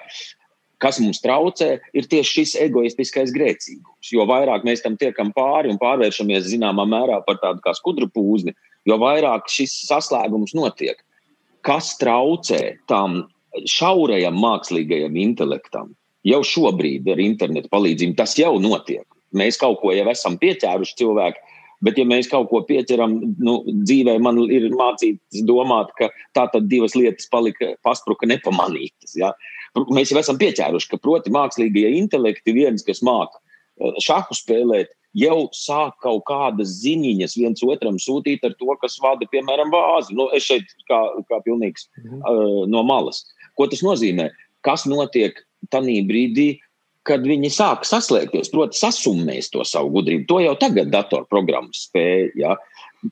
Kas 0.82 0.98
mums 1.00 1.22
traucē, 1.24 1.78
ir 1.96 2.08
tieši 2.10 2.40
šis 2.40 2.54
egoistiskais 2.66 3.32
grēcīgums. 3.34 4.10
Jo 4.12 4.26
vairāk 4.28 4.66
mēs 4.68 4.84
tam 4.84 4.98
tiekam 5.00 5.32
pāri 5.36 5.72
un 5.72 5.80
pārvēršamies 5.80 6.50
zināmā 6.50 6.84
mērā 6.88 7.22
par 7.26 7.40
tādu 7.42 7.64
kā 7.64 7.72
skudru 7.78 8.10
pūzni, 8.12 8.52
jo 8.86 8.98
vairāk 9.00 9.48
šis 9.50 9.72
saslēgums 9.88 10.54
notiek. 10.56 11.00
Kas 11.66 11.94
traucē 11.98 12.76
tam 12.90 13.24
šaurajam 13.66 14.36
mākslīgajam 14.38 15.16
intelektam? 15.18 15.94
Jau 16.26 16.42
šobrīd 16.44 17.08
ar 17.10 17.22
internetu 17.22 17.70
palīdzību 17.72 18.18
tas 18.18 18.36
jau 18.38 18.52
notiek. 18.60 19.06
Mēs 19.36 19.58
kaut 19.60 19.80
ko 19.80 19.94
jau 19.94 20.06
esam 20.12 20.36
pieķēruši 20.42 20.98
cilvēku, 21.00 21.55
Bet, 21.84 21.98
ja 22.00 22.06
mēs 22.08 22.30
kaut 22.30 22.48
ko 22.50 22.62
pieķeram, 22.64 23.18
nu, 23.36 23.56
dzīvē 23.68 24.16
man 24.24 24.38
ir 24.48 24.70
mācīts 24.72 25.42
domāt, 25.48 25.90
ka 25.98 26.08
tā 26.36 26.46
tad 26.52 26.70
divas 26.70 26.96
lietas 26.96 27.28
palika, 27.32 27.74
paspruka 27.84 28.28
nepamanītas. 28.30 29.16
Ja? 29.18 29.34
Mēs 29.92 30.12
jau 30.12 30.20
esam 30.22 30.38
pieķēruši, 30.40 30.92
ka 30.92 31.00
proti 31.02 31.32
mākslīgie 31.34 31.90
intelekti 31.98 32.54
viens, 32.56 32.84
kas 32.86 33.02
māk 33.04 33.34
eh, 33.36 33.92
šahu 34.04 34.36
spēlēt, 34.38 34.94
jau 35.16 35.46
sāk 35.56 35.96
kaut 36.04 36.24
kādas 36.28 36.78
ziņas 36.82 37.36
viens 37.40 37.64
otram 37.64 38.00
sūtīt 38.00 38.44
ar 38.44 38.56
to, 38.60 38.68
kas 38.80 38.98
vada, 39.02 39.28
piemēram, 39.32 39.72
vāzi. 39.72 40.16
Nu, 40.16 40.28
es 40.36 40.48
šeit 40.48 40.68
kā, 40.90 41.00
kā 41.30 41.40
pilnīgs 41.46 41.88
mhm. 42.02 42.22
uh, 42.22 42.62
no 42.70 42.84
malas. 42.86 43.24
Ko 43.56 43.68
tas 43.70 43.84
nozīmē? 43.84 44.30
Kas 44.66 44.84
notiek 44.88 45.38
tajā 45.72 46.02
brīdī, 46.08 46.56
kad 47.06 47.26
viņi 47.26 47.50
sāk 47.54 47.86
saslēgties, 47.86 48.50
proti, 48.52 48.78
sasummēs 48.80 49.50
to 49.52 49.64
savu 49.66 49.92
gudrību. 49.98 50.26
To 50.30 50.40
jau 50.42 50.54
tagad 50.60 50.90
datorprogrammas 50.94 51.86
spēja, 51.88 52.32
ja? 52.38 52.56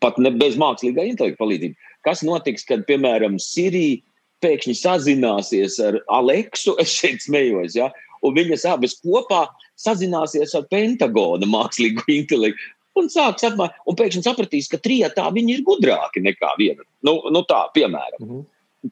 pat 0.02 0.18
ne 0.18 0.32
bez 0.34 0.56
mākslīgā 0.58 1.04
intelekta 1.06 1.38
palīdzības. 1.42 1.92
Kas 2.04 2.22
notiks, 2.26 2.66
kad, 2.66 2.82
piemēram, 2.88 3.38
Sirija 3.40 4.00
pēkšņi 4.44 4.74
sazināsies 4.80 5.78
ar 5.84 6.00
Aleksu, 6.12 6.76
es 6.82 6.94
šeit 6.94 7.24
smējos, 7.24 7.78
ja? 7.78 7.90
un 8.24 8.36
viņas 8.38 8.64
abas 8.72 8.96
kopā 9.02 9.44
sazināsies 9.80 10.54
ar 10.56 10.66
Pentagona 10.72 11.48
mākslīgo 11.50 12.06
intelektu. 12.20 12.72
Un 12.94 13.08
sāks 13.10 13.42
apmācīt, 13.42 13.78
un 13.90 13.96
pēkšņi 13.98 14.22
sapratīs, 14.22 14.70
ka 14.70 14.78
trijotā 14.82 15.26
viņi 15.34 15.56
ir 15.56 15.62
gudrāki 15.66 16.22
nekā 16.22 16.52
viena. 16.60 16.84
Nu, 17.02 17.16
nu 17.34 17.42
tā, 17.48 17.64
piemēram. 17.74 18.20
Mm 18.20 18.28
-hmm. 18.28 18.44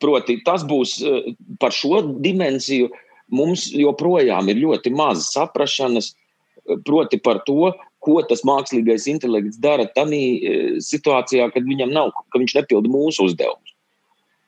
Proti, 0.02 0.40
tas 0.42 0.64
būs 0.64 0.96
eh, 1.06 1.34
par 1.60 1.70
šo 1.70 2.00
dimensiju. 2.24 2.88
Mums 3.30 3.68
joprojām 3.76 4.48
ir 4.50 4.62
ļoti 4.64 4.92
maz 4.96 5.28
saprašanas, 5.32 6.12
eh, 6.12 6.76
proti 6.86 7.18
par 7.18 7.42
to, 7.46 7.72
ko 8.02 8.22
tas 8.26 8.42
mākslīgais 8.42 9.06
intelekts 9.06 9.60
dara 9.62 9.86
tajā 9.86 10.80
situācijā, 10.82 11.52
kad 11.54 11.62
viņam 11.62 11.92
nav, 11.94 12.10
ka 12.32 12.40
viņš 12.42 12.56
nepilda 12.58 12.90
mūsu 12.90 13.28
uzdevumus. 13.28 13.76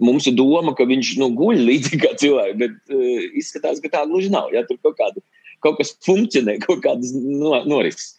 Mums 0.03 0.27
ir 0.27 0.35
doma, 0.35 0.75
ka 0.75 0.87
viņš 0.91 1.13
nu, 1.21 1.31
guļ 1.39 1.63
līdzīgi 1.69 2.01
kā 2.03 2.11
cilvēks, 2.19 2.59
bet 2.59 2.75
uh, 2.91 3.23
izskatās, 3.39 3.79
ka 3.79 3.93
tā 3.93 4.03
gluži 4.11 4.33
nav. 4.35 4.51
Ja? 4.51 4.65
Tur 4.67 4.81
kaut, 4.83 4.97
kāda, 4.99 5.23
kaut 5.63 5.79
kas 5.79 5.95
funkcionē, 6.03 6.59
kaut 6.67 6.83
kādas 6.83 7.15
no, 7.15 7.55
norises. 7.63 8.17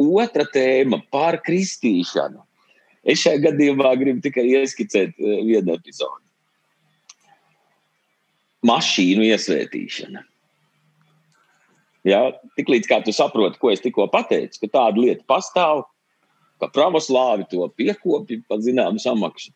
Otra 0.00 0.44
tēma 0.44 1.00
par 1.12 1.40
kristīšanu. 1.46 2.44
Es 3.08 3.22
šajā 3.24 3.46
gadījumā 3.48 3.94
gribu 4.00 4.20
tikai 4.24 4.44
ieskicēt 4.60 5.16
vienu 5.16 5.72
epizodi. 5.72 6.29
Mašīnu 8.66 9.24
iesvētīšana. 9.30 10.24
Ja, 12.08 12.20
Tiklīdz 12.56 12.88
kā 12.88 13.00
tu 13.04 13.12
saproti, 13.12 13.58
ko 13.60 13.70
es 13.72 13.82
tikko 13.84 14.06
pateicu, 14.12 14.62
ka 14.62 14.72
tāda 14.78 15.00
lieta 15.00 15.24
pastāv, 15.28 15.84
ka 16.60 16.68
pravoslāvi 16.72 17.48
to 17.50 17.66
piekopja 17.76 18.40
par 18.48 18.60
zināmu 18.64 19.00
samaksu 19.00 19.52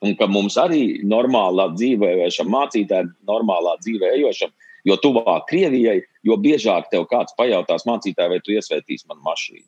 un 0.00 0.16
ka 0.16 0.28
mums 0.30 0.56
arī 0.60 1.00
normālā 1.04 1.68
dzīvē, 1.74 2.14
ejošam 2.16 2.48
mācītājam, 2.54 3.10
normālā 3.28 3.76
dzīvē 3.84 4.14
ejošam, 4.16 4.52
jo 4.88 4.96
tuvāk 4.96 5.44
Krievijai, 5.50 6.00
jo 6.24 6.36
biežāk 6.40 6.88
tev 6.92 7.04
kāds 7.10 7.36
pajautās 7.36 7.84
mācītājai, 7.88 8.32
vai 8.32 8.40
tu 8.44 8.54
iesvētīsi 8.56 9.08
manu 9.10 9.24
mašīnu. 9.28 9.66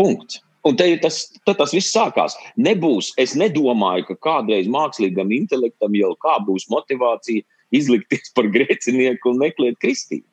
Punkts. 0.00 0.40
Un 0.66 0.76
te 0.76 0.88
tas, 1.00 1.20
tas 1.46 1.72
viss 1.72 1.92
sākās. 1.94 2.34
Nebūs, 2.60 3.12
es 3.20 3.36
nedomāju, 3.38 4.08
ka 4.08 4.16
kādreiz 4.26 4.66
mākslīgam 4.68 5.30
intelektam 5.36 5.94
jau 5.96 6.10
kā 6.20 6.38
būs 6.44 6.66
motivācija 6.72 7.44
izlikties 7.74 8.32
par 8.36 8.48
grēcinieku 8.54 9.32
un 9.32 9.42
meklēt 9.42 9.78
kristību. 9.82 10.26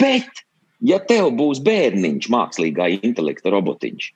Bet, 0.00 0.44
ja 0.84 1.00
tev 1.02 1.32
būs 1.38 1.62
bērniņš, 1.64 2.30
mākslīgā 2.32 2.90
intelekta 3.00 3.52
robotiņš, 3.54 4.10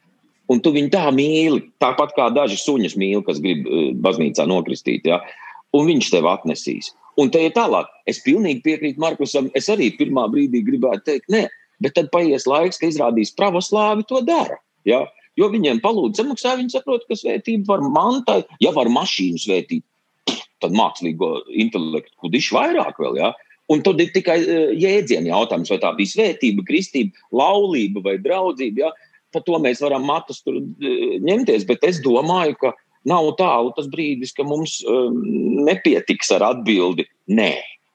un 0.53 0.63
tu 0.65 0.73
viņu 0.75 0.93
tā 0.93 1.05
mīli, 1.15 1.63
tāpat 1.83 2.15
kā 2.17 2.29
daži 2.35 2.59
suņus 2.61 2.97
mīl, 3.01 3.23
kas 3.27 3.41
grib 3.45 3.67
uh, 3.67 3.91
baznīcā 4.05 4.47
nokristīt. 4.49 5.09
Ja? 5.09 5.21
Un 5.77 5.89
viņš 5.91 6.13
tev 6.15 6.29
atnesīs. 6.31 6.93
Un 7.19 7.33
te 7.35 7.43
ir 7.45 7.55
tālāk. 7.57 7.91
Es 8.09 8.23
pilnīgi 8.25 8.63
piekrītu 8.65 9.03
Markusam. 9.03 9.51
Es 9.59 9.69
arī 9.73 9.91
pirmā 9.99 10.29
brīdī 10.33 10.63
gribētu 10.65 11.05
teikt, 11.11 11.29
nē, 11.35 11.47
bet 11.83 11.97
tad 11.99 12.13
paies 12.15 12.47
laiks, 12.49 12.79
ka 12.79 12.89
izrādīs 12.89 13.35
pravoslāvi 13.37 14.07
to 14.09 14.23
dara. 14.27 14.61
Ja? 14.89 15.05
Jo 15.39 15.51
viņiem 15.53 15.79
palūdz 15.83 16.19
samaksā, 16.19 16.57
viņi 16.59 16.73
saprot, 16.75 17.05
ka 17.07 17.15
svētība 17.19 17.77
var 17.77 17.85
mantai, 17.95 18.41
ja 18.63 18.73
var 18.75 18.91
mašīnu 18.91 19.39
svētīt, 19.39 19.85
tad 20.63 20.75
mākslīgo 20.77 21.35
intelektu 21.55 22.15
kudiši 22.25 22.55
vairāk 22.57 22.99
vēl. 23.03 23.21
Ja? 23.21 23.35
Un 23.69 23.85
tad 23.85 24.01
ir 24.01 24.13
tikai 24.15 24.39
uh, 24.45 24.73
jēdzienu 24.77 25.31
jautājums, 25.33 25.71
vai 25.75 25.81
tā 25.83 25.93
bija 25.99 26.15
svētība, 26.15 26.65
kristība, 26.69 27.29
laulība 27.37 28.05
vai 28.05 28.17
draudzība. 28.23 28.89
Ja? 28.89 28.95
par 29.33 29.45
to 29.47 29.59
mēs 29.63 29.83
varam 29.85 30.07
matus 30.09 30.43
tur 30.45 30.59
e, 30.59 30.93
ņemties, 31.25 31.67
bet 31.69 31.85
es 31.87 32.01
domāju, 32.05 32.57
ka 32.63 32.73
nav 33.09 33.31
tālu 33.39 33.73
tas 33.77 33.89
brīdis, 33.91 34.35
ka 34.37 34.45
mums 34.47 34.79
um, 34.89 35.21
nepietiks 35.69 36.33
ar 36.35 36.45
atbildi 36.51 37.07
nē. 37.31 37.53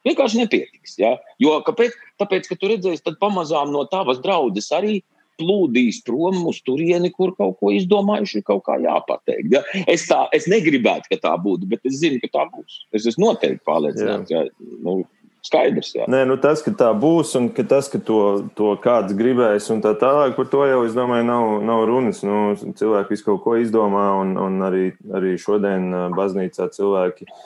Vienkārši 0.08 0.42
nepietiks. 0.42 0.98
Ja? 1.00 1.16
Jo, 1.42 1.60
kāpēc? 1.66 1.96
Tāpēc, 2.22 2.48
ka 2.50 2.58
tu 2.60 2.70
redzēsi, 2.72 3.04
tad 3.06 3.20
pamazām 3.22 3.72
no 3.74 3.86
tavas 3.90 4.22
draudzes 4.24 4.70
arī 4.76 5.02
plūdīs 5.40 6.04
prom 6.08 6.44
uz 6.50 6.62
turieni, 6.66 7.12
kur 7.14 7.34
kaut 7.38 7.58
ko 7.62 7.74
izdomājuši, 7.74 8.44
kaut 8.48 8.64
kā 8.68 8.78
jāpateikt. 8.84 9.50
Ja? 9.54 9.64
Es, 9.88 10.08
tā, 10.10 10.26
es 10.36 10.48
negribētu, 10.52 11.12
ka 11.14 11.22
tā 11.30 11.34
būtu, 11.42 11.70
bet 11.72 11.84
es 11.90 12.00
zinu, 12.04 12.22
ka 12.24 12.32
tā 12.34 12.48
būs. 12.54 12.84
Es 12.96 13.08
esmu 13.10 13.32
noteikti 13.32 13.64
pārliecināts. 13.68 14.34
Ja? 14.34 14.46
Nu, 14.84 15.02
skaidrs. 15.44 15.92
Jā. 15.98 16.08
Nē, 16.12 16.24
nu 16.30 16.38
tas, 16.42 16.64
ka 16.64 16.72
tā 16.80 16.92
būs 16.96 17.34
un 17.40 17.50
ka 17.56 17.66
tas, 17.68 17.90
ka 17.92 18.00
to, 18.00 18.20
to 18.58 18.76
kāds 18.84 19.16
gribēs 19.18 19.68
un 19.74 19.84
tā 19.84 19.92
tālāk, 20.00 20.38
par 20.38 20.48
to 20.52 20.64
jau, 20.70 20.84
es 20.88 20.96
domāju, 20.96 21.28
nav, 21.28 21.58
nav 21.68 21.84
runas. 21.90 22.24
Nu, 22.28 22.54
cilvēki 22.60 23.16
visu 23.16 23.28
kaut 23.32 23.44
ko 23.44 23.58
izdomā 23.60 24.06
un, 24.22 24.38
un 24.40 24.64
arī, 24.70 24.86
arī 25.14 25.36
šodien 25.42 25.92
baznīcā 26.16 26.70
cilvēki 26.78 27.28
uh, 27.28 27.44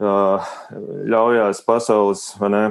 ļaujās 0.00 1.60
pasaules 1.66 2.24
ne, 2.40 2.62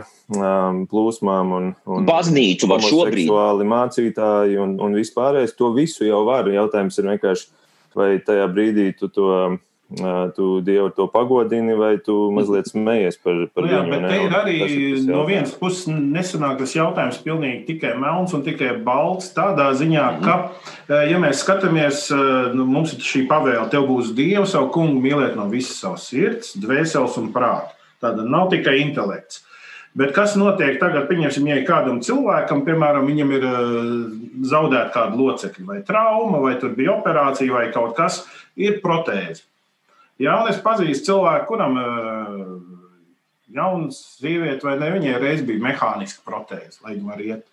plūsmām 0.90 1.54
un, 1.54 1.72
un 1.86 2.08
baznīcu 2.08 2.70
var 2.72 2.82
šobrīd. 2.82 3.30
Mācītāji 3.70 4.58
un, 4.62 4.76
un 4.82 4.98
vispārējais 4.98 5.54
to 5.58 5.72
visu 5.76 6.08
jau 6.08 6.24
var. 6.28 6.50
Jautājums 6.50 6.98
ir 6.98 7.10
vienkārši, 7.12 7.50
vai 7.98 8.12
tajā 8.26 8.48
brīdī 8.54 8.90
tu 8.98 9.12
to 9.14 9.30
tu 10.36 10.62
Dievu 10.62 10.92
to 10.94 11.08
pagodini, 11.10 11.74
vai 11.74 11.96
tu 12.06 12.14
mazliet 12.34 12.70
smējies 12.70 13.18
par, 13.24 13.40
par 13.56 13.66
nu 13.66 13.72
jā, 13.72 13.80
viņu? 13.88 13.96
Bet 13.96 14.06
te 14.06 14.20
ir 14.22 14.36
arī 14.38 14.56
ir 14.68 15.00
no 15.08 15.24
vienas 15.26 15.56
puses 15.58 15.90
nesanāk 15.90 16.60
tas 16.62 16.76
jautājums 16.78 17.18
pilnīgi 17.26 17.66
tikai 17.72 17.96
melns 17.98 18.36
un 18.38 18.46
tikai 18.46 18.76
balts. 18.86 19.32
Tādā 19.34 19.72
ziņā, 19.80 20.06
ka, 20.22 20.38
ja 21.10 21.18
mēs 21.22 21.42
skatāmies, 21.42 22.06
nu, 22.54 22.70
mums 22.70 22.94
ir 22.94 23.02
šī 23.02 23.26
pavēle, 23.32 23.66
tev 23.74 23.90
būs 23.90 24.14
Dievu 24.18 24.46
savu 24.50 24.70
kungu 24.78 25.02
mīlēt 25.02 25.34
no 25.40 25.50
visas 25.50 25.82
savas 25.82 26.06
sirds, 26.12 26.54
dvēseles 26.62 27.18
un 27.18 27.34
prāta. 27.34 27.74
Tāda 28.00 28.24
nav 28.24 28.52
tikai 28.54 28.78
intelekts. 28.86 29.42
Bet 29.98 30.14
kas 30.14 30.36
notiek 30.38 30.78
tagad, 30.78 31.10
pieņemsim, 31.10 31.48
ja 31.50 31.60
kādam 31.66 31.98
cilvēkam, 32.06 32.62
piemēram, 32.68 33.10
viņam 33.10 33.32
ir 33.36 33.46
zaudēta 34.48 34.94
kāda 34.94 35.18
locekļa, 35.18 35.66
vai 35.66 35.80
trauma, 35.84 36.40
vai 36.46 36.54
tur 36.62 36.78
bija 36.78 36.94
operācija, 37.00 37.56
vai 37.58 37.72
kaut 37.74 37.98
kas, 37.98 38.22
ir 38.54 38.84
protēze. 38.86 39.50
Jā, 40.20 40.34
un 40.42 40.50
es 40.52 40.60
pazīstu 40.64 41.14
cilvēku, 41.14 41.48
kuram 41.54 41.78
jauns 43.56 44.02
sieviete 44.20 44.68
vai 44.68 44.76
ne, 44.82 44.92
viņai 44.98 45.22
reiz 45.22 45.46
bija 45.48 45.64
mehāniska 45.64 46.26
protēze, 46.28 46.82
lai 46.84 46.98
viņa 46.98 47.08
var 47.08 47.24
iet. 47.24 47.46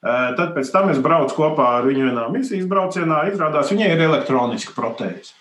Tad 0.00 0.54
pēc 0.54 0.70
tam 0.70 0.92
es 0.92 1.00
braucu 1.02 1.34
kopā 1.34 1.66
ar 1.80 1.86
viņu 1.88 2.06
vienā 2.08 2.28
misijas 2.30 2.68
braucienā. 2.70 3.24
Izrādās, 3.32 3.72
viņai 3.74 3.90
ir 3.92 4.04
elektroniska 4.06 4.74
protēze. 4.76 5.34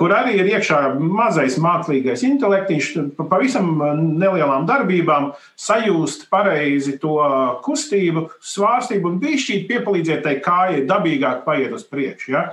Kur 0.00 0.10
arī 0.10 0.40
ir 0.40 0.48
iekšā 0.56 0.78
mazais 0.98 1.54
mākslīgais 1.62 2.24
intelekts, 2.26 2.96
pavisam 3.30 3.76
nelielām 4.18 4.64
darbībām 4.66 5.28
sajust 5.54 6.26
pareizi 6.32 6.96
to 6.98 7.20
kustību, 7.62 8.24
svārstību 8.42 9.12
un 9.12 9.20
bišķīt 9.22 9.68
piepalīdzēt 9.68 10.24
tai 10.26 10.40
kājai 10.42 10.82
dabīgāk 10.88 11.44
paiet 11.46 11.76
uz 11.76 11.86
priekšu. 11.86 12.32
Ja? 12.34 12.48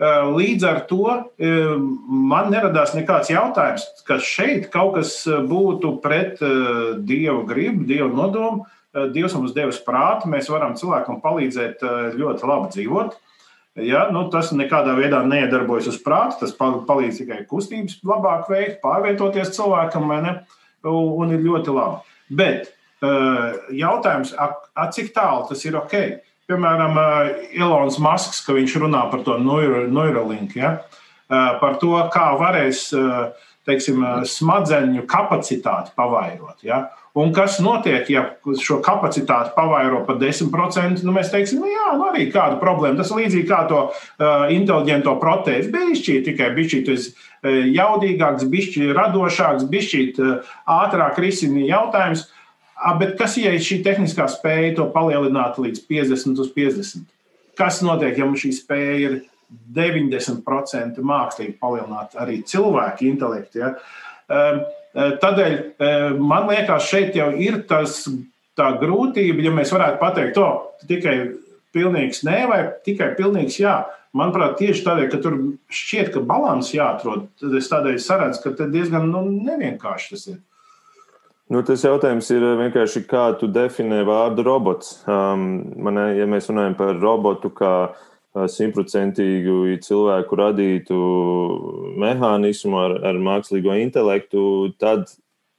Eh, 0.00 0.20
līdz 0.32 0.64
ar 0.64 0.78
to 0.88 1.04
eh, 1.12 1.72
man 2.08 2.46
neradās 2.48 2.94
nekāds 2.96 3.28
jautājums, 3.28 3.84
ka 4.08 4.16
šeit 4.24 4.70
kaut 4.72 4.94
kas 4.96 5.12
eh, 5.28 5.42
būtu 5.44 5.98
pret 6.00 6.40
dievu 7.04 7.42
gribu, 7.48 7.84
dievu 7.88 8.12
nodomu. 8.16 8.68
Dievs 8.90 9.36
mums 9.36 9.52
devis 9.54 9.76
prātu, 9.86 10.26
mēs 10.26 10.48
varam 10.50 10.72
cilvēkam 10.74 11.20
palīdzēt 11.22 11.84
ļoti 12.18 12.48
labi 12.50 12.72
dzīvot. 12.74 13.12
Ja, 13.86 14.00
nu, 14.10 14.24
tas 14.32 14.48
nekādā 14.50 14.96
veidā 14.98 15.20
neiedarbojas 15.22 15.92
uz 15.92 16.00
prāta, 16.02 16.40
tas 16.40 16.56
palīdz 16.58 17.20
tikai 17.20 17.38
kustības 17.46 18.00
labāk 18.02 18.50
veikt, 18.50 18.80
pārvietoties 18.82 19.54
cilvēkam, 19.54 20.10
ne, 20.24 20.34
un 20.90 21.36
ir 21.36 21.44
ļoti 21.44 21.76
labi. 21.76 22.16
Bet 22.34 22.72
jautājums, 23.78 24.34
cik 24.98 25.14
tālu 25.14 25.46
tas 25.52 25.62
ir 25.70 25.78
ok? 25.78 25.94
Piemēram, 26.50 26.98
Ilons 27.56 27.98
eh, 27.98 28.04
Masks, 28.04 28.42
ka 28.46 28.56
viņš 28.56 28.78
runā 28.82 29.06
par 29.12 29.24
to 29.26 29.38
Neuralink, 29.40 30.56
ja? 30.58 30.80
Eh, 31.30 31.52
par 31.62 31.78
to, 31.82 31.94
kā 32.12 32.32
varēs 32.40 32.88
eh, 32.96 33.50
teiksim, 33.68 34.02
smadzeņu 34.26 35.04
kapacitāti 35.08 35.94
pavairot. 35.98 36.58
Ja? 36.66 36.88
Un 37.18 37.32
kas 37.34 37.58
notiek, 37.62 38.08
ja 38.10 38.22
šo 38.58 38.78
kapacitāti 38.82 39.52
pavairo 39.54 40.00
par 40.06 40.18
10%? 40.18 41.04
Nu, 41.04 41.14
mēs 41.14 41.30
teiksim, 41.30 41.60
nu, 41.62 41.68
jā, 41.70 41.90
nu 41.98 42.08
arī 42.08 42.28
kāda 42.32 42.58
problēma. 42.62 42.98
Tas 43.02 43.12
līdzīgi 43.14 43.46
kā 43.50 43.60
to 43.70 43.80
uh, 43.90 44.46
inteliģento 44.54 45.16
protēzi. 45.22 45.70
Bišķi 45.74 46.16
tikai 46.30 46.52
bišķi 46.56 46.82
uh, 46.96 47.60
jaudīgāks, 47.76 48.46
bišķi 48.50 48.92
radošāks, 48.96 49.66
bišķi 49.70 50.04
uh, 50.22 50.52
ātrāk 50.80 51.18
risina 51.22 51.66
jautājums. 51.66 52.24
Uh, 52.24 52.39
Bet 52.98 53.16
kas, 53.18 53.36
ja 53.36 53.52
šī 53.60 53.82
tehniskā 53.84 54.24
spēja 54.32 54.76
to 54.78 54.86
palielināt 54.94 55.58
līdz 55.60 55.82
50 55.90 56.40
uz 56.40 56.52
50? 56.54 57.04
Kas 57.58 57.82
notiek, 57.84 58.16
ja 58.16 58.24
mums 58.24 58.40
šī 58.40 58.54
spēja 58.56 58.94
ir 59.04 59.16
90% 59.76 61.02
mākslīgi 61.04 61.58
palielināt 61.60 62.16
arī 62.20 62.40
cilvēku 62.48 63.04
intelektu? 63.10 63.60
Ja? 63.60 63.74
Tādēļ 64.96 66.16
man 66.18 66.48
liekas, 66.48 66.88
šeit 66.88 67.18
jau 67.18 67.28
ir 67.36 67.60
tas, 67.68 68.00
tā 68.58 68.72
grūtība, 68.80 69.44
ja 69.44 69.52
mēs 69.54 69.72
varētu 69.74 70.00
pateikt, 70.00 70.38
to 70.38 70.88
tikai 70.88 71.16
pilnīgs 71.76 72.24
nē, 72.26 72.38
vai 72.50 72.60
tikai 72.86 73.12
pilnīgs 73.18 73.60
jā. 73.60 73.80
Manuprāt, 74.16 74.56
tieši 74.58 74.82
tādēļ, 74.82 75.08
ka 75.12 75.20
tur 75.22 75.36
šķiet, 75.70 76.08
ka 76.16 76.22
līdzsvars 76.24 76.72
jāatrod, 76.74 77.28
tad 77.38 77.52
es 77.60 77.68
tādēļ 77.70 77.98
saredzu, 78.02 78.42
ka 78.42 78.66
diezgan 78.72 79.06
nu, 79.12 79.22
nevienkārši 79.46 80.16
tas 80.16 80.24
ir. 80.32 80.40
Nu, 81.50 81.64
tas 81.66 81.82
jautājums 81.82 82.28
ir 82.30 82.44
vienkārši, 82.60 83.00
kā 83.10 83.24
tu 83.40 83.48
definē 83.50 84.04
vārdu 84.06 84.44
robots. 84.46 85.00
Um, 85.10 85.48
man, 85.82 85.98
ja 86.14 86.28
mēs 86.30 86.46
runājam 86.46 86.76
par 86.78 86.94
robotu 87.02 87.50
kā 87.50 87.72
simtprocentīgu 88.30 89.74
cilvēku 89.82 90.38
radītu 90.38 90.98
mehānismu 91.98 92.78
ar, 92.78 92.94
ar 93.10 93.18
mākslīgo 93.18 93.74
intelektu, 93.82 94.42
tad 94.78 95.10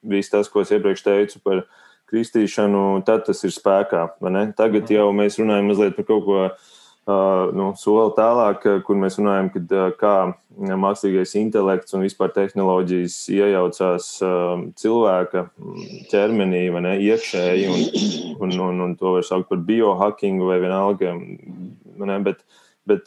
viss 0.08 0.32
tas, 0.32 0.48
ko 0.48 0.64
es 0.64 0.72
iepriekš 0.72 1.04
teicu 1.04 1.42
par 1.44 1.66
kristīšanu, 2.12 3.02
tad 3.08 3.26
tas 3.28 3.44
ir 3.44 3.52
spēkā. 3.52 4.06
Tagad 4.56 4.92
jau 4.96 5.10
mēs 5.16 5.42
runājam 5.44 5.68
mazliet 5.74 6.00
par 6.00 6.08
kaut 6.08 6.24
ko 6.24 6.40
nu, 7.10 7.72
soli 7.80 8.14
tālāk, 8.18 8.66
kur 8.86 9.00
mēs 9.00 9.18
runājam, 9.18 9.50
kad, 9.56 9.76
kā 9.98 10.16
mākslīgais 10.78 11.34
intelekts 11.40 11.96
un 11.98 12.06
vispār 12.06 12.34
tehnoloģijas 12.36 13.18
iejaucās 13.34 14.10
cilvēka 14.78 15.46
ķermenī, 16.12 16.68
ne, 16.86 16.96
iekšēji, 17.08 17.70
un, 17.72 18.42
un, 18.46 18.58
un, 18.68 18.82
un 18.86 18.98
to 19.00 19.18
var 19.18 19.26
saukt 19.26 19.50
par 19.50 19.64
biohackingu 19.66 20.50
vai 20.52 20.60
vienalga. 20.64 21.16
Ne, 22.02 22.20
bet, 22.26 22.46
Bet 22.90 23.06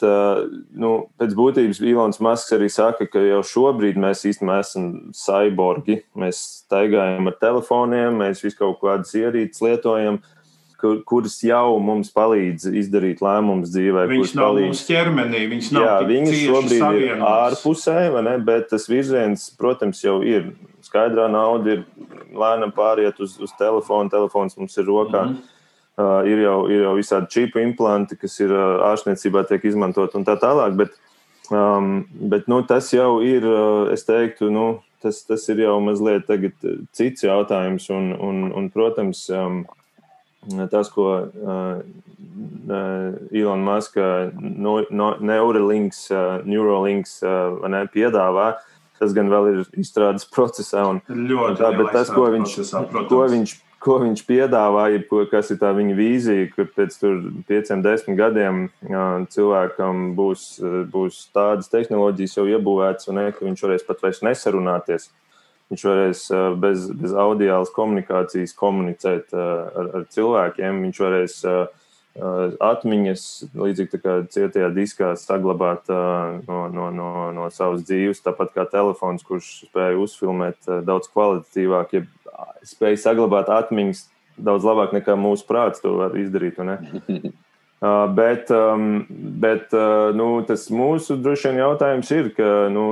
nu, 0.78 0.90
pēc 1.18 1.33
būtības 1.35 1.80
Ilons 1.83 2.20
Masks 2.22 2.54
arī 2.54 2.68
saka, 2.70 3.09
ka 3.11 3.18
jau 3.18 3.40
šobrīd 3.42 3.98
mēs 3.98 4.22
īstenībā 4.30 4.61
esam 4.62 4.85
cyborgi. 5.18 5.96
Mēs 6.14 6.38
staigājam 6.61 7.26
ar 7.26 7.35
telefoniem, 7.42 8.20
mēs 8.22 8.44
visu 8.46 8.61
kaut 8.61 8.78
kādas 8.85 9.11
ierīces 9.18 9.64
lietojam. 9.66 10.20
Uh, 10.22 10.33
kur, 10.84 11.00
kuras 11.08 11.38
jau 11.44 11.78
mums 11.82 12.12
palīdz 12.14 12.68
izdarīt 12.82 13.22
lēmumus 13.24 13.72
dzīvē. 13.72 14.04
Viņš 14.10 14.34
nav 14.36 14.50
palīdz... 14.50 14.68
mūsu 14.74 14.86
ķermenī, 14.90 15.40
viņš 15.54 15.70
nav 15.76 15.86
jā, 15.86 15.96
viņš 16.10 16.36
šobrīd 16.42 17.00
ir 17.00 17.24
ārpusē, 17.30 17.96
ne, 18.26 18.36
bet 18.44 18.68
tas 18.74 18.86
virziens, 18.90 19.48
protams, 19.60 20.04
jau 20.04 20.20
ir. 20.26 20.52
Skaidrā 20.84 21.30
nauda 21.32 21.78
ir 21.78 21.84
lēnām 22.36 22.74
pāriet 22.76 23.16
uz, 23.24 23.38
uz 23.40 23.52
telefonu, 23.56 24.12
telefons 24.12 24.58
mums 24.60 24.76
ir 24.76 24.84
rokā. 24.84 25.22
Mm 25.24 25.34
-hmm. 25.34 25.50
Uh, 25.94 26.26
ir, 26.26 26.40
jau, 26.42 26.56
ir 26.66 26.80
jau 26.82 26.92
visādi 26.98 27.30
čipu 27.30 27.60
implanti, 27.62 28.16
kas 28.18 28.34
ir 28.40 28.50
uh, 28.50 28.82
ārstniecībā 28.90 29.44
tiek 29.46 29.62
izmantot 29.64 30.16
un 30.18 30.24
tā 30.26 30.34
tālāk. 30.42 30.74
Bet, 30.74 30.96
um, 31.54 32.02
bet 32.10 32.48
nu, 32.50 32.58
tas 32.66 32.90
jau 32.92 33.22
ir, 33.22 33.46
uh, 33.46 33.92
es 33.94 34.02
teiktu, 34.04 34.50
nu, 34.50 34.82
tas, 35.00 35.22
tas 35.22 35.48
ir 35.48 35.62
jau 35.62 35.76
mazliet 35.80 36.26
cits 36.92 37.22
jautājums. 37.22 37.86
Un, 37.94 38.10
un, 38.18 38.42
un, 38.50 38.68
protams, 38.74 39.22
um, 39.30 39.62
tas, 40.70 40.90
ko 40.92 41.09
uh, 41.24 41.83
Elon 43.33 43.64
Musk 43.64 43.98
no, 44.40 44.78
no, 44.90 45.09
Neuralinks, 45.20 46.07
uh, 46.11 46.40
Neuralinks 46.44 47.18
uh, 47.22 47.61
ne, 47.70 47.85
piedāvā, 47.92 48.54
tas 48.98 49.14
gan 49.16 49.30
vēl 49.33 49.50
ir 49.52 49.61
izstrādes 49.80 50.26
procesā. 50.30 50.87
Un, 50.90 51.02
ļoti, 51.09 51.52
un 51.52 51.61
tā, 51.61 51.70
bet 51.78 51.92
tas, 51.94 52.11
ko 52.12 52.28
viņš, 52.35 52.57
procesā, 52.59 52.85
ko 53.11 53.22
viņš, 53.33 53.57
ko 53.85 53.98
viņš 54.00 54.22
piedāvā, 54.28 54.87
ir, 54.96 55.04
ko, 55.11 55.24
kas 55.30 55.52
ir 55.52 55.61
tā 55.61 55.74
viņa 55.76 55.96
vīzija, 55.98 56.46
ka 56.54 56.68
pēc 56.76 56.96
pieciem, 57.48 57.83
desmit 57.85 58.18
gadiem 58.20 58.62
cilvēkam 59.35 60.14
būs, 60.18 60.46
būs 60.92 61.26
tādas 61.35 61.68
tehnoloģijas 61.72 62.38
jau 62.38 62.46
iebūvētas, 62.54 63.11
un 63.12 63.20
ne, 63.20 63.28
ka 63.35 63.44
viņš 63.44 63.66
varēs 63.66 63.87
pat 63.88 64.02
vairs 64.07 64.24
nesarunāties. 64.24 65.11
Uh, 65.64 65.70
Viņš 65.72 65.85
varēs 65.88 66.27
bez, 66.61 66.85
bez 66.94 67.14
audiālas 67.16 67.72
komunikācijas 67.74 68.53
komunicēt 68.59 69.33
ar, 69.35 69.88
ar 69.98 70.05
cilvēkiem. 70.12 70.83
Viņš 70.85 71.00
varēs 71.00 71.37
atmiņas, 72.62 73.22
līdzīgi 73.59 74.00
kā 74.03 74.18
cietajā 74.31 74.68
diskā, 74.77 75.14
saglabāt 75.18 75.88
no, 75.90 76.61
no, 76.70 76.90
no, 76.94 77.09
no 77.35 77.46
savas 77.50 77.83
dzīves, 77.88 78.22
tāpat 78.22 78.53
kā 78.55 78.66
telefons, 78.70 79.24
kurš 79.27 79.48
spēja 79.70 79.96
uzfilmēt 79.98 80.68
daudz 80.87 81.09
kvalitatīvāk, 81.11 81.96
ja 81.96 82.05
spēja 82.68 83.00
saglabāt 83.09 83.50
atmiņas 83.50 84.05
daudz 84.44 84.68
labāk 84.68 84.94
nekā 84.94 85.16
mūsu 85.18 85.48
prāts 85.48 85.83
to 85.83 85.96
var 85.96 86.14
izdarīt. 86.18 86.61
Uh, 86.61 88.07
bet 88.20 88.53
um, 88.55 89.03
bet 89.42 89.74
uh, 89.74 90.12
nu, 90.14 90.29
tas 90.46 90.68
mūsu 90.70 91.18
droši 91.22 91.50
vien 91.50 91.64
jautājums 91.64 92.14
ir, 92.14 92.31
ka 92.37 92.53
nu, 92.70 92.87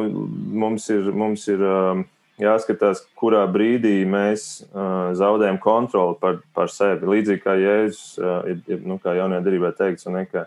mums 0.64 0.88
ir, 0.94 1.12
mums 1.14 1.46
ir 1.52 1.62
um, 1.62 2.04
jāskatās, 2.40 3.02
kurā 3.18 3.42
brīdī 3.50 4.02
mēs 4.08 4.62
uh, 4.70 5.12
zaudējam 5.18 5.58
kontroli 5.62 6.16
par, 6.20 6.40
par 6.56 6.70
sevi. 6.72 7.08
Līdzīgi 7.08 7.42
kā 7.42 7.56
Jēzus, 7.60 8.04
uh, 8.20 8.38
ir, 8.48 8.84
nu, 8.86 8.98
kā 9.02 9.16
jaunajā 9.18 9.44
darbā 9.46 9.72
teikts, 9.76 10.08
un 10.08 10.18
ne, 10.18 10.24
ka 10.30 10.46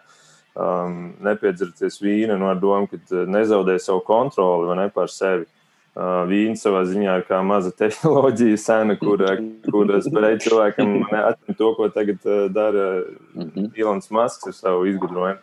um, 0.55 1.13
nepiedzerties 1.25 1.99
vīna 2.01 2.39
no 2.39 2.49
nu, 2.49 2.59
domu, 2.61 2.89
ka 2.91 3.25
nezaudē 3.29 3.77
savu 3.81 4.03
kontroli 4.07 4.79
ne, 4.79 4.89
par 4.93 5.11
sevi. 5.13 5.47
Uh, 5.95 6.25
vīns 6.27 6.59
savā 6.65 6.81
ziņā 6.83 7.13
ir 7.21 7.21
kā 7.23 7.37
maza 7.39 7.69
tehnoloģija, 7.71 8.57
sena, 8.59 8.97
kur, 8.99 9.21
kur 9.69 9.93
spēj 10.03 10.41
cilvēkam 10.43 11.05
atņemt 11.07 11.55
to, 11.55 11.69
ko 11.77 11.87
tagad 11.87 12.27
uh, 12.27 12.47
dara 12.51 12.87
mhm. 13.31 13.69
Ilons 13.79 14.11
Masks 14.11 14.51
ar 14.51 14.57
savu 14.57 14.89
izgudrojumu. 14.91 15.39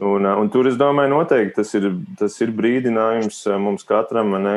Un, 0.00 0.24
un 0.24 0.48
tur 0.48 0.64
es 0.64 0.78
domāju, 0.80 1.10
noteikti 1.12 1.58
tas 1.58 1.74
ir, 1.76 1.90
tas 2.16 2.32
ir 2.40 2.54
brīdinājums 2.56 3.42
mums 3.60 3.84
katram, 3.84 4.32
ne, 4.40 4.54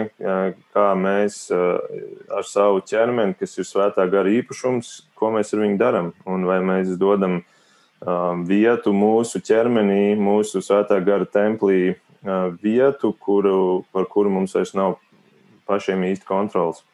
kā 0.71 0.85
mēs 0.95 1.49
ar 1.51 2.47
savu 2.47 2.79
ķermeni, 2.87 3.35
kas 3.35 3.57
ir 3.59 3.67
svētā 3.67 4.05
gara 4.11 4.31
īpašums, 4.31 4.93
ko 5.19 5.33
mēs 5.35 5.51
ar 5.51 5.65
viņu 5.65 5.75
darām. 5.81 6.13
Un 6.23 6.47
vai 6.47 6.61
mēs 6.63 6.95
dodam 7.01 7.41
vietu 8.47 8.95
mūsu 8.95 9.43
ķermenī, 9.43 10.15
mūsu 10.15 10.63
svētā 10.63 11.01
gara 11.03 11.27
templī, 11.27 11.97
vietu, 12.63 13.11
kuru, 13.19 13.83
par 13.91 14.07
kuru 14.07 14.31
mums 14.31 14.55
vairs 14.55 14.71
nav 14.79 14.95
pašiem 15.67 16.07
īsti 16.07 16.27
kontrols. 16.27 16.85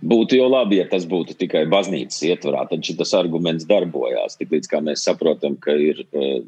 Būtu 0.00 0.38
jau 0.38 0.48
labi, 0.48 0.78
ja 0.80 0.86
tas 0.88 1.04
būtu 1.08 1.36
tikai 1.36 1.66
baznīcas 1.68 2.22
ietvarā, 2.24 2.64
tad 2.70 2.84
šis 2.86 3.12
arguments 3.18 3.66
darbojās. 3.68 4.38
Tik 4.40 4.54
līdz 4.54 4.70
kā 4.72 4.80
mēs 4.84 5.04
saprotam, 5.04 5.58
ka 5.60 5.74
ir, 5.76 6.00
e, 6.16 6.40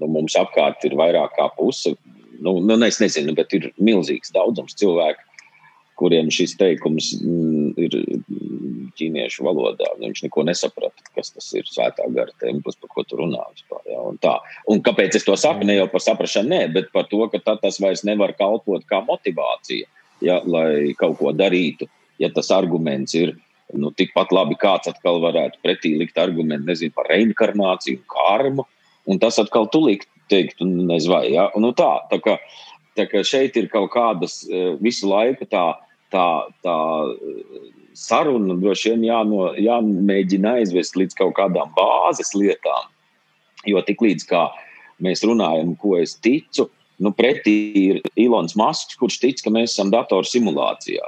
nu, 0.00 0.08
mums 0.08 0.36
apkārt 0.40 0.86
ir 0.88 0.96
vairāk 0.96 1.36
kā 1.36 1.50
puse, 1.58 1.92
nu, 2.40 2.56
nu 2.64 2.78
es 2.86 3.00
nezinu, 3.02 3.34
bet 3.36 3.52
ir 3.52 3.68
milzīgs 3.76 4.32
daudzums 4.32 4.76
cilvēku, 4.80 5.20
kuriem 6.00 6.30
šis 6.32 6.56
teikums 6.58 7.12
mm, 7.20 7.74
ir 7.84 7.98
ķīniešu 8.98 9.44
valodā. 9.46 9.90
Viņš 10.00 10.24
neko 10.24 10.46
nesaprata, 10.48 11.04
kas 11.14 11.34
tas 11.34 11.50
ir 11.54 11.68
svētā 11.70 12.06
gara 12.14 12.32
templis, 12.42 12.78
par 12.80 12.90
ko 12.90 13.04
tu 13.06 13.18
runā 13.20 13.42
vispār. 13.52 13.82
Ja, 13.90 14.00
un, 14.00 14.16
tā. 14.22 14.38
un 14.70 14.80
kāpēc 14.86 15.18
es 15.20 15.26
to 15.26 15.36
saku? 15.38 15.68
Ne 15.68 15.76
jau 15.76 15.90
par 15.92 16.02
saprašanu, 16.02 16.50
nē, 16.50 16.62
bet 16.74 16.88
par 16.94 17.06
to, 17.10 17.20
ka 17.30 17.42
tas 17.52 17.78
vairs 17.82 18.02
nevar 18.08 18.34
kalpot 18.38 18.88
kā 18.88 19.04
motivācija, 19.06 19.86
ja, 20.24 20.40
lai 20.48 20.96
kaut 20.98 21.18
ko 21.20 21.34
darītu 21.36 21.90
ja 22.22 22.30
tas 22.34 22.50
arguments 22.54 23.14
ir 23.18 23.34
nu, 23.74 23.90
tikpat 23.96 24.32
labi, 24.34 24.56
kāds 24.60 24.90
atkal 24.90 25.20
varētu 25.24 25.60
pretī 25.64 25.94
likt 25.98 26.18
argumentu 26.20 26.70
nezinu, 26.70 26.94
par 26.94 27.08
reinkarnāciju, 27.10 28.02
karmu, 28.10 28.66
un 29.10 29.20
tas 29.22 29.38
atkal 29.42 29.68
tu 29.72 29.82
likt, 29.86 30.08
teikt, 30.32 30.60
nezinu, 30.60 31.12
vai. 31.12 31.24
Ja? 31.32 31.48
Nu, 31.60 31.72
tā, 31.76 31.90
tā, 32.10 32.20
kā, 32.24 32.38
tā 32.98 33.08
kā 33.10 33.24
šeit 33.26 33.56
ir 33.60 33.70
kaut 33.72 33.90
kādas 33.94 34.42
e, 34.46 34.74
visu 34.84 35.08
laiku 35.10 35.48
tā, 35.50 35.66
tā, 36.14 36.26
tā 36.64 36.76
saruna 37.94 38.56
droši 38.60 38.94
vien 38.94 39.08
jāno, 39.08 39.48
jāmēģina 39.60 40.58
aizvest 40.60 40.98
līdz 40.98 41.18
kaut 41.18 41.34
kādām 41.38 41.72
bāzes 41.76 42.34
lietām, 42.36 42.88
jo 43.70 43.82
tik 43.86 44.02
līdz 44.04 44.28
kā 44.30 44.46
mēs 45.04 45.24
runājam, 45.26 45.74
ko 45.80 45.96
es 45.98 46.16
ticu, 46.22 46.68
nu, 47.02 47.10
pretī 47.16 47.56
ir 47.80 48.00
Ilons 48.20 48.54
Masks, 48.58 48.98
kurš 48.98 49.20
tic, 49.22 49.42
ka 49.42 49.52
mēs 49.54 49.74
esam 49.74 49.90
datoru 49.94 50.26
simulācijā. 50.28 51.06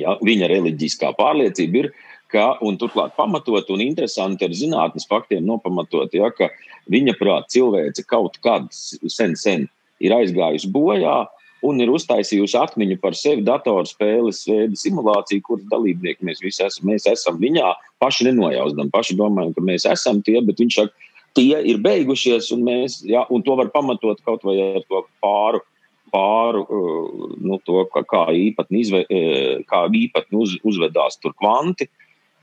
Ja, 0.00 0.16
viņa 0.24 0.48
reliģiskā 0.50 1.12
pārliecība 1.18 1.84
ir, 1.84 1.90
ka, 2.30 2.54
un 2.64 2.78
turklāt 2.78 3.16
pamatot 3.18 3.70
un 3.74 3.82
interesanti 3.82 4.46
ar 4.46 4.54
zinātnes 4.54 5.08
faktiem 5.10 5.44
nopamatot, 5.46 6.12
ja, 6.14 6.30
ka 6.34 6.50
viņa 6.90 7.16
prāt 7.18 7.50
cilvēce 7.54 8.06
kaut 8.08 8.38
kad 8.44 8.70
sen, 8.70 9.36
sen 9.36 9.66
ir 10.00 10.14
aizgājusi 10.16 10.70
bojā 10.72 11.24
un 11.66 11.80
ir 11.82 11.90
uztaisījusi 11.92 12.56
atmiņu 12.56 12.96
par 13.02 13.16
sevi 13.18 13.44
datorspēles 13.44 14.44
veidu 14.48 14.78
simulāciju, 14.80 15.44
kuras 15.44 15.66
dalībnieki 15.72 16.24
mēs 16.24 16.40
visi 16.44 16.64
esam. 16.64 16.88
Mēs 16.88 17.06
esam 17.10 17.36
viņā, 17.42 17.74
paši 18.00 18.30
nenojauzdam, 18.30 18.88
paši 18.94 19.18
domājam, 19.18 19.52
ka 19.56 19.64
mēs 19.66 19.84
esam 19.90 20.22
tie, 20.24 20.38
bet 20.46 20.62
viņš 20.62 20.78
saka, 20.80 21.10
tie 21.36 21.60
ir 21.72 21.82
beigušies, 21.84 22.48
un, 22.56 22.64
mēs, 22.66 23.00
ja, 23.06 23.26
un 23.30 23.44
to 23.46 23.58
var 23.60 23.70
pamatot 23.74 24.22
kaut 24.26 24.46
vai 24.46 24.56
ar 24.64 24.86
to 24.88 25.04
pāru 25.22 25.60
pāru 26.12 26.64
uh, 26.66 27.32
nu, 27.40 27.60
to, 27.66 27.84
kā, 27.94 28.04
kā 28.08 28.26
īpatni, 28.36 28.84
izve, 28.84 29.04
uh, 29.06 29.64
kā 29.70 29.86
īpatni 29.86 30.40
uz, 30.40 30.56
uzvedās 30.66 31.18
tur 31.22 31.34
kvanti, 31.38 31.88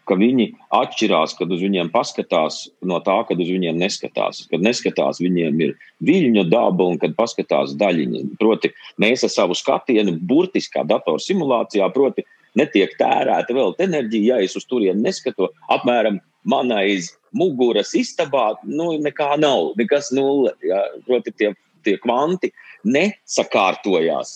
ka 0.08 0.16
viņi 0.16 0.48
atšķirās, 0.74 1.36
kad 1.38 1.52
uz 1.52 1.62
viņiem 1.64 1.92
paskatās 1.92 2.62
no 2.88 3.00
tā, 3.04 3.18
kad 3.28 3.42
uz 3.44 3.50
viņiem 3.52 3.78
neskatās. 3.82 4.46
Kad 4.52 4.64
neskatās, 4.64 5.20
viņiem 5.24 5.60
ir 5.66 5.76
viļņu 6.08 6.46
daba, 6.48 6.88
un 6.88 7.00
kad 7.02 7.16
paskatās 7.18 7.76
daļiņa. 7.80 8.24
Proti, 8.40 8.72
mēs 9.04 9.26
ar 9.28 9.34
savu 9.34 9.58
skatienu, 9.58 10.16
burtiskā 10.30 10.86
datorsimulācijā, 10.88 11.90
proti, 11.96 12.24
netiek 12.58 12.96
tērēta 13.00 13.54
vēl 13.54 13.76
enerģija, 13.84 14.38
ja 14.38 14.48
es 14.48 14.56
uz 14.58 14.66
turieni 14.70 15.04
neskatu, 15.06 15.52
apmēram 15.74 16.22
man 16.48 16.72
aiz 16.74 17.12
muguras 17.36 17.92
istabā, 17.98 18.54
nu, 18.64 18.94
nekā 19.04 19.36
nav, 19.42 19.74
nekas 19.80 20.14
nulle. 20.16 20.56
Ja? 20.66 20.82
Proti, 21.06 21.36
tie, 21.36 21.52
tie 21.86 21.98
kvanti 22.02 22.54
nesakārtojās 22.86 24.36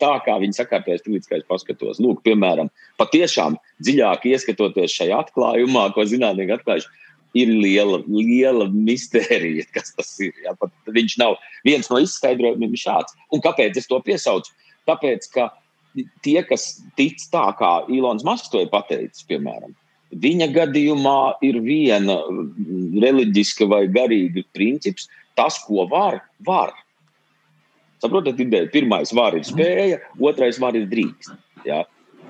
tā, 0.00 0.12
kā 0.24 0.36
viņi 0.42 0.56
sakārtojas, 0.58 1.04
līdz 1.06 1.28
kā 1.30 1.38
es 1.38 1.46
paskatos. 1.48 2.00
Lūk, 2.02 2.22
piemēram, 2.26 2.70
patiešām 3.00 3.56
dziļāk 3.84 4.26
ieskatoties 4.28 4.96
šajā 4.98 5.20
atklājumā, 5.24 5.88
ko 5.94 6.04
zinātnieki 6.08 6.56
atklājuši, 6.58 6.90
ir 7.38 7.52
liela, 7.52 8.02
liela 8.08 8.68
mistērija, 8.72 9.68
kas 9.76 9.94
tas 9.96 10.12
ir. 10.24 10.34
Ja? 10.44 10.54
Pat 10.58 10.72
viņš 10.92 11.18
nav 11.22 11.38
viens 11.66 11.90
no 11.92 12.00
izskaidrojumiem 12.02 12.76
šāds. 12.78 13.16
Un 13.32 13.44
kāpēc 13.44 13.78
es 13.80 13.88
to 13.88 14.00
piesaucu? 14.04 14.52
Tāpēc, 14.88 15.28
ka 15.34 15.50
tie, 16.24 16.40
kas 16.48 16.70
tic 16.98 17.22
tā, 17.32 17.46
kā 17.58 17.72
Ilons 17.92 18.26
Masks 18.26 18.50
to 18.52 18.64
ir 18.64 18.72
pateicis, 18.72 19.26
piemēram, 19.28 19.76
Viņa 20.08 20.46
gadījumā 20.54 21.36
ir 21.44 21.58
viena 21.60 22.14
reliģiska 23.04 23.66
vai 23.68 23.82
garīga 23.92 24.40
princips. 24.56 25.04
Tas, 25.36 25.58
ko 25.66 25.84
var, 25.90 26.22
var. 26.46 26.72
Saprotat, 28.02 28.38
ideja. 28.40 28.68
Pirmais 28.72 29.12
var 29.16 29.36
ir 29.38 29.46
spēja, 29.46 29.98
otrais 30.22 30.60
var 30.62 30.76
ir 30.78 30.86
drīkst. 30.90 31.32
Ja? 31.66 31.82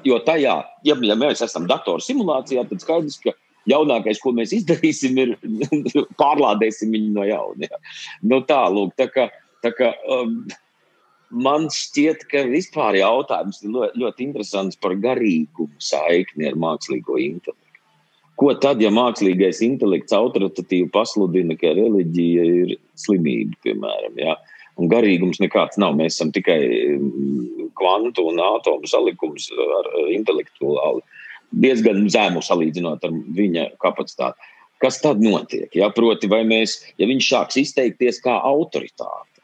Jo 0.07 0.21
tajā, 0.25 0.55
ja, 0.87 0.97
ja 1.05 1.16
mēs 1.19 1.43
esam 1.45 1.66
datoru 1.69 2.03
simulācijā, 2.05 2.64
tad 2.71 2.85
skaidrs, 2.85 3.19
ka 3.25 3.35
jaunākais, 3.69 4.21
ko 4.23 4.33
mēs 4.37 4.55
izdarīsim, 4.57 5.19
ir 5.21 5.35
pārlādēsim 6.23 6.95
viņu 6.95 7.12
no 7.19 7.27
jauna. 7.29 7.69
Ja? 7.69 7.83
Nu, 8.23 8.41
tā, 8.49 8.62
lūk, 8.73 8.95
tā 8.99 9.09
kā, 9.12 9.29
tā 9.64 9.75
kā, 9.77 9.93
um, 10.14 10.41
man 11.29 11.69
šķiet, 11.75 12.25
ka 12.31 12.47
vispār 12.49 13.01
jautājums 13.03 13.62
ir 13.62 13.75
ļoti, 13.77 14.05
ļoti 14.05 14.29
interesants 14.31 14.81
par 14.81 14.97
garīgumu 14.97 15.75
saikni 15.83 16.49
ar 16.49 16.61
mākslīgo 16.61 17.21
intelektu. 17.21 17.64
Ko 18.39 18.53
tad, 18.62 18.79
ja 18.79 18.91
mākslīgais 18.95 19.64
intelekts 19.66 20.14
autoritatīvi 20.14 20.93
pasludina, 20.95 21.57
ka 21.59 21.73
reliģija 21.75 22.45
ir 22.62 22.77
slimība, 22.95 23.59
piemēram? 23.66 24.14
Ja? 24.23 24.37
Un 24.79 24.91
garīgums 24.91 25.41
nekāds 25.43 25.79
nav. 25.81 25.97
Mēs 25.99 26.16
esam 26.16 26.31
tikai 26.35 26.59
mm, 26.97 27.70
kvantu 27.79 28.29
un 28.31 28.39
atomu 28.43 28.87
salikums 28.91 29.49
ar 29.79 29.89
intelektuāli 30.14 31.03
diezgan 31.51 32.05
zemu 32.12 32.43
salīdzinot 32.45 33.05
ar 33.07 33.14
viņa 33.37 33.70
kapacitāti. 33.83 34.55
Kas 34.83 35.01
tad 35.03 35.22
notiek? 35.22 35.70
Ja? 35.74 35.89
Proti, 35.95 36.31
vai 36.31 36.45
mēs, 36.47 36.79
ja 37.01 37.09
viņš 37.11 37.31
sāks 37.33 37.59
izteikties 37.59 38.20
kā 38.22 38.37
autoritāte, 38.47 39.43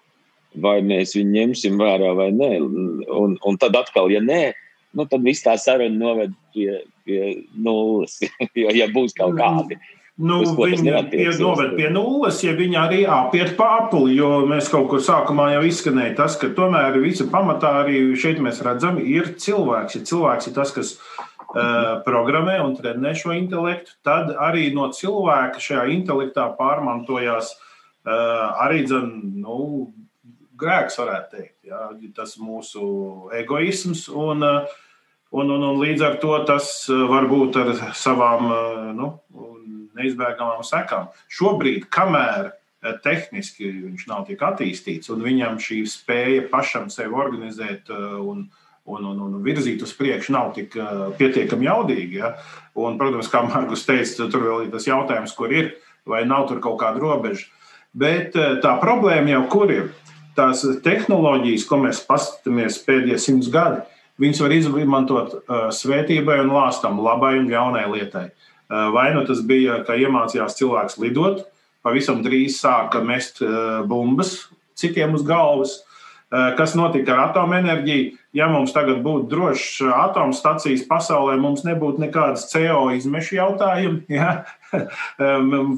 vai 0.62 0.78
mēs 0.86 1.16
viņu 1.18 1.34
ņemsim 1.34 1.80
vērā 1.80 2.12
vai 2.14 2.28
nē, 2.34 2.52
un, 2.62 3.34
un 3.34 3.58
tad 3.58 3.74
atkal, 3.78 4.12
ja 4.14 4.22
nē, 4.22 4.52
nu, 4.94 5.08
tad 5.10 5.24
viss 5.26 5.42
tā 5.42 5.56
saruna 5.58 5.96
noved 5.98 6.36
pie, 6.54 6.84
pie 7.06 7.32
nulles. 7.58 8.20
jo, 8.60 8.70
ja 8.70 8.86
būs 8.94 9.16
kaut 9.18 9.34
kādi 9.40 9.80
Nu, 10.14 10.36
viņi 10.46 10.92
ir 11.18 11.32
noved 11.42 11.72
pie 11.74 11.88
nulles, 11.90 12.36
ja 12.46 12.52
viņi 12.54 12.76
arī 12.78 13.00
apiet 13.10 13.56
pārpuli, 13.58 14.12
jo 14.14 14.44
mēs 14.46 14.68
kaut 14.70 14.86
kur 14.92 15.00
sākumā 15.02 15.48
jau 15.56 15.64
izskanēja 15.66 16.14
tas, 16.20 16.36
ka 16.38 16.52
tomēr 16.54 17.00
visa 17.02 17.26
pamatā 17.32 17.72
arī 17.80 18.04
šeit 18.14 18.38
mēs 18.42 18.62
redzam, 18.62 19.00
ir 19.02 19.32
cilvēks. 19.42 19.98
Ja 19.98 20.06
cilvēks 20.12 20.46
ir 20.46 20.54
tas, 20.54 20.70
kas 20.76 20.92
uh, 20.94 21.98
programmē 22.06 22.60
un 22.62 22.76
trenē 22.78 23.10
šo 23.18 23.34
intelektu, 23.34 23.96
tad 24.06 24.30
arī 24.38 24.68
no 24.76 24.86
cilvēka 24.94 25.58
šajā 25.58 25.88
intelektā 25.96 26.46
pārmantojās 26.60 27.50
uh, 27.56 28.54
arī 28.68 28.84
dzen, 28.86 29.10
nu, 29.42 29.58
grēks, 30.54 31.00
varētu 31.02 31.36
teikt. 31.36 31.58
Ja, 31.66 31.88
tas 32.14 32.36
mūsu 32.38 33.32
egoisms. 33.34 34.06
Un, 34.14 34.46
un, 34.46 35.50
un, 35.50 35.68
un 35.72 35.82
līdz 35.82 36.06
ar 36.06 36.18
to 36.22 36.38
tas 36.46 36.70
var 37.10 37.26
būt 37.30 37.58
ar 37.58 37.74
savām 37.98 38.46
nu, 38.94 39.10
neizbēgamām 39.98 40.64
sekām. 40.66 41.08
Šobrīd, 41.32 41.88
kamēr 41.92 42.50
eh, 42.50 42.98
tehniski 43.04 43.70
viņš 43.70 44.06
nav 44.10 44.26
tik 44.28 44.44
attīstīts, 44.44 45.10
un 45.14 45.24
viņam 45.24 45.58
šī 45.62 45.82
spēja 45.90 46.46
pašam 46.52 46.90
sevi 46.92 47.14
organizēt 47.14 47.90
eh, 47.92 48.04
un, 48.20 48.46
un, 48.84 49.08
un, 49.10 49.24
un 49.28 49.40
virzīt 49.44 49.82
uz 49.84 49.94
priekšu 49.98 50.36
nav 50.36 50.52
tik 50.58 50.76
eh, 50.76 50.94
pietiekami 51.18 51.68
jaudīgi. 51.68 52.20
Ja? 52.20 52.34
Un, 52.74 52.98
protams, 53.00 53.30
kā 53.32 53.44
Markus 53.46 53.86
teica, 53.88 54.28
tur 54.28 54.48
vēl 54.48 54.66
ir 54.66 54.72
tas 54.74 54.88
jautājums, 54.90 55.34
kur 55.36 55.52
ir, 55.54 55.74
vai 56.08 56.24
nav 56.28 56.48
tur 56.50 56.62
kaut 56.64 56.80
kāda 56.82 57.02
robeža. 57.02 57.48
Bet 57.94 58.34
tā 58.34 58.72
problēma 58.82 59.30
jau 59.36 59.44
kur 59.52 59.70
ir? 59.70 59.92
Tās 60.34 60.64
tehnoloģijas, 60.82 61.62
ko 61.68 61.76
mēs 61.78 62.00
paskatāmies 62.02 62.80
pēdējie 62.82 63.20
simts 63.22 63.46
gadi, 63.54 63.84
viņas 64.18 64.40
var 64.42 64.54
izmantot 64.56 65.36
svētībai 65.78 66.40
un 66.42 66.50
lāstam, 66.50 66.98
labai 66.98 67.36
un 67.38 67.46
ļaunai 67.52 67.84
lietai. 67.92 68.24
Uh, 68.32 68.53
vai 68.68 69.10
nu 69.14 69.24
tas 69.28 69.42
bija, 69.44 69.82
ka 69.86 69.96
iemācījās 70.00 70.56
cilvēks 70.58 70.96
lidot, 71.02 71.44
pavisam 71.84 72.22
drīz 72.24 72.58
sāka 72.62 73.02
mest 73.04 73.42
eh, 73.44 73.82
bumbas 73.88 74.38
citiem 74.78 75.14
uz 75.14 75.24
galvas. 75.26 75.78
Eh, 76.34 76.52
kas 76.58 76.74
notika 76.78 77.14
ar 77.14 77.28
atomenerģiju? 77.28 78.14
Ja 78.34 78.48
mums 78.50 78.72
tagad 78.74 79.04
būtu 79.04 79.28
drošs 79.30 79.84
atomstacijas 79.94 80.82
pasaulē, 80.88 81.36
mums 81.38 81.62
nebūtu 81.66 82.02
nekādas 82.02 82.48
CO 82.50 82.88
izmešu 82.96 83.38
jautājumu. 83.38 84.02
Ja? 84.18 84.42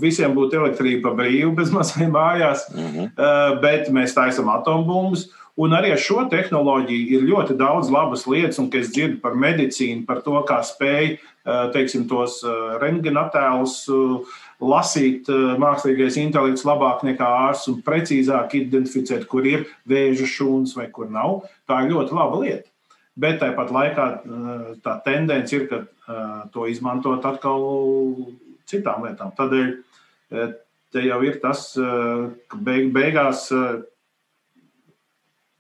Visiem 0.01 0.33
būtu 0.33 0.57
elektrība 0.57 1.11
pa 1.11 1.19
brīvu, 1.19 1.51
bez 1.59 1.69
mazliet 1.75 2.09
mājās, 2.09 2.63
mm 2.73 2.87
-hmm. 2.95 3.59
bet 3.61 3.91
mēs 3.93 4.17
taisām 4.17 4.49
atombumbas. 4.49 5.27
Un 5.57 5.73
arī 5.77 5.93
ar 5.93 6.01
šo 6.01 6.25
tehnoloģiju 6.33 7.19
ir 7.19 7.29
ļoti 7.29 7.59
daudz 7.61 7.91
labas 7.93 8.25
lietas, 8.27 8.59
un 8.59 8.71
es 8.73 8.89
dzirdu 8.93 9.21
par 9.21 9.37
medicīnu, 9.37 10.07
par 10.07 10.23
to, 10.25 10.41
kā 10.49 10.63
spēj 10.65 11.19
teiksim, 11.75 12.07
tos 12.11 12.41
rengenattēlus 12.83 13.77
lasīt 14.61 15.29
mākslīgais 15.63 16.19
intelekts 16.21 16.67
labāk 16.67 17.05
nekā 17.07 17.29
ārsts 17.49 17.71
un 17.73 17.81
precīzāk 17.87 18.57
identificēt, 18.59 19.27
kur 19.31 19.47
ir 19.47 19.67
vēža 19.89 20.29
šūnas 20.33 20.77
vai 20.79 20.89
kur 20.93 21.11
nav. 21.13 21.45
Tā 21.69 21.85
ir 21.85 21.95
ļoti 21.95 22.17
laba 22.17 22.41
lieta. 22.43 22.69
Bet 23.17 23.39
tāpat 23.41 23.73
laikā 23.73 24.07
tā 24.85 24.97
tendence 25.07 25.57
ir, 25.57 25.69
ka 25.71 25.85
to 26.53 26.67
izmantot 26.69 27.25
atkal 27.25 27.63
citām 28.69 29.07
lietām. 29.07 29.31
Tādēļ 29.39 29.71
te 30.93 31.05
jau 31.07 31.21
ir 31.25 31.39
tas, 31.41 31.69
ka 31.77 32.65
beig, 32.67 32.91
beigās 32.97 33.47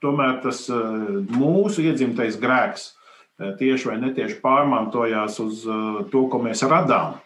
tomēr 0.07 0.41
tas 0.45 0.67
eh, 0.73 1.01
mūsu 1.37 1.85
iedzimtais 1.87 2.39
grēks 2.41 2.91
eh, 2.91 2.95
tieši 3.39 3.91
vai 3.91 3.99
netieši 4.03 4.41
pārmantojās 4.43 5.39
uz 5.45 5.63
eh, 5.69 6.03
to, 6.13 6.27
ko 6.33 6.43
mēs 6.45 6.65
radām. 6.69 7.19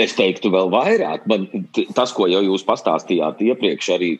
Es 0.00 0.14
teiktu, 0.16 0.48
vēl 0.54 0.70
vairāk. 0.72 1.26
Man, 1.28 1.46
tas, 1.92 2.14
ko 2.16 2.30
jau 2.30 2.40
jūs 2.40 2.64
pastāstījāt 2.64 3.42
iepriekš, 3.44 3.90
arī 3.92 4.14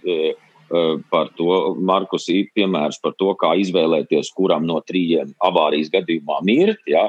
par 1.11 1.31
to 1.35 1.75
Markus 1.81 2.29
ir 2.31 2.51
piemērs 2.55 3.01
par 3.03 3.15
to, 3.19 3.33
kā 3.41 3.55
izvēlēties, 3.59 4.31
kuram 4.37 4.67
no 4.69 4.79
trījiem 4.87 5.33
avārijas 5.43 5.91
gadījumā 5.91 6.43
mirt. 6.47 6.85
Ja? 6.87 7.09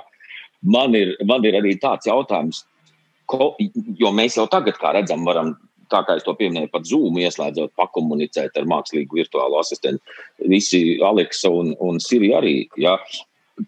Man, 0.64 0.96
ir, 0.98 1.14
man 1.28 1.46
ir 1.46 1.60
arī 1.60 1.76
tāds 1.82 2.08
jautājums, 2.10 2.64
ko, 3.30 3.52
jo 4.00 4.14
mēs 4.16 4.40
jau 4.40 4.48
tagad, 4.50 4.80
kā 4.82 4.96
redzam, 4.98 5.28
varam 5.28 5.54
tā 5.92 6.02
kā 6.08 6.16
es 6.18 6.26
to 6.26 6.34
pieminēju, 6.38 6.72
pat 6.72 6.88
Zoom 6.88 7.20
ieslēdzot, 7.22 7.74
pakomunicēt 7.80 8.56
ar 8.58 8.70
mākslīgu 8.70 9.20
virtuālo 9.20 9.60
asistentu. 9.60 10.02
Visi 10.48 10.98
Aleksa 11.04 11.52
un, 11.52 11.74
un 11.84 12.00
Siri 12.04 12.32
arī. 12.38 12.56
Ja? 12.80 12.98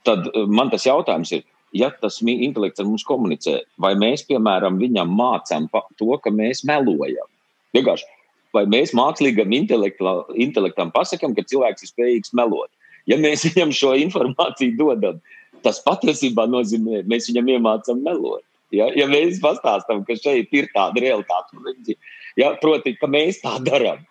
Tad 0.07 0.29
eh, 0.31 0.45
man 0.47 0.71
tas 0.73 0.87
jautājums 0.87 1.33
ir, 1.37 1.43
ja 1.73 1.89
tas 2.01 2.19
intelekts 2.25 2.81
ar 2.81 2.89
mums 2.89 3.05
komunicē, 3.07 3.59
vai 3.81 3.93
mēs, 3.99 4.25
piemēram, 4.29 4.79
viņam 4.81 5.13
mācām 5.17 5.69
to, 5.99 6.11
ka 6.23 6.33
mēs 6.33 6.63
melojam? 6.69 7.29
Vienkārši, 7.73 8.05
vai 8.53 8.65
mēs 8.69 8.93
mākslīgam 8.97 9.53
intelektam 9.53 10.93
pasakām, 10.93 11.33
ka 11.35 11.45
cilvēks 11.49 11.85
ir 11.85 11.93
spējīgs 11.93 12.33
melot? 12.37 12.69
Ja 13.09 13.17
mēs 13.19 13.45
viņam 13.49 13.73
šo 13.75 13.93
informāciju 14.05 14.77
dodam, 14.79 15.21
tas 15.65 15.81
patiesībā 15.85 16.47
nozīmē, 16.49 17.03
mēs 17.09 17.29
viņam 17.31 17.53
iemācām 17.57 18.03
melot. 18.05 18.43
Ja, 18.73 18.87
ja 18.97 19.05
mēs 19.05 19.37
pastāstām, 19.41 20.01
ka 20.07 20.15
šeit 20.17 20.53
ir 20.55 20.65
tāda 20.73 21.01
realitāte, 21.03 21.95
ja, 22.39 22.55
proti, 22.57 22.95
ka 22.97 23.09
mēs 23.11 23.43
tā 23.43 23.59
darām. 23.61 24.01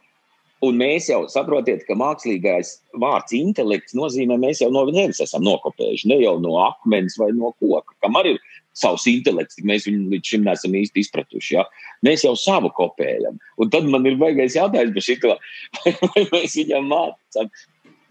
Un 0.62 0.78
mēs 0.78 1.08
jau 1.10 1.24
saprotam, 1.30 1.80
ka 1.88 1.96
mākslīgais 1.98 2.76
vārds 3.02 3.34
intelekts 3.34 3.96
nozīmē, 3.98 4.36
mēs 4.38 4.62
jau 4.62 4.68
no 4.70 4.84
viņiem 4.86 5.14
esam 5.24 5.42
nokopējuši. 5.46 6.10
Ne 6.12 6.20
jau 6.22 6.36
no 6.42 6.54
akmens 6.62 7.18
vai 7.18 7.32
no 7.34 7.50
koka, 7.58 7.96
kam 8.04 8.18
arī 8.20 8.36
ir 8.36 8.60
savs 8.78 9.08
intelekts, 9.10 9.58
mēs 9.66 9.88
viņu 9.88 10.12
līdz 10.12 10.30
šim 10.32 10.46
neesam 10.46 10.76
īsti 10.78 11.02
izpratuši. 11.02 11.56
Ja? 11.56 11.66
Mēs 12.06 12.22
jau 12.24 12.36
savu 12.38 12.70
kopējam. 12.76 13.40
Un 13.58 13.74
tad 13.74 13.90
man 13.90 14.06
ir 14.08 14.16
baigais 14.22 14.56
jautājums 14.56 14.94
par 14.94 15.08
šo, 15.08 15.34
vai, 15.82 15.94
vai 16.06 16.24
mēs 16.30 16.56
viņam 16.60 16.88
mācām. 16.94 17.52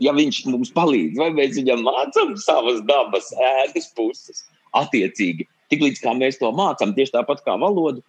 Ja 0.02 0.12
viņš 0.18 0.44
mums 0.50 0.74
palīdz, 0.76 1.18
vai 1.22 1.32
mēs 1.38 1.56
viņam 1.56 1.86
mācām 1.88 2.36
savas 2.42 2.84
dabas 2.90 3.32
ēdas 3.38 3.92
puses, 3.96 4.44
attiecīgi 4.76 5.48
Tiklīdz 5.72 6.04
mēs 6.20 6.40
to 6.42 6.50
mācām, 6.52 6.92
tieši 6.96 7.16
tāpat 7.16 7.46
kā 7.46 7.56
valodu, 7.60 8.04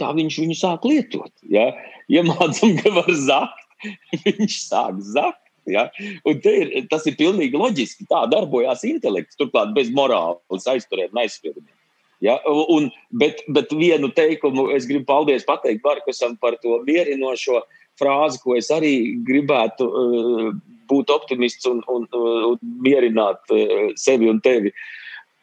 tā 0.00 0.10
viņš 0.12 0.40
viņu 0.42 0.56
sāk 0.58 0.84
lietot. 0.84 1.32
Ja? 1.48 1.70
Iemācām, 2.12 2.76
ka 2.82 2.92
var 2.92 3.08
zakt, 3.16 3.62
viņš 4.24 4.60
sāk 4.66 5.00
zakt. 5.04 5.42
Ja? 5.66 5.88
Un 6.26 6.42
ir, 6.46 6.70
tas 6.90 7.06
ir 7.10 7.16
pilnīgi 7.18 7.58
loģiski. 7.58 8.06
Tā 8.10 8.24
darbojās 8.30 8.84
intelekts, 8.86 9.38
turklāt 9.40 9.74
bez 9.76 9.90
morāles 9.94 10.68
aizturēt 10.70 11.14
un 11.14 11.24
aizspiedumiem. 11.24 11.72
Ja? 12.24 12.38
Un, 12.46 12.88
bet, 13.10 13.42
bet 13.52 13.74
vienu 13.76 14.10
teikumu 14.14 14.70
es 14.76 14.86
gribu 14.88 15.06
paldies 15.08 15.44
pateikt 15.48 15.84
Markusam 15.84 16.36
par 16.40 16.56
to 16.62 16.80
mierinošo 16.86 17.64
frāzi, 18.00 18.40
ko 18.42 18.56
es 18.56 18.70
arī 18.72 19.16
gribētu 19.26 19.88
uh, 19.88 20.48
būt 20.90 21.12
optimists 21.12 21.66
un, 21.68 21.82
un, 21.92 22.06
un 22.14 22.58
mierināt 22.84 23.52
uh, 23.52 23.90
sevi 24.00 24.30
un 24.30 24.40
tevi. 24.44 24.72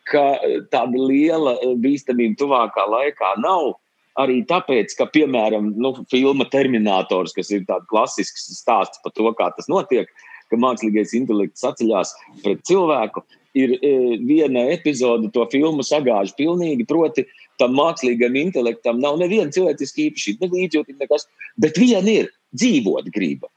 Ka 0.10 0.36
tāda 0.74 1.00
liela 1.00 1.56
bīstamība 1.80 2.36
tuvākā 2.42 2.84
laikā 2.92 3.38
nav. 3.44 3.78
Arī 4.22 4.44
tāpēc, 4.46 4.94
ka, 4.98 5.08
piemēram, 5.10 5.72
nu, 5.82 5.96
filma 6.12 6.46
Terminators, 6.54 7.34
kas 7.34 7.50
ir 7.54 7.64
tāds 7.70 7.90
klasisks 7.90 8.52
stāsts 8.60 9.02
par 9.02 9.14
to, 9.18 9.26
kā 9.40 9.48
tas 9.56 9.70
notiek, 9.72 10.12
ka 10.52 10.60
mākslīgais 10.62 11.16
intelekts 11.18 11.66
atceļas 11.66 12.12
pret 12.44 12.62
cilvēku, 12.70 13.24
ir 13.58 13.74
e, 13.80 13.94
viena 14.26 14.68
epizode, 14.74 15.32
to 15.34 15.46
filmu 15.52 15.86
sagāž 15.86 16.34
pilnīgi. 16.38 16.86
Proti, 16.90 17.26
tam 17.62 17.74
mākslīgam 17.78 18.38
intelektam 18.38 19.02
nav 19.02 19.18
neviena 19.22 19.54
cilvēciska 19.54 20.08
īpašība, 20.08 20.46
ne 20.46 20.62
līdzjūtība, 20.62 21.06
nekas, 21.06 21.28
bet 21.62 21.82
viena 21.82 22.18
ir 22.22 22.32
dzīvot 22.58 23.10
griba. 23.14 23.50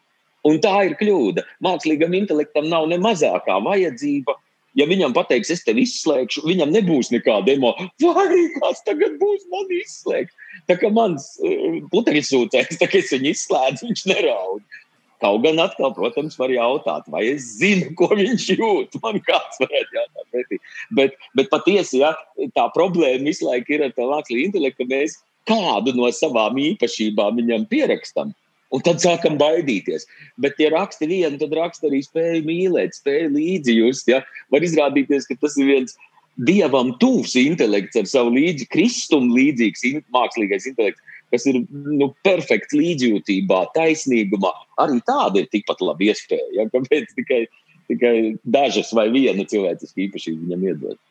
Un 0.46 0.60
tā 0.62 0.72
ir 0.86 0.96
kļūda. 1.00 1.44
Mākslīgam 1.64 2.14
intelektam 2.16 2.68
nav 2.70 2.86
ne 2.90 3.00
mazākā 3.02 3.58
vajadzība. 3.64 4.36
Ja 4.76 4.84
viņam 4.88 5.14
pateiks, 5.16 5.50
es 5.54 5.64
tevi 5.64 5.86
izslēgšu, 5.86 6.44
viņam 6.44 6.74
nebūs 6.74 7.08
nekāda 7.10 7.48
demo. 7.48 7.72
Vai 8.04 8.42
kas 8.58 8.84
tagad 8.84 9.16
būs 9.20 9.46
man 9.52 9.72
izslēgts? 9.72 10.36
Tā 10.70 10.78
kā 10.80 10.90
mans 10.92 11.34
uh, 11.44 11.78
putekļs 11.92 12.32
sūcējs, 12.32 12.80
tā 12.80 12.88
kā 12.90 13.00
es 13.02 13.12
viņu 13.14 13.32
izslēdzu, 13.34 13.88
viņš 13.90 14.04
neraud. 14.10 14.82
Kaut 15.24 15.40
gan 15.46 15.60
atkal, 15.62 15.94
protams, 15.96 16.36
var 16.36 16.52
jautāt, 16.52 17.06
vai 17.12 17.22
es 17.30 17.46
zinu, 17.60 17.92
ko 17.98 18.10
viņš 18.12 18.48
jūt. 18.56 18.98
Man 19.04 19.20
kāds 19.24 19.62
varētu 19.62 20.00
jautāt, 20.00 20.26
pretī. 20.34 20.60
bet, 20.98 21.16
bet 21.38 21.52
patiesi 21.52 22.02
ja, 22.02 22.12
tā 22.56 22.66
problēma 22.74 23.30
visu 23.30 23.48
laiku 23.48 23.76
ir 23.76 23.86
ar 23.86 23.94
tā 23.96 24.08
mākslīgo 24.08 24.50
intelektu, 24.50 24.84
ka 24.84 24.92
mēs 24.92 25.20
kādu 25.48 25.94
no 25.96 26.10
savām 26.12 26.58
īpašībām 26.60 27.40
viņam 27.40 27.70
pierakstam. 27.70 28.34
Un 28.74 28.82
tad 28.82 28.98
sākam 28.98 29.36
baidīties. 29.38 30.08
Bet, 30.42 30.58
ja 30.58 30.72
raksta 30.74 31.06
vienu, 31.06 31.38
tad 31.38 31.54
raksta 31.54 31.86
arī 31.86 32.00
spēju 32.02 32.42
mīlēt, 32.48 32.96
spēju 32.98 33.30
līdzjust. 33.36 34.10
Ja? 34.10 34.24
Var 34.52 34.66
izrādīties, 34.66 35.28
ka 35.28 35.38
tas 35.38 35.54
ir 35.60 35.70
viens 35.70 35.94
dievam 36.36 36.92
tuvs 37.00 37.34
intelekts 37.40 37.96
ar 37.96 38.08
savu 38.10 38.34
līdzi, 38.36 38.68
kristumu 38.72 39.36
līdzīgs 39.38 39.86
mākslīgais 40.12 40.68
intelekts 40.72 41.04
kas 41.32 41.46
ir 41.50 41.62
nu, 41.70 42.10
perfekts 42.26 42.76
līdzjūtībā, 42.76 43.62
taisnīgumā. 43.76 44.52
Arī 44.82 45.00
tāda 45.06 45.42
ir 45.42 45.50
tikpat 45.52 45.82
laba 45.84 46.06
iespēja. 46.06 46.46
Ja? 46.54 46.68
Kāpēc 46.72 47.12
tikai, 47.18 47.42
tikai 47.90 48.14
dažas 48.44 48.92
vai 48.96 49.08
viena 49.14 49.46
cilvēciska 49.48 50.06
īpašība 50.06 50.46
viņam 50.46 50.70
iedod? 50.70 51.02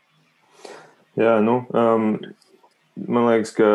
Jā, 1.20 1.38
nu, 1.44 1.62
um, 1.72 2.10
man 3.08 3.30
liekas, 3.30 3.54
ka 3.56 3.70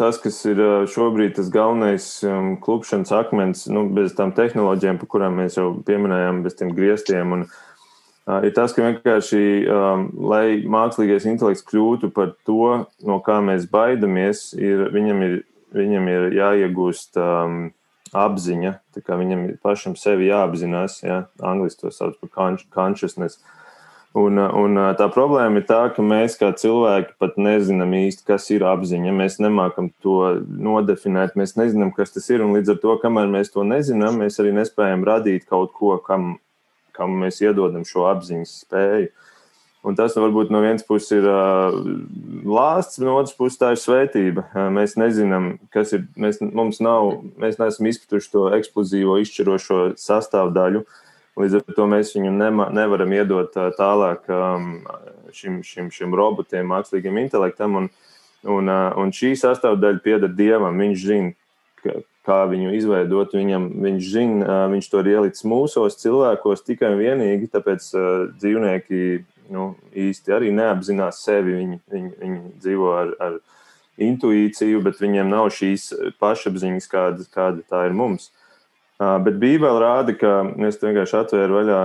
tas, 0.00 0.20
kas 0.20 0.42
ir 0.48 0.60
uh, 0.60 0.74
šobrīd 0.90 1.38
tas 1.38 1.48
galvenais 1.52 2.10
um, 2.26 2.54
klupšanas 2.64 3.14
akmens, 3.16 3.64
nu, 3.72 3.86
bez 3.96 4.16
tām 4.16 4.34
tehnoloģijām, 4.36 5.00
par 5.00 5.12
kurām 5.14 5.40
mēs 5.40 5.56
jau 5.60 5.70
pieminējām, 5.88 6.42
bez 6.44 6.58
tiem 6.58 6.74
griestiem 6.76 7.36
un, 7.36 7.48
ir 8.44 8.52
tas, 8.56 8.74
ka 8.76 8.84
vienkārši, 8.84 9.42
um, 9.72 10.06
lai 10.30 10.60
mākslīgais 10.68 11.26
intelekts 11.30 11.64
kļūtu 11.68 12.10
par 12.14 12.34
to, 12.48 12.84
no 13.08 13.18
kā 13.24 13.38
mēs 13.44 13.68
baidamies, 13.72 14.50
ir, 14.58 14.88
viņam, 14.94 15.22
ir, 15.24 15.36
viņam 15.76 16.08
ir 16.12 16.26
jāiegūst 16.36 17.20
um, 17.22 17.60
apziņa, 18.16 18.74
viņam 18.96 19.46
pašam 19.64 19.94
sevi 19.96 20.28
jāapzinās, 20.28 21.02
ja? 21.04 21.22
angliski 21.44 21.86
to 21.86 21.94
sauc 21.94 22.18
par 22.20 22.58
consciousness. 22.74 23.40
Un, 24.18 24.40
un 24.40 24.80
tā 24.98 25.06
problēma 25.12 25.60
ir 25.60 25.66
tā, 25.68 25.82
ka 25.94 26.02
mēs 26.02 26.38
kā 26.40 26.48
cilvēki 26.56 27.12
pat 27.20 27.36
nezinām 27.38 27.92
īsti, 27.94 28.24
kas 28.26 28.48
ir 28.50 28.64
apziņa. 28.66 29.12
Mēs 29.14 29.36
nemākam 29.44 29.90
to 30.02 30.40
nodefinēt, 30.48 31.36
mēs 31.38 31.54
nezinām, 31.60 31.92
kas 31.94 32.16
tas 32.16 32.26
ir. 32.32 32.42
Līdz 32.48 32.72
ar 32.72 32.80
to, 32.82 32.96
kamēr 33.04 33.28
mēs 33.30 33.52
to 33.54 33.66
nezinām, 33.68 34.18
mēs 34.24 34.40
arī 34.40 34.54
nespējam 34.56 35.04
radīt 35.06 35.44
kaut 35.48 35.76
ko, 35.76 35.98
kam 36.02 36.38
kam 36.98 37.16
mēs 37.22 37.40
iedodam 37.44 37.86
šo 37.88 38.08
apziņas 38.10 38.60
spēju. 38.66 39.10
Un 39.86 39.94
tas 39.96 40.16
varbūt 40.18 40.50
no 40.50 40.58
vienas 40.60 40.82
puses 40.84 41.12
ir 41.14 41.26
uh, 41.30 41.76
lāsts, 42.50 42.98
no 42.98 43.14
otras 43.20 43.36
puses 43.38 43.60
tā 43.60 43.70
ir 43.72 43.80
svētība. 43.80 44.42
Uh, 44.50 44.66
mēs 44.74 44.96
nezinām, 44.98 45.52
kas 45.74 45.94
ir. 45.94 46.02
Mēs, 46.18 46.40
mums 46.42 46.82
nav, 46.82 47.20
mēs 47.38 47.60
neesam 47.60 47.86
izpratuši 47.88 48.32
to 48.32 48.42
eksplozīvo, 48.58 49.20
izšķirošo 49.22 49.78
sastāvdaļu. 50.02 50.82
Līdz 51.38 51.60
ar 51.60 51.76
to 51.76 51.86
mēs 51.86 52.10
viņu 52.16 52.34
nema, 52.34 52.66
nevaram 52.74 53.14
iedot 53.14 53.54
uh, 53.54 53.70
tālāk 53.78 54.26
um, 54.34 54.80
šim, 55.32 55.62
šim, 55.62 55.92
šim 55.94 56.16
robotiem, 56.18 56.66
mākslīgiem 56.74 57.22
intelektam. 57.22 57.78
Un, 57.78 57.90
un, 58.50 58.68
uh, 58.68 58.90
un 58.98 59.14
šī 59.14 59.36
sastāvdaļa 59.38 60.02
pieder 60.02 60.34
dievam. 60.34 60.82
Viņš 60.82 61.06
zina, 61.06 61.36
kā 62.28 62.38
viņu 62.50 62.72
izveidot. 62.76 63.34
Viņam, 63.36 63.68
viņš 63.84 64.10
zina, 64.12 64.58
viņš 64.72 64.90
to 64.92 65.02
ir 65.02 65.12
ielicis 65.14 65.46
mūsos, 65.48 65.98
cilvēkos 66.02 66.64
tikai 66.66 66.92
un 66.92 67.00
vienīgi, 67.00 67.50
tāpēc 67.52 67.88
dzīvnieki 68.36 69.02
nu, 69.54 69.70
īsti 69.96 70.34
arī 70.36 70.52
neapzinās 70.54 71.22
sevi. 71.24 71.56
Viņi, 71.62 71.80
viņi, 71.94 72.12
viņi 72.22 72.42
dzīvo 72.64 72.90
ar, 72.96 73.14
ar 73.24 73.38
intuīciju, 74.08 74.82
bet 74.84 75.00
viņiem 75.02 75.32
nav 75.32 75.50
šīs 75.54 75.90
pašapziņas, 76.20 76.90
kāda, 76.90 77.26
kāda 77.34 77.64
tā 77.66 77.86
ir 77.88 77.96
mums. 77.96 78.30
Bet 78.98 79.38
Bībele 79.38 79.78
rāda, 79.78 80.14
ka 80.18 80.40
es 80.66 80.80
vienkārši 80.82 81.20
atvēru 81.20 81.60
vaļā 81.60 81.82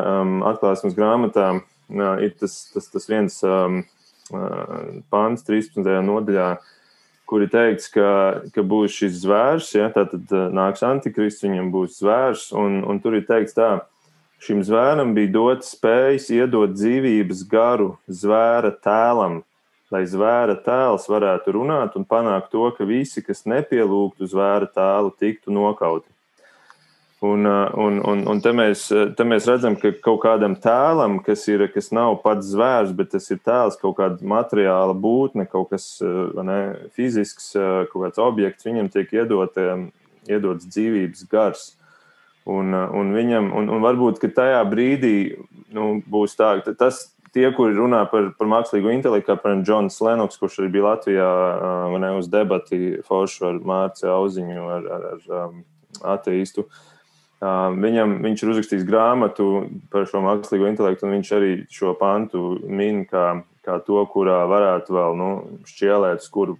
atklāsmes 0.49 0.95
grāmatā. 0.97 1.51
Ir 1.93 2.31
tas, 2.39 2.55
tas, 2.73 2.87
tas 2.89 3.05
viens 3.09 3.35
pāns 5.13 5.43
13. 5.45 5.83
nodaļā, 6.07 6.47
uh, 6.55 6.71
kur 7.29 7.45
ir 7.45 7.51
teikts, 7.53 7.89
ka, 7.93 8.09
ka 8.53 8.63
būs 8.67 8.93
šis 8.99 9.21
zvērs, 9.23 9.71
ja, 9.77 9.89
tad 9.93 10.13
uh, 10.13 10.47
nāks 10.53 10.83
antikrists, 10.85 11.43
viņam 11.45 11.71
būs 11.73 11.97
zvērs, 12.01 12.49
un, 12.57 12.81
un 12.87 13.01
tur 13.03 13.17
ir 13.17 13.25
teikts 13.29 13.57
tā, 13.57 13.71
šim 14.43 14.61
zvēram 14.65 15.15
bija 15.15 15.31
dots 15.33 15.73
spējas 15.75 16.29
iedot 16.35 16.75
dzīvības 16.75 17.43
garu 17.49 17.93
zvēra 18.07 18.73
tēlam, 18.83 19.41
lai 19.93 20.03
zvēra 20.09 20.57
tēls 20.65 21.09
varētu 21.09 21.57
runāt 21.57 21.97
un 21.99 22.05
panākt 22.07 22.51
to, 22.53 22.65
ka 22.77 22.87
visi, 22.87 23.23
kas 23.25 23.45
nepielūgtu 23.49 24.29
zvēra 24.29 24.69
tēlu, 24.69 25.13
tiktu 25.19 25.53
nokauti. 25.53 26.12
Un, 27.23 27.45
uh, 27.45 27.71
un, 27.73 28.01
un, 28.03 28.25
un 28.27 28.39
te, 28.43 28.51
mēs, 28.51 28.81
te 29.15 29.23
mēs 29.23 29.45
redzam, 29.47 29.77
ka 29.79 29.93
kaut 30.03 30.17
kādam 30.25 30.57
tēlam, 30.59 31.21
kas, 31.23 31.45
ir, 31.47 31.61
kas 31.71 31.87
nav 31.95 32.17
pats 32.19 32.49
zvērs, 32.51 32.91
bet 32.97 33.13
tas 33.13 33.31
ir 33.31 33.39
tēls, 33.39 33.77
kaut 33.79 33.95
kāda 34.01 34.27
materiāla 34.27 34.91
būtne, 34.91 35.45
kaut 35.47 35.69
kas 35.71 35.85
uh, 36.03 36.35
ne, 36.43 36.57
fizisks, 36.97 37.53
kaut 37.55 37.95
kāds 38.09 38.19
objekts, 38.19 38.67
viņam 38.67 38.91
tiek 38.91 39.15
iedot, 39.15 39.55
iedots 40.27 40.67
dzīvības 40.67 41.23
gars. 41.31 41.65
Un, 42.43 42.75
un, 42.75 43.15
viņam, 43.15 43.53
un, 43.55 43.71
un 43.71 43.87
varbūt 43.87 44.19
tajā 44.35 44.59
brīdī 44.67 45.15
nu, 45.71 46.01
būs 46.03 46.35
tā, 46.35 46.57
ka 46.59 46.75
tas, 46.75 47.05
tie, 47.31 47.47
kuri 47.55 47.79
runā 47.79 48.03
par, 48.11 48.33
par 48.35 48.51
mākslīgo 48.51 48.91
intelektu, 48.91 49.31
kā 49.31 49.39
piemēram 49.39 49.63
Džons 49.63 50.03
Lenoks, 50.03 50.43
kurš 50.43 50.59
arī 50.59 50.75
bija 50.75 50.89
Latvijā 50.91 51.35
ne, 52.03 52.15
uz 52.19 52.27
debati 52.27 52.97
foršu 53.07 53.53
ar 53.53 53.67
Mārciņu 53.71 54.17
Auziņu, 54.17 54.71
ar, 54.75 54.95
ar, 54.97 55.13
ar 55.13 55.45
um, 55.45 55.61
ateistu. 56.03 56.67
Uh, 56.67 56.89
Viņam, 57.43 58.19
viņš 58.23 58.43
ir 58.43 58.51
uzrakstījis 58.53 58.85
grāmatu 58.87 59.47
par 59.91 60.05
šo 60.07 60.21
mākslīgo 60.23 60.67
intelektu, 60.69 61.07
un 61.07 61.17
viņš 61.17 61.31
arī 61.35 61.55
šo 61.73 61.91
pantu 61.99 62.43
min 62.63 63.03
kā, 63.09 63.41
kā 63.65 63.79
to, 63.83 63.99
kurā 64.13 64.43
varētu 64.47 64.95
vēl 64.95 65.17
nu, 65.19 65.31
šķielēt, 65.67 66.29
kur 66.31 66.55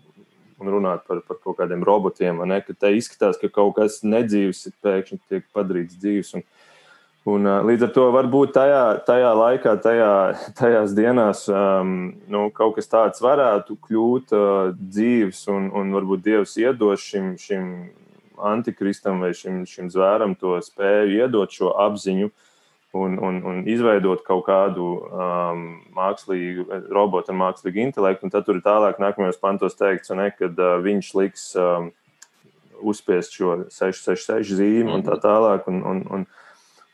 un 0.64 0.72
runāt 0.72 1.06
par, 1.08 1.22
par 1.28 1.40
kaut 1.44 1.60
kādiem 1.60 1.84
robotiem. 1.86 2.44
Ne, 2.50 2.62
ka 2.66 2.76
te 2.76 2.94
izskatās, 2.98 3.40
ka 3.42 3.52
kaut 3.54 3.76
kas 3.80 4.02
nedzīvs 4.08 4.68
pēkšņi 4.84 5.20
tiek 5.30 5.48
padarīts 5.56 6.00
dzīves. 6.00 6.34
Un, 6.40 6.46
un, 7.32 7.50
līdz 7.68 7.88
ar 7.88 7.94
to 7.96 8.08
varbūt 8.16 8.54
tajā, 8.58 8.84
tajā 9.08 9.34
laikā, 9.40 9.76
tajā, 9.84 10.14
tajās 10.60 10.96
dienās 10.98 11.46
um, 11.52 12.14
nu, 12.32 12.48
kaut 12.56 12.78
kas 12.80 12.92
tāds 12.92 13.24
varētu 13.24 13.78
kļūt 13.88 14.36
uh, 14.36 14.72
dzīves, 14.80 15.46
un, 15.54 15.70
un 15.76 15.94
varbūt 15.96 16.26
Dievs 16.28 16.58
iedos 16.62 17.04
šim, 17.08 17.36
šim 17.40 17.70
antikristam 18.42 19.22
vai 19.24 19.34
šim, 19.38 19.64
šim 19.70 19.92
zvēram 19.94 20.36
to 20.40 20.56
spēju 20.64 21.20
iedot 21.24 21.54
šo 21.54 21.74
apziņu 21.86 22.30
un, 22.94 23.18
un, 23.18 23.42
un 23.50 23.64
izveidot 23.70 24.22
kaut 24.26 24.46
kādu 24.48 24.88
um, 25.02 25.66
mākslīgu 25.98 26.68
robotu 26.94 27.34
ar 27.34 27.40
mākslīgu 27.42 27.82
intelektu. 27.88 28.28
Un 28.28 28.34
tad 28.34 28.46
tur 28.48 28.60
ir 28.60 28.66
tālāk, 28.66 29.02
nākamajos 29.02 29.42
pantos 29.42 29.78
teikts, 29.80 30.14
ne, 30.18 30.30
kad 30.38 30.60
uh, 30.62 30.78
viņš 30.84 31.12
liks 31.18 31.50
um, 31.58 31.90
uzspiest 32.84 33.38
šo 33.38 33.56
666 33.74 34.58
zīmi 34.60 34.94
un 34.94 35.06
tā 35.06 35.18
tālāk. 35.24 35.70
Un, 35.72 35.82
un, 35.90 36.04
un, 36.14 36.26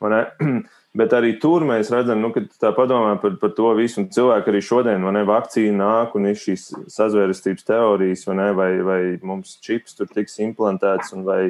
un, 0.05 0.19
Bet 0.97 1.13
arī 1.13 1.35
tur 1.37 1.61
mēs 1.69 1.91
redzam, 1.93 2.17
nu, 2.23 2.31
ka 2.33 2.41
tā 2.57 2.71
padomā 2.73 3.13
par, 3.21 3.35
par 3.37 3.51
to 3.53 3.75
visu. 3.77 4.01
Un 4.01 4.07
cilvēki 4.13 4.49
arī 4.49 4.61
šodien, 4.65 5.03
vai 5.05 5.13
ne, 5.19 5.21
vakcīna 5.29 5.77
nāk 5.77 6.15
un 6.17 6.25
ir 6.31 6.39
šīs 6.39 6.63
sazvērestības 6.89 7.67
teorijas, 7.67 8.25
vai, 8.25 8.37
ne, 8.39 8.47
vai, 8.57 8.69
vai 8.85 9.01
mums 9.21 9.53
čips 9.61 9.99
tur 9.99 10.09
tiks 10.09 10.39
implantēts, 10.41 11.13
un 11.13 11.27
vai, 11.27 11.43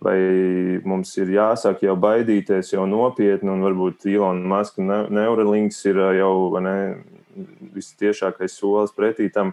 vai 0.00 0.16
mums 0.88 1.12
ir 1.20 1.34
jāsāk 1.36 1.84
jau 1.84 1.98
baidīties 2.00 2.72
jau 2.72 2.86
nopietni, 2.88 3.52
un 3.52 3.66
varbūt 3.66 4.08
Ilona 4.08 4.54
Maska 4.56 4.80
Neuralinks 5.12 5.84
ir 5.92 6.00
jau 6.16 6.32
ne, 6.64 6.78
visciešākais 7.76 8.56
solis 8.56 8.96
pretī 8.96 9.28
tam. 9.34 9.52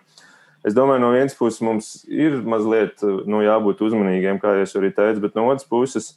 Es 0.66 0.74
domāju, 0.74 1.04
no 1.04 1.12
vienas 1.14 1.36
puses 1.38 1.60
mums 1.62 1.90
ir 2.08 2.40
mazliet 2.48 3.04
nu, 3.04 3.44
jābūt 3.44 3.84
uzmanīgiem, 3.86 4.40
kā 4.42 4.56
jau 4.62 4.80
arī 4.80 4.96
teicu, 4.96 5.28
bet 5.28 5.36
no 5.36 5.50
otras 5.52 5.68
puses, 5.68 6.16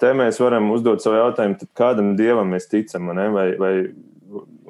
te 0.00 0.12
mēs 0.16 0.40
varam 0.40 0.70
uzdot 0.74 1.02
savu 1.02 1.18
jautājumu, 1.20 1.68
kādam 1.76 2.14
dievam 2.16 2.54
mēs 2.54 2.68
ticam. 2.70 3.10
Vai, 3.12 3.50
vai, 3.60 3.72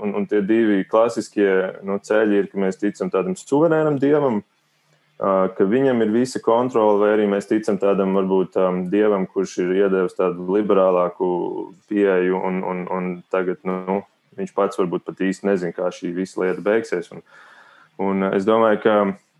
un, 0.01 0.15
un 0.19 0.27
tie 0.27 0.41
divi 0.47 0.85
klasiskie 0.89 1.51
nu, 1.87 2.01
ceļi 2.03 2.41
ir, 2.43 2.49
ka 2.51 2.61
mēs 2.61 2.81
ticam 2.81 3.13
tādam 3.13 3.37
suverēnam 3.39 4.01
dievam, 4.03 4.41
ka 5.21 5.67
viņam 5.69 6.01
ir 6.01 6.13
visa 6.15 6.41
kontrole, 6.41 6.97
vai 7.03 7.11
arī 7.15 7.27
mēs 7.29 7.49
ticam 7.51 7.77
tādam 7.81 8.15
varbūt 8.17 8.57
um, 8.57 8.83
dievam, 8.93 9.27
kurš 9.29 9.59
ir 9.67 9.75
iedevis 9.83 10.17
tādu 10.17 10.47
liberālāku 10.57 11.29
pieeju, 11.91 12.41
un, 12.41 12.63
un, 12.65 12.87
un 12.89 13.11
tagad 13.33 13.61
nu, 13.69 14.01
viņš 14.41 14.55
pats 14.57 14.81
varbūt 14.81 15.05
pat 15.05 15.21
īsti 15.27 15.51
nezina, 15.51 15.77
kā 15.77 15.91
šī 15.93 16.15
visa 16.17 16.41
lieta 16.41 16.65
beigsies. 16.65 17.13
Un, 17.13 17.21
un 18.01 18.31
es 18.33 18.49
domāju, 18.49 18.81
ka, 18.87 18.97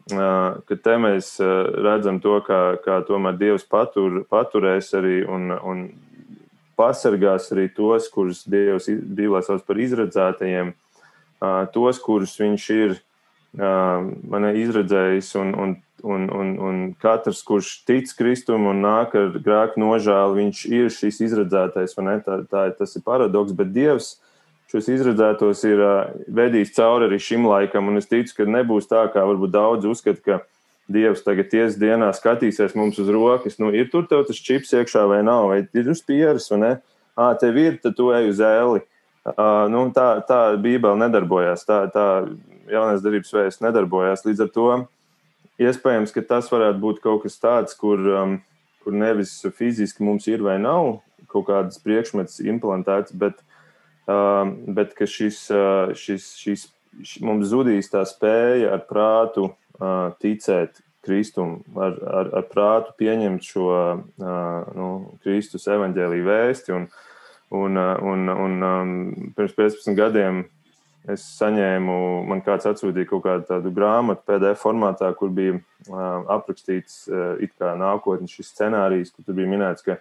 ka 0.09 0.77
te 0.85 0.95
mēs 0.99 1.35
redzam 1.41 2.21
to, 2.23 2.39
kā, 2.47 2.61
kā 2.85 3.01
tomēr 3.07 3.37
Dievs 3.39 3.67
patur, 3.69 4.23
paturēs 4.31 4.95
arī 4.99 5.21
un, 5.29 5.51
un 5.53 5.85
pasargās 6.81 7.51
arī 7.53 7.69
tos, 7.77 8.09
kurus 8.13 8.43
Dievs 8.49 8.89
Bībelē 8.89 9.43
sauc 9.45 9.67
par 9.69 9.79
izredzētajiem, 9.79 10.73
tos, 11.75 12.01
kurus 12.03 12.39
viņš 12.41 12.67
ir 12.79 12.99
man 13.59 14.47
ir 14.47 14.59
izredzējis, 14.63 15.35
un, 15.41 15.55
un, 15.59 15.77
un, 16.07 16.27
un, 16.31 16.53
un 16.63 16.81
katrs, 17.01 17.43
kurš 17.47 17.81
tic 17.89 18.11
Kristum 18.17 18.69
un 18.71 18.83
nāk 18.85 19.17
ar 19.19 19.35
grēku 19.35 19.81
nožēlu, 19.83 20.39
viņš 20.39 20.65
ir 20.71 20.91
šis 20.95 21.21
izredzētais. 21.27 21.97
Tā, 21.97 22.41
tā, 22.51 22.67
tas 22.79 22.97
ir 22.97 23.05
paradoks, 23.07 23.55
bet 23.57 23.73
Dievs 23.75 24.15
šos 24.71 24.89
izredzētos 24.93 25.65
ir 25.69 25.83
vedījis 26.31 26.75
cauri 26.77 27.09
arī 27.09 27.19
šim 27.23 27.49
laikam, 27.51 27.91
un 27.91 28.01
es 28.01 28.09
ticu, 28.11 28.37
ka 28.39 28.47
nebūs 28.49 28.89
tā, 28.91 29.05
kā 29.13 29.25
varbūt 29.27 29.53
daudz 29.55 29.89
uzskata, 29.91 30.23
ka 30.25 30.41
Dievs 30.91 31.23
tagad 31.23 31.47
tiesas 31.53 31.77
dienā 31.79 32.09
skatīsies 32.17 32.75
mums 32.75 32.97
uz 32.99 33.11
rokas. 33.15 33.61
Nu, 33.63 33.69
ir 33.71 33.93
tur 33.93 34.09
tev 34.11 34.25
tas 34.27 34.39
čips 34.43 34.73
iekšā 34.75 35.05
vai 35.07 35.21
nav, 35.23 35.47
vai 35.53 35.61
ir 35.63 35.91
uz 35.93 36.01
pieres, 36.03 36.49
vai 36.51 36.59
ne? 36.59 36.71
Ā, 37.15 37.29
tev 37.39 37.59
ir, 37.63 37.77
tad 37.83 37.95
tu 37.99 38.09
ej 38.15 38.33
uz 38.33 38.41
ēli. 38.43 38.83
Uh, 39.21 39.69
nu, 39.71 39.85
tā, 39.95 40.09
tā 40.27 40.41
Bībele 40.59 40.99
nedarbojās. 40.99 41.63
Tā, 41.69 41.85
tā 41.95 42.07
jaunās 42.71 43.05
darbības 43.05 43.37
veids 43.37 43.61
nedarbojās. 43.63 44.25
Līdz 44.27 44.43
ar 44.47 44.51
to 44.57 44.67
iespējams, 45.63 46.15
ka 46.17 46.25
tas 46.27 46.51
varētu 46.51 46.83
būt 46.83 47.03
kaut 47.05 47.23
kas 47.27 47.39
tāds, 47.39 47.77
kur, 47.79 48.03
um, 48.11 48.35
kur 48.83 48.97
nevis 48.97 49.37
fiziski 49.55 50.03
mums 50.07 50.27
ir 50.31 50.43
vai 50.43 50.59
nav 50.59 50.99
kaut 51.31 51.47
kādas 51.53 51.79
priekšmetas 51.85 52.41
implantētas, 52.43 53.15
bet, 53.15 53.39
bet 54.77 54.95
ka 54.99 55.09
šis, 55.09 55.43
uh, 55.55 55.95
šis, 55.97 56.31
šis, 56.41 56.69
šis 57.03 57.25
mums 57.25 57.51
zudīs 57.51 57.91
tā 57.93 58.05
spēja 58.09 58.75
ar 58.77 58.85
prātu 58.89 59.51
uh, 59.51 60.13
ticēt 60.23 60.83
Kristum, 61.05 61.61
ar, 61.81 61.97
ar, 62.05 62.31
ar 62.41 62.47
prātu 62.51 62.95
pieņemt 63.01 63.47
šo 63.47 63.69
uh, 63.73 64.73
nu, 64.77 64.89
Kristus 65.25 65.69
evaņģēlīju 65.73 66.27
vēsti. 66.27 66.75
Un, 66.77 66.89
un, 67.57 67.81
uh, 67.81 67.95
un, 68.13 68.33
un 68.35 68.67
um, 68.71 68.97
pirms 69.37 69.57
15 69.57 69.97
gadiem 69.99 70.45
es 71.09 71.25
saņēmu, 71.39 71.97
man 72.29 72.43
kāds 72.45 72.69
atsūtīja 72.69 73.09
kaut 73.09 73.25
kādu 73.25 73.47
tādu 73.49 73.73
grāmatu 73.73 74.27
PDF 74.29 74.61
formātā, 74.61 75.09
kur 75.17 75.31
bija 75.33 75.57
aprakstīts 76.29 77.07
it 77.41 77.55
kā 77.57 77.73
nākotnes 77.81 78.35
šis 78.37 78.51
scenārijs, 78.53 79.15
kur 79.17 79.33
bija 79.33 79.49
minēts, 79.49 79.87
ka 79.87 79.97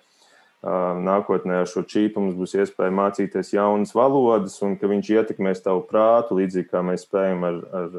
nākotnē 0.60 1.62
ar 1.62 1.70
šo 1.72 1.86
čīpu 1.88 2.20
mums 2.20 2.36
būs 2.36 2.57
iespēja 2.60 2.91
mācīties 2.91 3.53
jaunas 3.53 3.93
valodas 3.95 4.57
un 4.66 4.76
ka 4.80 4.89
viņš 4.91 5.12
ietekmēs 5.16 5.64
tavu 5.64 5.86
prātu, 5.88 6.36
līdzīgi 6.41 6.68
kā 6.68 6.82
mēs 6.84 7.05
spējam 7.07 7.45
ar, 7.47 7.62
ar, 7.72 7.95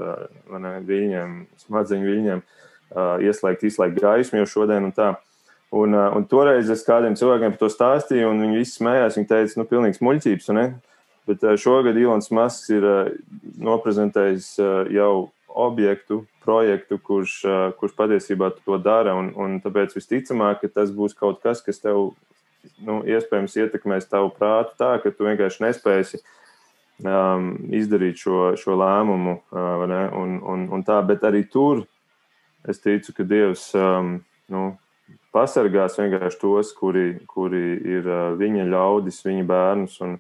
ar 0.52 0.61
ne, 0.61 0.74
viļņiem, 0.84 1.38
smadzeņu 1.64 2.11
viļņiem 2.11 2.44
ieslēgt, 3.24 3.64
izslēgt 3.64 4.00
gaismu 4.02 4.42
jau 4.42 4.52
šodien 4.58 4.90
un 4.90 4.92
tā. 4.92 5.14
Un, 5.70 5.94
un 5.94 6.24
toreiz 6.26 6.68
es 6.68 6.82
kādiem 6.82 7.14
cilvēkiem 7.16 7.54
par 7.54 7.61
to 7.61 7.68
stāstīju, 7.70 8.32
un 8.32 8.42
viņi 8.42 8.58
visi 8.58 8.80
smējās. 8.80 9.16
Viņi 9.16 9.28
teica, 9.30 9.58
nu, 9.61 9.66
pilnīgs 9.70 10.02
muļķības. 10.02 10.48
Ne? 10.56 10.64
Bet 11.30 11.44
šogad 11.62 11.96
Ilons 11.96 12.32
Masks 12.34 12.72
ir 12.74 12.86
noprezentējis 13.62 14.56
jau 14.90 15.30
objektu, 15.48 16.24
projektu, 16.42 16.98
kurš, 16.98 17.36
kurš 17.78 17.94
patiesībā 17.94 18.50
to 18.58 18.80
dara. 18.82 19.14
Un, 19.14 19.30
un 19.38 19.61
tāpēc 19.62 19.94
visticamāk, 19.94 20.64
ka 20.64 20.72
tas 20.80 20.90
būs 20.90 21.14
kaut 21.14 21.38
kas, 21.44 21.62
kas 21.62 21.78
tev 21.78 22.11
nu, 22.86 23.00
iespējams 23.08 23.56
ietekmēs 23.62 24.08
tavu 24.11 24.32
prātu 24.36 24.76
tā, 24.80 24.92
ka 25.02 25.12
tu 25.14 25.26
vienkārši 25.28 25.64
nespēsi 25.64 26.20
um, 27.04 27.52
izdarīt 27.76 28.20
šo, 28.22 28.52
šo 28.61 28.78
lēmumu. 28.80 29.38
Uh, 29.52 29.86
un, 30.20 30.38
un, 30.40 30.68
un 30.76 30.86
tā, 30.86 31.00
bet 31.06 31.26
arī 31.26 31.44
tur 31.48 31.84
es 32.68 32.82
ticu, 32.82 33.14
ka 33.16 33.26
Dievs 33.26 33.70
um, 33.78 34.18
nu, 34.52 34.64
pasargās 35.34 35.96
vienkārši 36.00 36.40
tos, 36.40 36.74
kuri, 36.76 37.06
kuri 37.30 37.64
ir 37.98 38.08
uh, 38.08 38.26
viņa 38.40 38.68
ļaudis, 38.72 39.24
viņa 39.26 39.46
bērnus. 39.48 40.00
Un, 40.06 40.18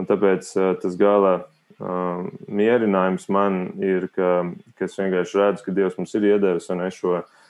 Un 0.00 0.08
tāpēc 0.08 0.48
tas 0.80 0.94
gala 0.96 1.32
uh, 1.42 2.24
mierinājums 2.48 3.28
man 3.32 3.58
ir, 3.84 4.08
ka, 4.16 4.30
ka 4.78 4.86
es 4.88 4.96
vienkārši 4.96 5.40
redzu, 5.40 5.64
ka 5.66 5.74
Dievs 5.76 5.98
mums 5.98 6.14
ir 6.16 6.28
iedevis 6.30 6.70
šo 6.96 7.18
uh, 7.18 7.41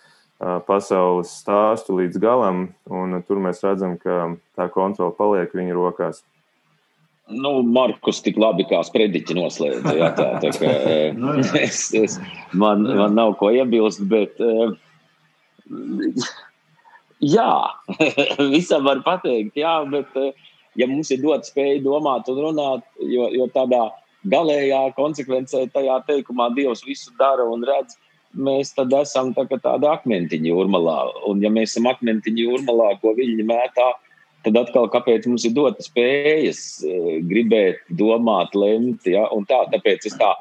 pasaules 0.66 1.30
stāstu 1.42 1.96
līdz 2.00 2.18
galam, 2.22 2.66
un 2.90 3.20
tur 3.26 3.40
mēs 3.42 3.62
redzam, 3.62 3.96
ka 4.00 4.34
tā 4.58 4.68
kontrola 4.72 5.14
paliek 5.14 5.52
viņa 5.54 5.76
rokās. 5.76 6.22
Nu, 7.32 7.60
Markus 7.62 8.18
tik 8.24 8.36
labi 8.40 8.66
kā 8.68 8.80
sprediķi 8.84 9.36
noslēdza. 9.38 9.92
Jā, 9.96 10.10
tā, 10.18 10.28
tā 10.42 10.50
kā, 10.56 10.72
nu, 11.20 11.36
es, 11.62 11.84
es, 11.94 12.18
man, 12.52 12.82
man 12.88 13.14
nav 13.18 13.36
ko 13.40 13.52
iebilst, 13.54 14.02
bet 14.10 14.40
jā, 17.22 17.52
visam 18.54 18.88
var 18.88 19.04
pateikt, 19.06 19.56
jā, 19.62 19.78
bet 19.92 20.18
ja 20.78 20.88
mums 20.90 21.12
ir 21.14 21.22
dot 21.22 21.46
spēja 21.46 21.80
domāt 21.84 22.28
un 22.32 22.40
runāt, 22.48 22.86
jo, 22.98 23.28
jo 23.30 23.46
tādā 23.54 23.86
galējā 24.32 24.84
konsekvencē 24.96 25.66
tajā 25.74 25.98
teikumā 26.08 26.50
Dievs 26.56 26.84
visu 26.86 27.14
dara 27.18 27.46
un 27.48 27.64
redz, 27.66 27.98
mēs 28.34 28.72
tad 28.76 28.92
esam 28.96 29.32
tā 29.36 29.44
tādi 29.50 29.88
akmentiņi 29.88 30.52
jūrmalā. 30.52 30.96
Un 31.30 31.42
ja 31.44 31.50
mēs 31.52 31.74
esam 31.74 31.90
akmentiņi 31.90 32.46
jūrmalā, 32.46 32.94
ko 33.02 33.14
viņi 33.18 33.46
mētā, 33.48 33.88
tad 34.46 34.58
atkal 34.58 34.88
kāpēc 34.92 35.28
mums 35.30 35.44
ir 35.48 35.54
dota 35.56 35.84
spējas 35.84 36.62
eh, 36.86 37.20
gribēt, 37.28 37.84
domāt, 37.98 38.56
lemt. 38.58 39.06
Ja? 39.06 39.28
Un 39.34 39.46
tā, 39.48 39.62
tāpēc 39.74 40.08
es, 40.10 40.16
tā, 40.20 40.32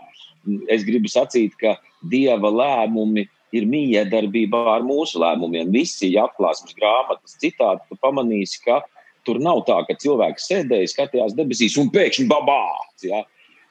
es 0.72 0.88
gribu 0.88 1.12
sacīt, 1.12 1.58
ka 1.62 1.78
Dieva 2.10 2.50
lēmumi 2.50 3.28
ir 3.54 3.68
miedarbībā 3.70 4.64
ar 4.78 4.88
mūsu 4.88 5.20
lēmumiem. 5.22 5.70
Visi 5.76 6.14
atklāsmes 6.18 6.74
grāmatas 6.78 7.38
citāti, 7.38 7.86
tu 7.92 8.00
pamanīsi, 8.02 8.64
ka 8.66 8.80
Tur 9.28 9.38
nav 9.42 9.62
tā, 9.68 9.78
ka 9.86 9.96
cilvēks 10.02 10.48
sēdēja, 10.50 10.89
skatījās 10.89 11.36
debesīs 11.38 11.78
un 11.82 11.92
pēkšņi 11.94 12.26
babāts. 12.30 13.06
Ja? 13.06 13.22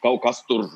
Kaut 0.05 0.23
kas 0.23 0.45
tur 0.47 0.69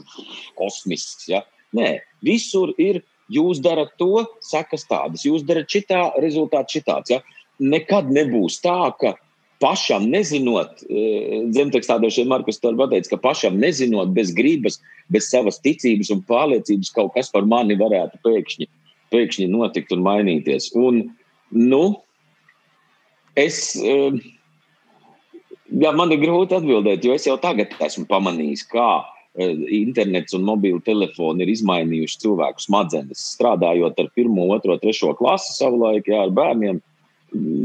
kosmisks. 0.58 1.28
Ja? 1.30 1.44
Nē, 1.76 1.98
visur 2.26 2.74
ir. 2.82 3.02
Jūs 3.32 3.60
darat 3.64 3.94
to, 4.00 4.26
sakas 4.44 4.84
tādas, 4.88 5.24
jūs 5.24 5.44
darat 5.48 5.70
šitā, 5.70 6.10
rezultāts 6.20 6.76
šitāds. 6.76 7.14
Ja? 7.14 7.20
Nekad 7.62 8.10
nebūs 8.12 8.58
tā, 8.64 8.90
ka 9.00 9.14
pašam 9.62 10.10
nezinot, 10.12 10.82
e, 10.84 11.40
zemtekstā 11.56 11.96
šeit 12.12 12.28
Markus 12.28 12.60
tur 12.60 12.76
pateica, 12.76 13.14
ka 13.14 13.20
pašam 13.30 13.56
nezinot, 13.60 14.12
bez 14.16 14.34
gribas, 14.36 14.80
bez 15.08 15.30
savas 15.30 15.60
ticības 15.64 16.10
un 16.12 16.24
pārliecības 16.28 16.92
kaut 16.92 17.14
kas 17.14 17.32
par 17.32 17.46
mani 17.48 17.78
varētu 17.80 18.20
pēkšņi, 18.26 18.68
pēkšņi 19.14 19.48
notikt 19.48 19.94
un 19.96 20.04
mainīties. 20.04 20.72
Un, 20.76 21.04
nu, 21.54 21.84
es. 23.36 23.72
Uh, 23.80 24.20
Jā, 25.74 25.90
man 25.96 26.12
ir 26.12 26.20
grūti 26.20 26.54
atbildēt, 26.54 27.02
jo 27.02 27.14
es 27.16 27.24
jau 27.26 27.34
tagad 27.40 27.72
esmu 27.82 28.04
pamanījis, 28.06 28.66
kā 28.70 28.88
e, 29.00 29.04
internets 29.34 30.34
un 30.34 30.44
mobili 30.46 30.80
telefoni 30.84 31.42
ir 31.42 31.52
izmainījuši 31.54 32.20
cilvēku 32.22 32.62
smadzenes. 32.62 33.22
Strādājot 33.34 33.98
ar 33.98 34.10
pirmo, 34.14 34.46
otro, 34.54 34.76
trešo 34.78 35.14
klasi 35.18 35.56
savulaik 35.56 36.06
jā, 36.10 36.22
ar 36.28 36.34
bērniem, 36.34 36.80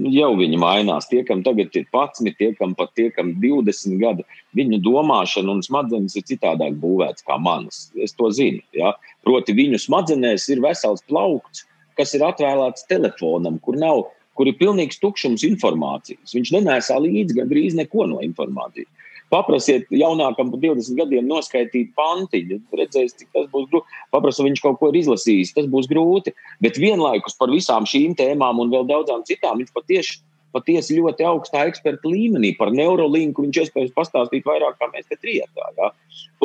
jau 0.10 0.32
viņi 0.40 0.60
mainās. 0.62 1.08
Tie, 1.12 1.22
kam 1.28 1.44
tagad 1.46 1.76
ir 1.78 1.86
11, 1.86 2.34
tie, 2.40 2.52
kam 2.58 2.74
pat 2.78 2.94
tie, 2.98 3.10
kam 3.14 3.36
20 3.42 4.00
gadi, 4.02 4.26
viņu 4.58 4.82
domāšana 4.86 5.54
un 5.54 5.66
smadzenes 5.66 6.18
ir 6.18 6.26
citādāk 6.26 6.78
būvētas 6.82 7.28
kā 7.28 7.38
manas. 7.38 7.90
Es 8.02 8.18
to 8.18 8.32
zinu. 8.34 8.64
Ja? 8.74 8.96
Proti, 9.26 9.54
viņu 9.54 9.82
smadzenēs 9.82 10.50
ir 10.50 10.64
vesels 10.66 11.06
plaukts, 11.10 11.68
kas 12.00 12.16
ir 12.18 12.26
atvēlēts 12.26 12.88
telefonam, 12.90 13.60
kur 13.62 13.78
nav 13.78 14.08
kur 14.40 14.48
ir 14.48 14.56
pilnīgs 14.56 15.02
tukšums 15.04 15.44
informācijas. 15.44 16.32
Viņš 16.32 16.54
nenēsā 16.56 16.96
līdzi 17.04 17.36
gandrīz 17.42 17.74
neko 17.76 18.06
no 18.08 18.22
informācijas. 18.24 18.88
Paprasiet 19.30 19.86
jaunākam 19.94 20.50
par 20.50 20.62
20 20.62 20.98
gadiem 20.98 21.28
noskaidrot 21.30 21.92
pantiņu, 21.98 22.58
redzēs, 22.80 23.14
cik 23.20 23.30
tas 23.36 23.46
būs 23.52 23.68
grūti. 23.70 24.00
Paprasiet, 24.16 24.48
viņš 24.48 24.64
kaut 24.64 24.80
ko 24.82 24.90
ir 24.90 24.98
izlasījis, 25.04 25.54
tas 25.54 25.70
būs 25.70 25.90
grūti. 25.92 26.34
Bet 26.66 26.80
vienlaikus 26.82 27.38
par 27.38 27.54
visām 27.54 27.86
šīm 27.90 28.18
tēmām 28.18 28.64
un 28.64 28.74
vēl 28.74 28.90
daudzām 28.90 29.22
citām 29.30 29.62
viņš 29.62 29.72
patiesi, 29.76 30.18
patiesi 30.56 30.98
ļoti 30.98 31.28
augstā 31.30 31.68
eksperta 31.70 32.10
līmenī 32.10 32.56
par 32.58 32.74
neurolinku. 32.74 33.46
Viņš 33.46 33.64
iespējams 33.66 33.96
pastāstīt 33.98 34.50
vairāk, 34.50 34.80
kā 34.82 34.90
mēs 34.96 35.06
te 35.12 35.20
trijotā. 35.22 35.72
Ja? 35.78 35.94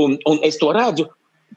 Un, 0.05 0.19
un 0.29 0.45
es 0.45 0.61
to 0.61 0.69
redzu 0.77 1.09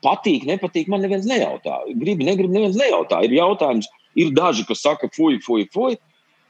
patīk, 0.03 0.47
nepatīk, 0.47 0.88
man 0.91 1.03
neviens 1.03 1.28
nejautā. 1.28 1.82
Gribu, 1.91 2.23
negribu, 2.28 2.53
neviens 2.53 2.78
nejautā. 2.80 3.23
Ir 3.28 3.36
jautājums, 3.36 3.89
ir 4.15 4.32
daži, 4.38 4.65
kas 4.69 4.84
saka, 4.86 5.09
fuj, 5.15 5.41
fuj, 5.45 5.67
fuj. 5.73 5.97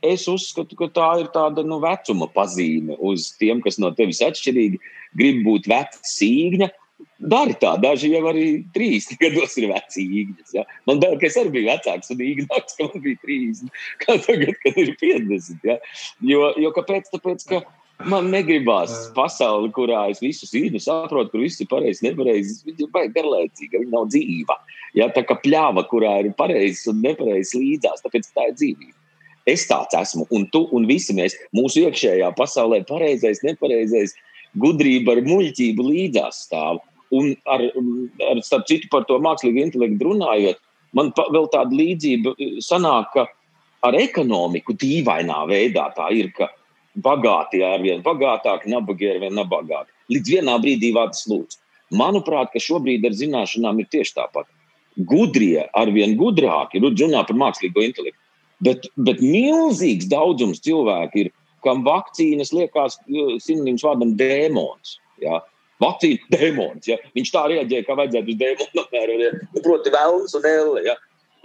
Es 0.08 0.28
uzskatu, 0.32 0.78
ka 0.80 0.90
tā 0.94 1.08
ir 1.22 1.30
tāda 1.34 1.64
nu, 1.68 1.80
vecuma 1.84 2.30
pazīme 2.34 2.98
uz 3.04 3.32
tiem, 3.40 3.62
kas 3.66 3.80
no 3.82 3.92
tevis 3.98 4.24
atšķirīgi 4.26 4.82
grib 5.18 5.42
būt 5.48 5.70
veca 5.72 6.04
sīgņa. 6.12 6.70
Dari 7.18 7.54
tā, 7.62 7.76
daži 7.82 8.12
jau 8.14 8.24
arī 8.30 8.46
trīs 8.74 9.10
gados 9.22 9.58
ir 9.62 9.72
veci 9.72 10.06
īgņas. 10.06 10.54
Ja? 10.58 10.68
Man 10.90 11.02
liekas, 11.02 11.20
ka 11.22 11.30
es 11.30 11.40
arī 11.42 11.54
biju 11.56 11.72
vecāks 11.72 12.14
un 12.14 12.24
īgnāks, 12.28 12.78
ka 12.78 12.88
man 12.88 13.04
bija 13.04 13.24
30, 13.26 13.74
kā 14.04 14.20
tagad, 14.26 14.62
kad 14.64 14.80
ir 14.84 14.94
50. 15.02 15.68
Ja? 15.68 15.78
Jo, 16.32 16.54
jo 16.62 16.74
kāpēc? 16.78 17.12
Tāpēc, 17.14 17.46
ka 17.50 17.66
Man 18.06 18.28
negribās 18.30 18.92
pasauli, 19.18 19.72
kurā 19.74 20.04
es 20.12 20.22
visu 20.22 20.46
zinu, 20.46 20.78
saprotu, 20.82 21.32
kur 21.34 21.42
viss 21.42 21.64
ir 21.64 21.70
pareizi, 21.72 22.06
nepareizi. 22.06 22.60
Viņa 22.68 22.86
ir 22.86 22.92
baigta 22.94 23.16
garlaicīga, 23.16 23.82
viņa 23.82 23.94
nav 23.96 24.06
dzīva. 24.14 24.58
Ja, 24.98 25.10
tā 25.14 25.24
kā 25.26 25.38
pļāva, 25.42 25.84
kurā 25.90 26.14
ir 26.22 26.30
pareizs 26.38 26.86
un 26.92 27.02
nepareizs 27.02 27.56
līdzās, 27.58 28.06
tāpēc 28.06 28.30
tā 28.36 28.52
ir 28.52 28.58
dzīvība. 28.60 28.97
Es 29.48 29.64
tāds 29.70 29.96
esmu, 29.96 30.26
un 30.36 30.46
tu 30.52 30.66
un 30.76 30.88
visi 30.90 31.16
mēs 31.16 31.38
mūsu 31.56 31.86
iekšējā 31.88 32.34
pasaulē, 32.36 32.82
pareizais, 32.90 33.40
nepareizais, 33.48 34.16
gudrība 34.60 35.16
ar 35.16 35.24
muļķību 35.28 35.88
līdzās 35.88 36.44
stāv. 36.48 36.82
Un 37.16 37.32
ar, 37.48 37.64
ar 38.28 38.42
starp 38.44 38.68
citu 38.68 38.90
par 38.92 39.06
to 39.08 39.16
mākslīgu 39.24 39.62
intelektu 39.64 40.10
runājot, 40.10 40.60
man 40.98 41.14
pa, 41.16 41.30
vēl 41.32 41.48
tāda 41.54 41.72
līdzība 41.72 42.34
sanāk, 42.64 43.14
ka 43.14 43.28
ar 43.88 43.96
ekonomiku 43.96 44.76
dīvainā 44.76 45.46
veidā 45.48 45.88
tā 45.96 46.10
ir, 46.12 46.34
ka 46.36 46.50
bagātie 47.00 47.64
ar 47.64 47.80
vien 47.86 48.04
bagātāki, 48.04 48.74
nabagie 48.74 49.14
ar 49.14 49.24
vien 49.24 49.36
nabagāki. 49.38 49.94
Līdz 50.12 50.36
vienā 50.36 50.58
brīdī 50.64 50.92
vārds 50.96 51.24
lūdzu. 51.30 51.62
Manuprāt, 51.96 52.52
ka 52.52 52.60
šobrīd 52.60 53.06
ar 53.08 53.16
zināšanām 53.16 53.80
ir 53.80 53.88
tieši 53.94 54.18
tāpat. 54.18 54.50
Gudrie 55.08 55.68
ar 55.78 55.92
vien 55.94 56.18
gudrāki, 56.20 56.82
runā 56.84 57.22
par 57.28 57.38
mākslīgo 57.38 57.84
intelektu, 57.86 58.20
bet, 58.66 58.88
bet 59.08 59.22
milzīgs 59.24 60.10
daudzums 60.12 60.64
cilvēku 60.66 61.26
ir, 61.26 61.34
kam 61.66 61.84
vakcīnas 61.86 62.54
liekas 62.56 63.00
sinonīms 63.44 63.86
vārdam 63.86 64.16
dēmons. 64.20 64.98
Ja? 65.24 65.42
Vakcīna 65.84 66.32
dēmons. 66.34 66.88
Ja? 66.90 67.00
Viņš 67.18 67.34
tā 67.34 67.48
reaģē, 67.52 67.84
kā 67.88 67.98
vajadzētu 67.98 68.34
uz 68.34 68.40
dēmonu, 68.40 68.86
apmēram, 68.86 69.46
proti, 69.66 69.94
vēlns 69.94 70.38
un 70.38 70.50
elle. 70.50 70.86
Ja? 70.88 70.98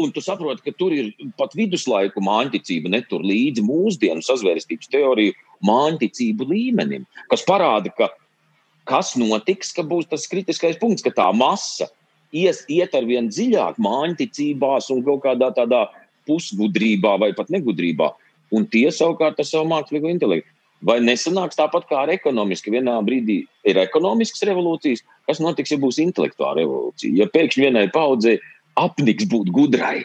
Un 0.03 0.13
tu 0.15 0.23
saproti, 0.25 0.65
ka 0.65 0.73
tur 0.79 0.95
ir 0.97 1.13
pat 1.39 1.53
viduslaiku 1.57 2.23
māņticība, 2.25 2.91
netur 2.95 3.25
līdzi 3.27 3.65
mūsdienu 3.67 4.25
sazvērstības 4.25 4.91
teoriju 4.93 5.37
māņticību 5.69 6.49
līmenim, 6.49 7.05
kas 7.31 7.45
parāda, 7.47 7.93
ka 7.95 8.09
kas 8.89 9.15
notiks, 9.19 9.73
ka 9.75 9.85
būs 9.87 10.09
tas 10.11 10.27
kritiskais 10.31 10.79
punkts, 10.81 11.05
ka 11.05 11.13
tā 11.15 11.29
masa 11.37 11.89
ies, 12.35 12.63
iet 12.73 12.95
ar 12.97 13.07
vien 13.07 13.29
dziļāk 13.31 13.79
māņticībās 13.83 14.91
un 14.95 15.03
kaut 15.07 15.23
kādā 15.27 15.53
tādā 15.57 15.85
pusgudrībā 16.29 17.17
vai 17.21 17.33
pat 17.37 17.51
negudrībā, 17.53 18.13
un 18.53 18.67
tie 18.69 18.89
savukārt 18.93 19.41
ar 19.41 19.49
savu 19.49 19.71
mākslīgo 19.73 20.11
intelektu. 20.13 20.51
Vai 20.83 20.99
nesanāks 20.99 21.59
tāpat 21.59 21.87
kā 21.87 22.01
ar 22.03 22.11
ekonomiski? 22.11 22.73
Vienā 22.75 22.97
brīdī 23.07 23.45
ir 23.71 23.79
ekonomiskas 23.79 24.43
revolūcijas, 24.49 25.05
kas 25.31 25.39
notiks, 25.43 25.71
ja 25.71 25.79
būs 25.79 26.01
intelektuāla 26.03 26.65
revolūcija. 26.65 27.15
Ja 27.21 27.29
pēkšņi 27.31 27.69
vienai 27.69 27.85
paudzei 27.95 28.41
apniks 28.81 29.29
būt 29.31 29.53
gudrai. 29.55 30.01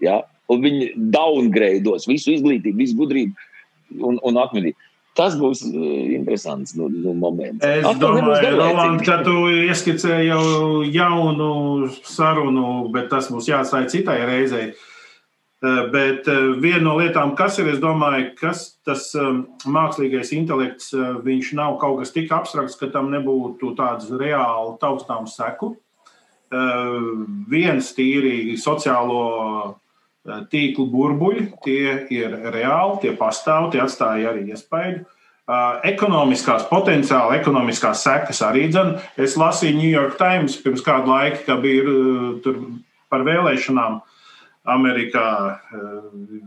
Ja? 0.00 0.22
Un 0.48 0.64
viņi 0.64 0.94
downgrados 1.12 2.08
visu 2.08 2.32
izglītību, 2.32 2.80
visu 2.80 2.96
gudrību 2.96 4.00
un, 4.08 4.16
un 4.24 4.40
atminību. 4.40 4.88
Tas 5.12 5.36
būs 5.36 5.60
uh, 5.68 5.82
interesants 6.14 6.72
nu, 6.78 6.86
nu, 6.88 7.12
moments. 7.12 7.60
Es 7.60 7.84
Atkal 7.84 8.16
domāju, 8.16 8.54
Roland, 8.56 9.02
ka 9.04 9.18
tu 9.26 9.34
ieskicēji 9.68 10.30
jau 10.30 10.46
jaunu 10.88 11.90
sarunu, 12.08 12.88
bet 12.94 13.10
tas 13.12 13.28
mums 13.28 13.50
jāatstāj 13.52 13.90
citai 13.92 14.16
reizei. 14.24 14.70
Uh, 14.70 14.88
bet 15.62 16.26
uh, 16.26 16.56
viena 16.58 16.82
no 16.88 16.96
lietām, 16.98 17.36
kas 17.38 17.60
ir, 17.62 17.68
es 17.70 17.78
domāju, 17.82 18.32
kas 18.40 18.64
tas 18.86 19.06
um, 19.14 19.44
mākslīgais 19.70 20.32
intelekts, 20.34 20.90
viņš 21.22 21.52
nav 21.58 21.78
kaut 21.82 22.00
kas 22.02 22.10
tik 22.14 22.32
abstrakts, 22.34 22.74
ka 22.80 22.90
tam 22.90 23.12
nebūtu 23.14 23.74
tādas 23.78 24.10
reāli 24.10 24.76
taustāmas 24.82 25.38
seku. 25.38 25.76
Eh, 26.52 26.96
viens 27.48 27.86
tīri 27.96 28.58
sociālo 28.60 29.22
eh, 29.72 30.42
tīklu 30.52 30.84
burbuļi, 30.92 31.46
tie 31.64 31.94
ir 32.12 32.36
reāli, 32.52 32.98
tie 33.04 33.12
pastāv, 33.16 33.70
tie 33.72 33.80
atstāja 33.84 34.32
arī 34.32 34.50
iespēju. 34.52 35.04
Ekonomiskās 35.84 36.62
potenciāli, 36.68 37.40
ekonomiskās 37.40 38.04
sekas 38.06 38.38
arī 38.46 38.68
dzene. 38.70 39.00
Es 39.20 39.34
lasīju 39.36 39.74
New 39.74 39.90
York 39.90 40.14
Times 40.16 40.54
pirms 40.62 40.84
kāda 40.86 41.10
laika, 41.10 41.40
ka 41.48 41.56
bija 41.60 41.82
uh, 41.90 42.52
par 43.10 43.24
vēlēšanām 43.26 43.98
Amerikā. 44.64 45.28
Uh, 45.72 46.42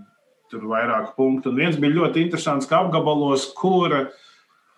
tur 0.52 0.68
vairāk 0.70 1.16
punktu. 1.18 1.52
Un 1.52 1.60
viens 1.60 1.80
bija 1.80 1.98
ļoti 1.98 2.22
interesants, 2.26 2.68
ka 2.70 2.84
apgabalos, 2.84 3.48
kur 3.58 3.96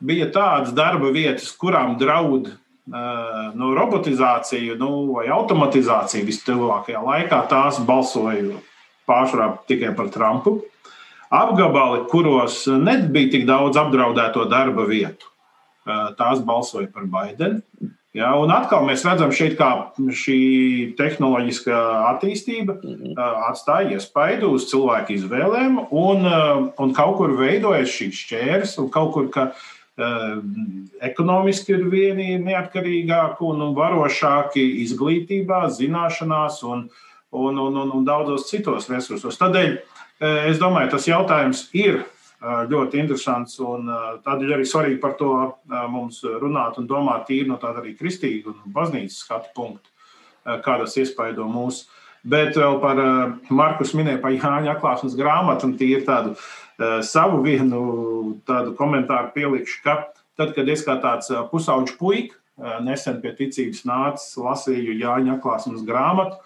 bija 0.04 0.30
tādas 0.34 0.74
darba 0.76 1.12
vietas, 1.14 1.52
kurām 1.60 1.98
draud 2.00 2.54
nu, 2.88 3.74
robotizāciju 3.76 4.78
nu, 4.80 4.92
vai 5.18 5.28
automatizāciju 5.34 6.28
vistuvākajā 6.28 7.04
laikā, 7.04 7.42
tās 7.52 7.82
balsoja 7.84 8.62
pārsvarā 9.08 9.52
tikai 9.68 9.94
par 9.98 10.12
Trumpu. 10.14 10.62
Apgabali, 11.28 12.06
kuros 12.08 12.62
nebija 12.72 13.34
tik 13.34 13.44
daudz 13.50 13.76
apdraudēto 13.80 14.46
darba 14.48 14.86
vietu, 14.88 15.28
tās 16.16 16.40
balsoja 16.48 16.88
par 16.94 17.10
Baidenu. 17.12 17.60
Ja, 18.18 18.32
un 18.42 18.50
atkal 18.50 18.82
mēs 18.88 19.04
redzam, 19.06 19.30
šeit, 19.36 19.60
kā 19.60 19.92
šī 19.94 20.38
tehnoloģiskā 20.98 21.82
attīstība 22.16 22.80
atstāja 23.52 24.00
iespaidu 24.00 24.56
uz 24.56 24.66
cilvēku 24.72 25.14
izvēlēm, 25.20 25.78
un, 25.94 26.26
un 26.26 26.96
kaut 26.98 27.20
kur 27.20 27.36
veidojas 27.38 27.94
šīs 27.94 28.24
šķērs, 28.24 28.74
un 28.82 28.90
kaut 28.94 29.12
kur, 29.14 29.28
ka 29.34 29.52
ekonomiski 31.06 31.76
ir 31.76 31.86
vieni 31.94 32.40
neatkarīgāki 32.42 33.46
un 33.46 33.64
varošāki 33.78 34.66
izglītībā, 34.88 35.68
zināšanās 35.78 36.64
un, 36.66 36.88
un, 37.30 37.62
un, 37.68 37.82
un, 37.84 37.96
un 38.00 38.06
daudzos 38.06 38.50
citos 38.50 38.90
resursos. 38.90 39.38
Tādēļ 39.38 39.78
es 40.50 40.62
domāju, 40.62 40.96
tas 40.96 41.10
jautājums 41.10 41.68
ir 41.78 42.02
ļoti 42.42 43.00
interesants 43.02 43.56
un 43.66 43.88
tādēļ 44.26 44.52
arī 44.58 44.66
svarīgi 44.70 45.00
par 45.02 45.16
to 45.18 45.32
mums 45.90 46.20
runāt 46.24 46.78
un 46.78 46.86
domāt 46.90 47.26
tīri 47.30 47.50
no 47.50 47.58
tāda 47.58 47.82
arī 47.82 47.96
kristīga 47.98 48.52
un 48.52 48.74
baznīcas 48.76 49.24
skatu 49.24 49.50
punkta, 49.56 49.90
kā 50.62 50.78
tas 50.78 50.94
iespaido 51.02 51.48
mūsu. 51.50 51.88
Bet 52.28 52.58
vēl 52.60 52.78
par 52.84 53.02
Markus 53.50 53.96
minēju 53.98 54.22
par 54.22 54.36
Jāņa 54.36 54.76
atklāsmes 54.76 55.18
grāmatu 55.18 55.66
un 55.66 55.76
tīri 55.80 56.06
tādu 56.06 56.36
uh, 56.36 56.46
Eh, 56.78 57.00
savu 57.02 57.40
vienu 57.42 58.38
tādu 58.46 58.76
komentāru 58.78 59.32
pielikšu, 59.34 59.80
ka 59.82 59.96
tad, 60.38 60.52
kad 60.54 60.68
es 60.70 60.84
kā 60.86 61.00
tāds 61.02 61.32
pusauģis 61.50 61.96
puika 61.98 62.38
nesen 62.86 63.18
pie 63.22 63.32
ticības 63.38 63.82
nācis, 63.86 64.36
lasīju 64.38 64.94
Jāņa 65.00 65.40
atklāsmes 65.40 65.82
grāmatu, 65.86 66.38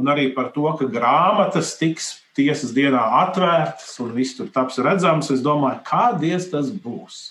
un 0.00 0.08
arī 0.08 0.30
par 0.36 0.50
to, 0.56 0.64
ka 0.78 0.88
grāmatas 0.88 1.74
tiks 1.80 2.14
tiesas 2.36 2.74
dienā 2.76 3.02
atvērtas 3.22 3.94
un 4.04 4.12
viss 4.16 4.36
tur 4.38 4.50
taps 4.54 4.80
redzams, 4.82 5.30
es 5.34 5.42
domāju, 5.44 5.82
kādies 5.86 6.50
tas 6.52 6.70
būs. 6.70 7.22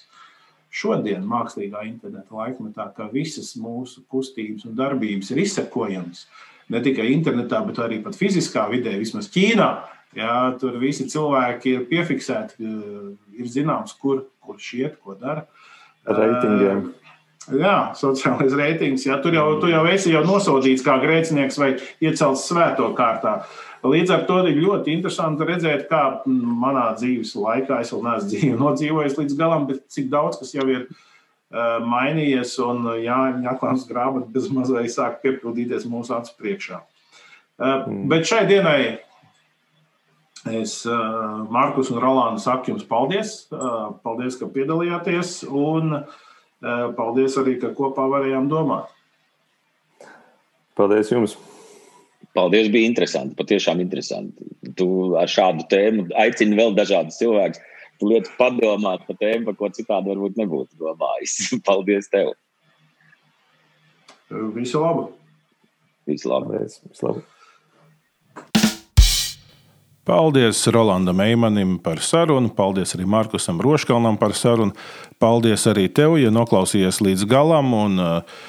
Šodien, 0.73 1.21
mākslīgā 1.29 1.83
interneta 1.85 2.33
laikmetā, 2.33 2.87
ka 2.95 3.05
visas 3.11 3.53
mūsu 3.59 4.01
kustības 4.09 4.65
un 4.65 4.73
darbības 4.79 5.29
ir 5.33 5.43
izsekojamas 5.43 6.25
ne 6.73 6.79
tikai 6.81 7.11
internetā, 7.13 7.59
bet 7.67 7.81
arī 7.83 7.99
fiziskā 8.17 8.63
vidē, 8.71 8.95
vismaz 8.97 9.27
Ķīnā, 9.29 9.69
Jā, 10.13 10.53
tur 10.61 10.77
visi 10.81 11.07
cilvēki 11.09 11.77
ir 11.77 11.85
piefiksēti, 11.89 12.73
ir 13.33 13.47
zināms, 13.49 13.95
kur, 13.97 14.27
kur 14.43 14.59
iet, 14.77 14.99
ko 15.01 15.15
dara. 15.17 15.47
Reitingiem. 16.05 16.83
Uh, 17.47 17.57
jā, 17.63 17.77
sociālais 17.97 18.53
reitings. 18.57 19.07
Jā, 19.07 19.17
tur 19.23 19.33
jau, 19.33 19.47
tu 19.61 19.71
jau 19.71 19.83
esi 19.89 20.13
jau 20.13 20.21
nosodīts 20.27 20.85
kā 20.85 20.99
grēcinieks 21.01 21.57
vai 21.61 21.71
iecelts 22.03 22.45
svēto 22.49 22.91
kārtā. 22.97 23.39
Līdz 23.83 24.13
ar 24.15 24.21
to 24.27 24.37
ir 24.47 24.61
ļoti 24.63 24.93
interesanti 24.95 25.43
redzēt, 25.47 25.87
kā 25.89 26.03
manā 26.25 26.93
dzīves 26.95 27.33
laikā 27.35 27.81
es 27.83 27.91
vēl 27.91 28.05
neesmu 28.05 28.29
dzīvi 28.31 28.59
nodzīvojis 28.63 29.17
līdz 29.19 29.39
galam, 29.39 29.67
bet 29.67 29.83
cik 29.91 30.07
daudz 30.13 30.39
kas 30.39 30.53
jau 30.55 30.65
ir 30.71 30.85
uh, 30.87 31.79
mainījies 31.83 32.55
un 32.63 32.87
Jāņa 33.03 33.55
Aklāns 33.55 33.87
grāmata 33.89 34.31
bez 34.31 34.47
mazliet 34.55 34.93
sāk 34.93 35.19
piepildīties 35.25 35.87
mūsu 35.91 36.15
acu 36.15 36.37
priekšā. 36.39 36.79
Uh, 37.59 37.83
mm. 37.83 38.05
Bet 38.13 38.29
šai 38.29 38.45
dienai 38.49 38.77
Es, 40.43 40.81
Markus 41.49 41.87
un 41.93 42.01
Rolanda, 42.03 42.41
saku 42.43 42.73
jums 42.73 42.83
paldies. 42.83 43.29
Paldies, 44.03 44.35
ka 44.35 44.49
piedalījāties, 44.51 45.37
un 45.47 46.01
paldies 46.99 47.39
arī, 47.39 47.55
ka 47.61 47.71
kopā 47.77 48.09
varējām 48.11 48.51
domāt. 48.51 48.91
Paldies 50.75 51.15
jums! 51.15 51.37
Paldies, 52.33 52.69
bija 52.73 52.89
interesanti. 52.89 53.37
Patiešām 53.37 53.81
interesanti. 53.83 54.47
Tu 54.77 54.87
ar 55.19 55.29
šādu 55.29 55.67
tēmu 55.69 56.07
aicini 56.17 56.57
vēl 56.57 56.73
dažādus 56.77 57.19
cilvēkus. 57.21 57.61
Tu 58.01 58.09
lietu 58.09 58.31
padomāt 58.39 59.05
par 59.07 59.19
tēmu, 59.19 59.45
par 59.49 59.59
ko 59.59 59.69
citādi 59.75 60.09
varbūt 60.13 60.39
nebūtu 60.41 60.79
domājis. 60.81 61.37
Paldies 61.67 62.09
tev! 62.13 62.33
Visu 64.57 64.81
labu! 64.81 65.11
Visu 66.09 66.31
labu! 66.31 66.55
Paldies! 66.55 66.81
Visu 66.89 67.07
labu. 67.11 67.23
Paldies 70.03 70.65
Rolandam 70.67 71.21
Eimanim 71.23 71.77
par 71.79 72.01
sarunu, 72.03 72.49
paldies 72.51 72.91
arī 72.97 73.05
Markusam 73.07 73.61
Roškalnam 73.63 74.17
par 74.19 74.33
sarunu. 74.35 74.75
Paldies 75.21 75.63
arī 75.71 75.85
tev, 75.87 76.17
ja 76.19 76.33
noklausījies 76.33 76.99
līdz 77.05 77.23
galam. 77.31 77.71
Un, 77.77 78.01
uh, 78.03 78.43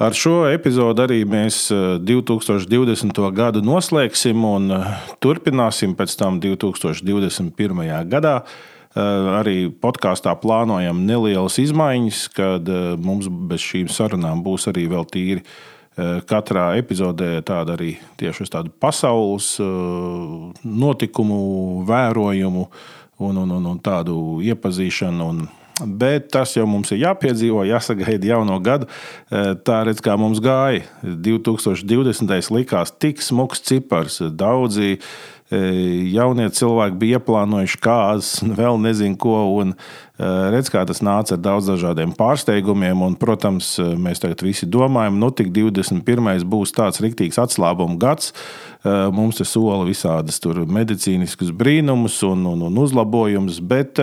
Ar 0.00 0.14
šo 0.16 0.46
epizodu 0.48 1.04
arī 1.04 1.18
mēs 1.28 1.66
2020. 1.68 3.18
gadu 3.36 3.60
noslēgsim 3.60 4.44
un 4.48 4.72
turpināsim 5.20 5.92
pēc 5.98 6.14
tam 6.16 6.38
2021. 6.40 7.82
gadā. 8.08 8.38
Arī 8.96 9.68
podkāstā 9.68 10.32
plānojam 10.40 11.04
nelielas 11.04 11.58
izmaiņas, 11.60 12.22
kad 12.32 12.72
mums 13.04 13.28
bez 13.28 13.60
šīm 13.64 13.92
sarunām 13.92 14.40
būs 14.44 14.68
arī 14.72 14.88
vēl 14.88 15.06
tīri 15.12 15.44
katrā 16.28 16.70
epizodē 16.80 17.42
tāda 17.44 17.76
arī 17.76 17.94
tieši 18.20 18.46
uz 18.46 18.52
tādu 18.52 18.72
pasaules 18.72 19.54
notikumu 20.64 21.84
vērojumu 21.88 22.68
un, 23.20 23.42
un, 23.44 23.58
un, 23.60 23.72
un 23.74 23.80
tādu 23.84 24.40
iepazīšanu. 24.40 25.28
Un, 25.34 25.44
Bet 25.80 26.28
tas 26.34 26.52
jau 26.56 26.66
mums 26.68 26.92
ir 26.92 27.00
jāpiedzīvo, 27.06 27.62
jāsagaida 27.64 28.34
jauno 28.34 28.58
gadu. 28.62 28.88
E, 29.32 29.54
tā 29.64 29.82
redz, 29.88 30.02
kā 30.04 30.18
mums 30.20 30.42
gāja. 30.44 30.84
2020. 31.02 32.52
likās 32.52 32.92
tik 33.00 33.22
smags 33.24 33.64
cipars. 33.64 34.20
Daudzi 34.36 34.98
jaunie 35.52 36.46
cilvēki 36.54 36.96
bija 37.00 37.18
ieplānojuši 37.20 37.80
kādas, 37.82 38.32
vēl 38.60 38.78
nezinu 38.80 39.18
ko. 39.20 39.36
Un, 39.60 39.74
e, 39.74 40.30
redz, 40.54 40.70
kā 40.72 40.84
tas 40.88 41.02
nāca 41.04 41.36
ar 41.36 41.42
daudz 41.44 41.68
dažādiem 41.68 42.14
pārsteigumiem. 42.16 43.02
Un, 43.04 43.16
protams, 43.20 43.74
mēs 43.78 44.22
tagad 44.22 44.44
visi 44.46 44.68
domājam, 44.70 45.18
nu, 45.20 45.28
tik 45.34 45.52
21. 45.52 46.46
būs 46.48 46.72
tāds 46.76 47.02
riktīgs 47.04 47.40
atslābuma 47.42 47.98
gads. 48.00 48.32
Mums 48.82 49.38
te 49.38 49.44
sola 49.46 49.84
visādas 49.86 50.40
medicīniskas 50.42 51.52
brīnumus 51.54 52.16
un, 52.26 52.42
un, 52.50 52.64
un 52.66 52.80
uzlabojumus, 52.82 53.60
bet 53.62 54.00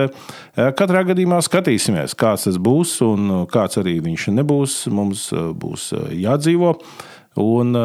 katrā 0.56 1.02
gadījumā 1.10 1.42
skatīsimies, 1.44 2.16
kāds 2.16 2.46
tas 2.48 2.56
būs 2.56 2.94
un 3.04 3.44
kāds 3.52 3.76
arī 3.82 3.98
viņš 4.06 4.30
nebūs. 4.38 4.78
Mums 4.88 5.28
būs 5.36 5.90
jādzīvo, 6.16 6.72
un 7.44 7.76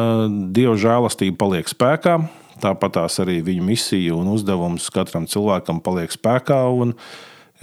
Dieva 0.56 0.80
žēlastība 0.80 1.36
paliek 1.44 1.68
spēkā. 1.68 2.16
Tāpat 2.62 3.00
arī 3.22 3.40
viņa 3.44 3.64
misija 3.64 4.14
un 4.16 4.30
uzdevums 4.32 4.88
katram 4.94 5.26
cilvēkam 5.28 5.82
paliek 5.84 6.12
spēkā. 6.14 6.60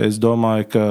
Es 0.02 0.18
domāju, 0.18 0.68
ka 0.74 0.84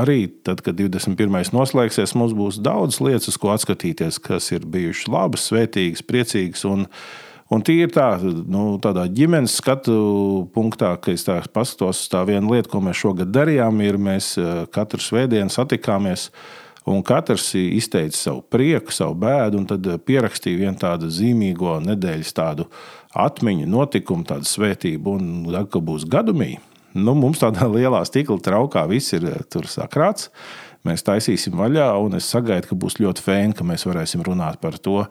arī 0.00 0.28
tad, 0.44 0.62
kad 0.64 0.78
21. 0.78 1.52
noslēgsies, 1.52 2.14
mums 2.16 2.32
būs 2.36 2.60
daudz 2.64 3.02
lietas, 3.04 3.36
ko 3.36 3.52
atskatīties, 3.52 4.20
kas 4.24 4.48
ir 4.56 4.64
bijušas 4.64 5.10
labas, 5.12 5.44
svētīgas, 5.50 6.04
priecīgas. 6.08 6.64
Un, 6.68 6.86
uh, 6.88 7.26
Un 7.48 7.62
tīri 7.64 7.88
tā, 7.88 8.10
nu, 8.20 8.76
tādā 8.82 9.06
ģimenes 9.08 9.54
skatu 9.56 9.94
punktā, 10.52 10.90
ka 11.00 11.14
es 11.14 11.24
paskatos 11.24 12.02
uz 12.02 12.08
tā 12.12 12.20
vienu 12.28 12.52
lietu, 12.52 12.68
ko 12.74 12.82
mēs 12.84 13.00
šogad 13.00 13.30
darījām, 13.32 13.80
ir 13.86 13.96
mēs 13.96 14.34
eh, 14.36 14.66
katru 14.72 15.00
svētdienu 15.00 15.52
satikāmies. 15.52 16.28
Un 16.88 17.02
katrs 17.04 17.50
izteica 17.56 18.16
savu 18.16 18.42
prieku, 18.48 18.92
savu 18.92 19.16
bēdu, 19.20 19.60
un 19.60 19.66
tad 19.68 19.88
pierakstīja 20.08 20.60
vienu 20.60 20.80
tādu 20.80 21.10
zīmīgo 21.12 21.74
nedēļas 21.84 22.32
tādu 22.36 22.68
atmiņu, 23.16 23.68
notikumu, 23.70 24.26
tādu 24.28 24.48
svētību, 24.48 25.18
un 25.18 25.28
tad, 25.52 25.70
kad 25.74 25.84
būs 25.88 26.06
gadumī, 26.10 26.56
nu, 26.98 27.16
mums 27.18 27.42
tādā 27.42 27.68
lielā 27.70 28.04
stikla 28.08 28.40
traukā 28.44 28.86
viss 28.90 29.16
ir 29.16 29.30
eh, 29.32 29.68
sakrāts. 29.70 30.32
Mēs 30.86 31.02
taisīsim 31.02 31.56
vaļā, 31.58 31.90
un 32.00 32.14
es 32.16 32.28
sagaidu, 32.30 32.70
ka 32.70 32.76
būs 32.78 33.00
ļoti 33.02 33.22
fēni, 33.24 33.56
ka 33.58 33.66
mēs 33.66 33.82
varēsim 33.88 34.22
runāt 34.24 34.60
par 34.62 34.78
to, 34.78 35.02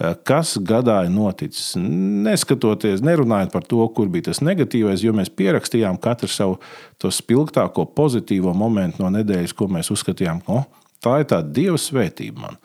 Eh, 0.00 0.14
kas 0.24 0.54
gadā 0.64 1.02
ir 1.04 1.12
noticis. 1.12 1.74
Neskatoties, 1.76 3.02
nerunājot 3.04 3.52
par 3.52 3.66
to, 3.68 3.82
kur 3.92 4.08
bija 4.08 4.30
tas 4.30 4.40
negatīvais, 4.40 5.02
jo 5.04 5.12
mēs 5.16 5.28
pierakstījām 5.36 5.98
katru 6.00 6.30
savu 6.32 6.56
spilgtāko 7.04 7.84
pozitīvo 7.96 8.54
momentu 8.56 9.04
no 9.04 9.10
nedēļas, 9.18 9.52
ko 9.56 9.68
mēs 9.68 9.92
uzskatījām, 9.92 10.40
ka 10.46 10.56
oh, 10.56 10.64
tā 11.04 11.18
ir 11.20 11.28
tāda 11.28 11.52
dieva 11.52 11.76
svētība 11.80 12.46
man. 12.46 12.56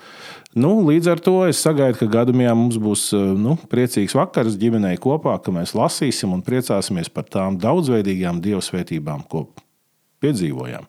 Nu, 0.55 0.69
līdz 0.87 1.09
ar 1.11 1.19
to 1.19 1.33
es 1.49 1.59
sagaidu, 1.59 1.97
ka 1.99 2.07
gadījumā 2.21 2.53
mums 2.55 2.77
būs 2.79 3.09
eh, 3.17 3.23
nu, 3.35 3.57
priecīgs 3.71 4.15
vakars 4.15 4.55
ģimenei 4.59 4.95
kopā, 5.03 5.33
ka 5.43 5.51
mēs 5.51 5.73
lasīsim 5.75 6.31
un 6.31 6.43
priecāsimies 6.45 7.09
par 7.11 7.27
tām 7.27 7.57
daudzveidīgām 7.59 8.39
dieva 8.43 8.61
svētībām, 8.63 9.25
ko 9.27 9.49
piedzīvojām. 10.23 10.85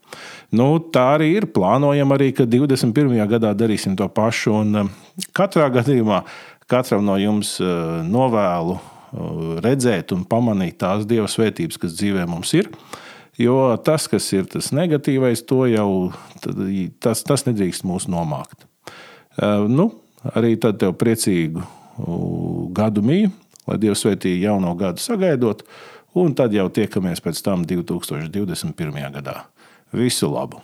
Nu, 0.54 0.68
tā 0.94 1.08
arī 1.16 1.32
ir. 1.40 1.48
Plānojam 1.50 2.14
arī, 2.14 2.30
ka 2.38 2.46
21. 2.46 3.18
gadā 3.32 3.50
darīsim 3.58 3.96
to 3.98 4.06
pašu. 4.06 4.54
Un 4.60 4.84
um, 4.84 4.92
katrā 5.34 5.66
gadījumā 5.80 6.22
katram 6.70 7.02
no 7.06 7.18
jums 7.18 7.56
uh, 7.58 8.04
novēlu 8.06 8.78
redzēt 9.64 10.12
un 10.12 10.24
pamanīt 10.28 10.78
tās 10.82 11.06
dieva 11.08 11.28
svētības, 11.30 11.78
kas 11.80 11.94
dzīvē 11.96 12.26
mums 12.28 12.52
ir. 12.58 12.70
Jo 13.40 13.74
tas, 13.84 14.06
kas 14.10 14.26
ir 14.34 14.46
tas 14.50 14.70
negatīvais, 14.76 15.42
to 15.48 15.64
jau 15.70 15.90
tas, 17.00 17.22
tas 17.26 17.46
nedrīkst 17.48 17.86
mūs 17.86 18.08
nomākt. 18.12 18.66
Uh, 19.36 19.66
nu, 19.68 19.90
arī 20.34 20.54
tad 20.60 20.80
tev 20.80 20.94
priecīgu 20.96 21.64
gadu 22.76 23.02
mīju, 23.04 23.32
lai 23.68 23.78
Dievs 23.80 24.04
svētī 24.04 24.34
jauno 24.40 24.74
gadu 24.76 25.00
sagaidot 25.02 25.64
un 26.16 26.34
tad 26.36 26.54
jau 26.56 26.68
tiekamies 26.72 27.22
pēc 27.24 27.42
tam 27.44 27.64
2021. 27.68 29.04
gadā. 29.18 29.42
Visu 29.96 30.32
labu! 30.32 30.60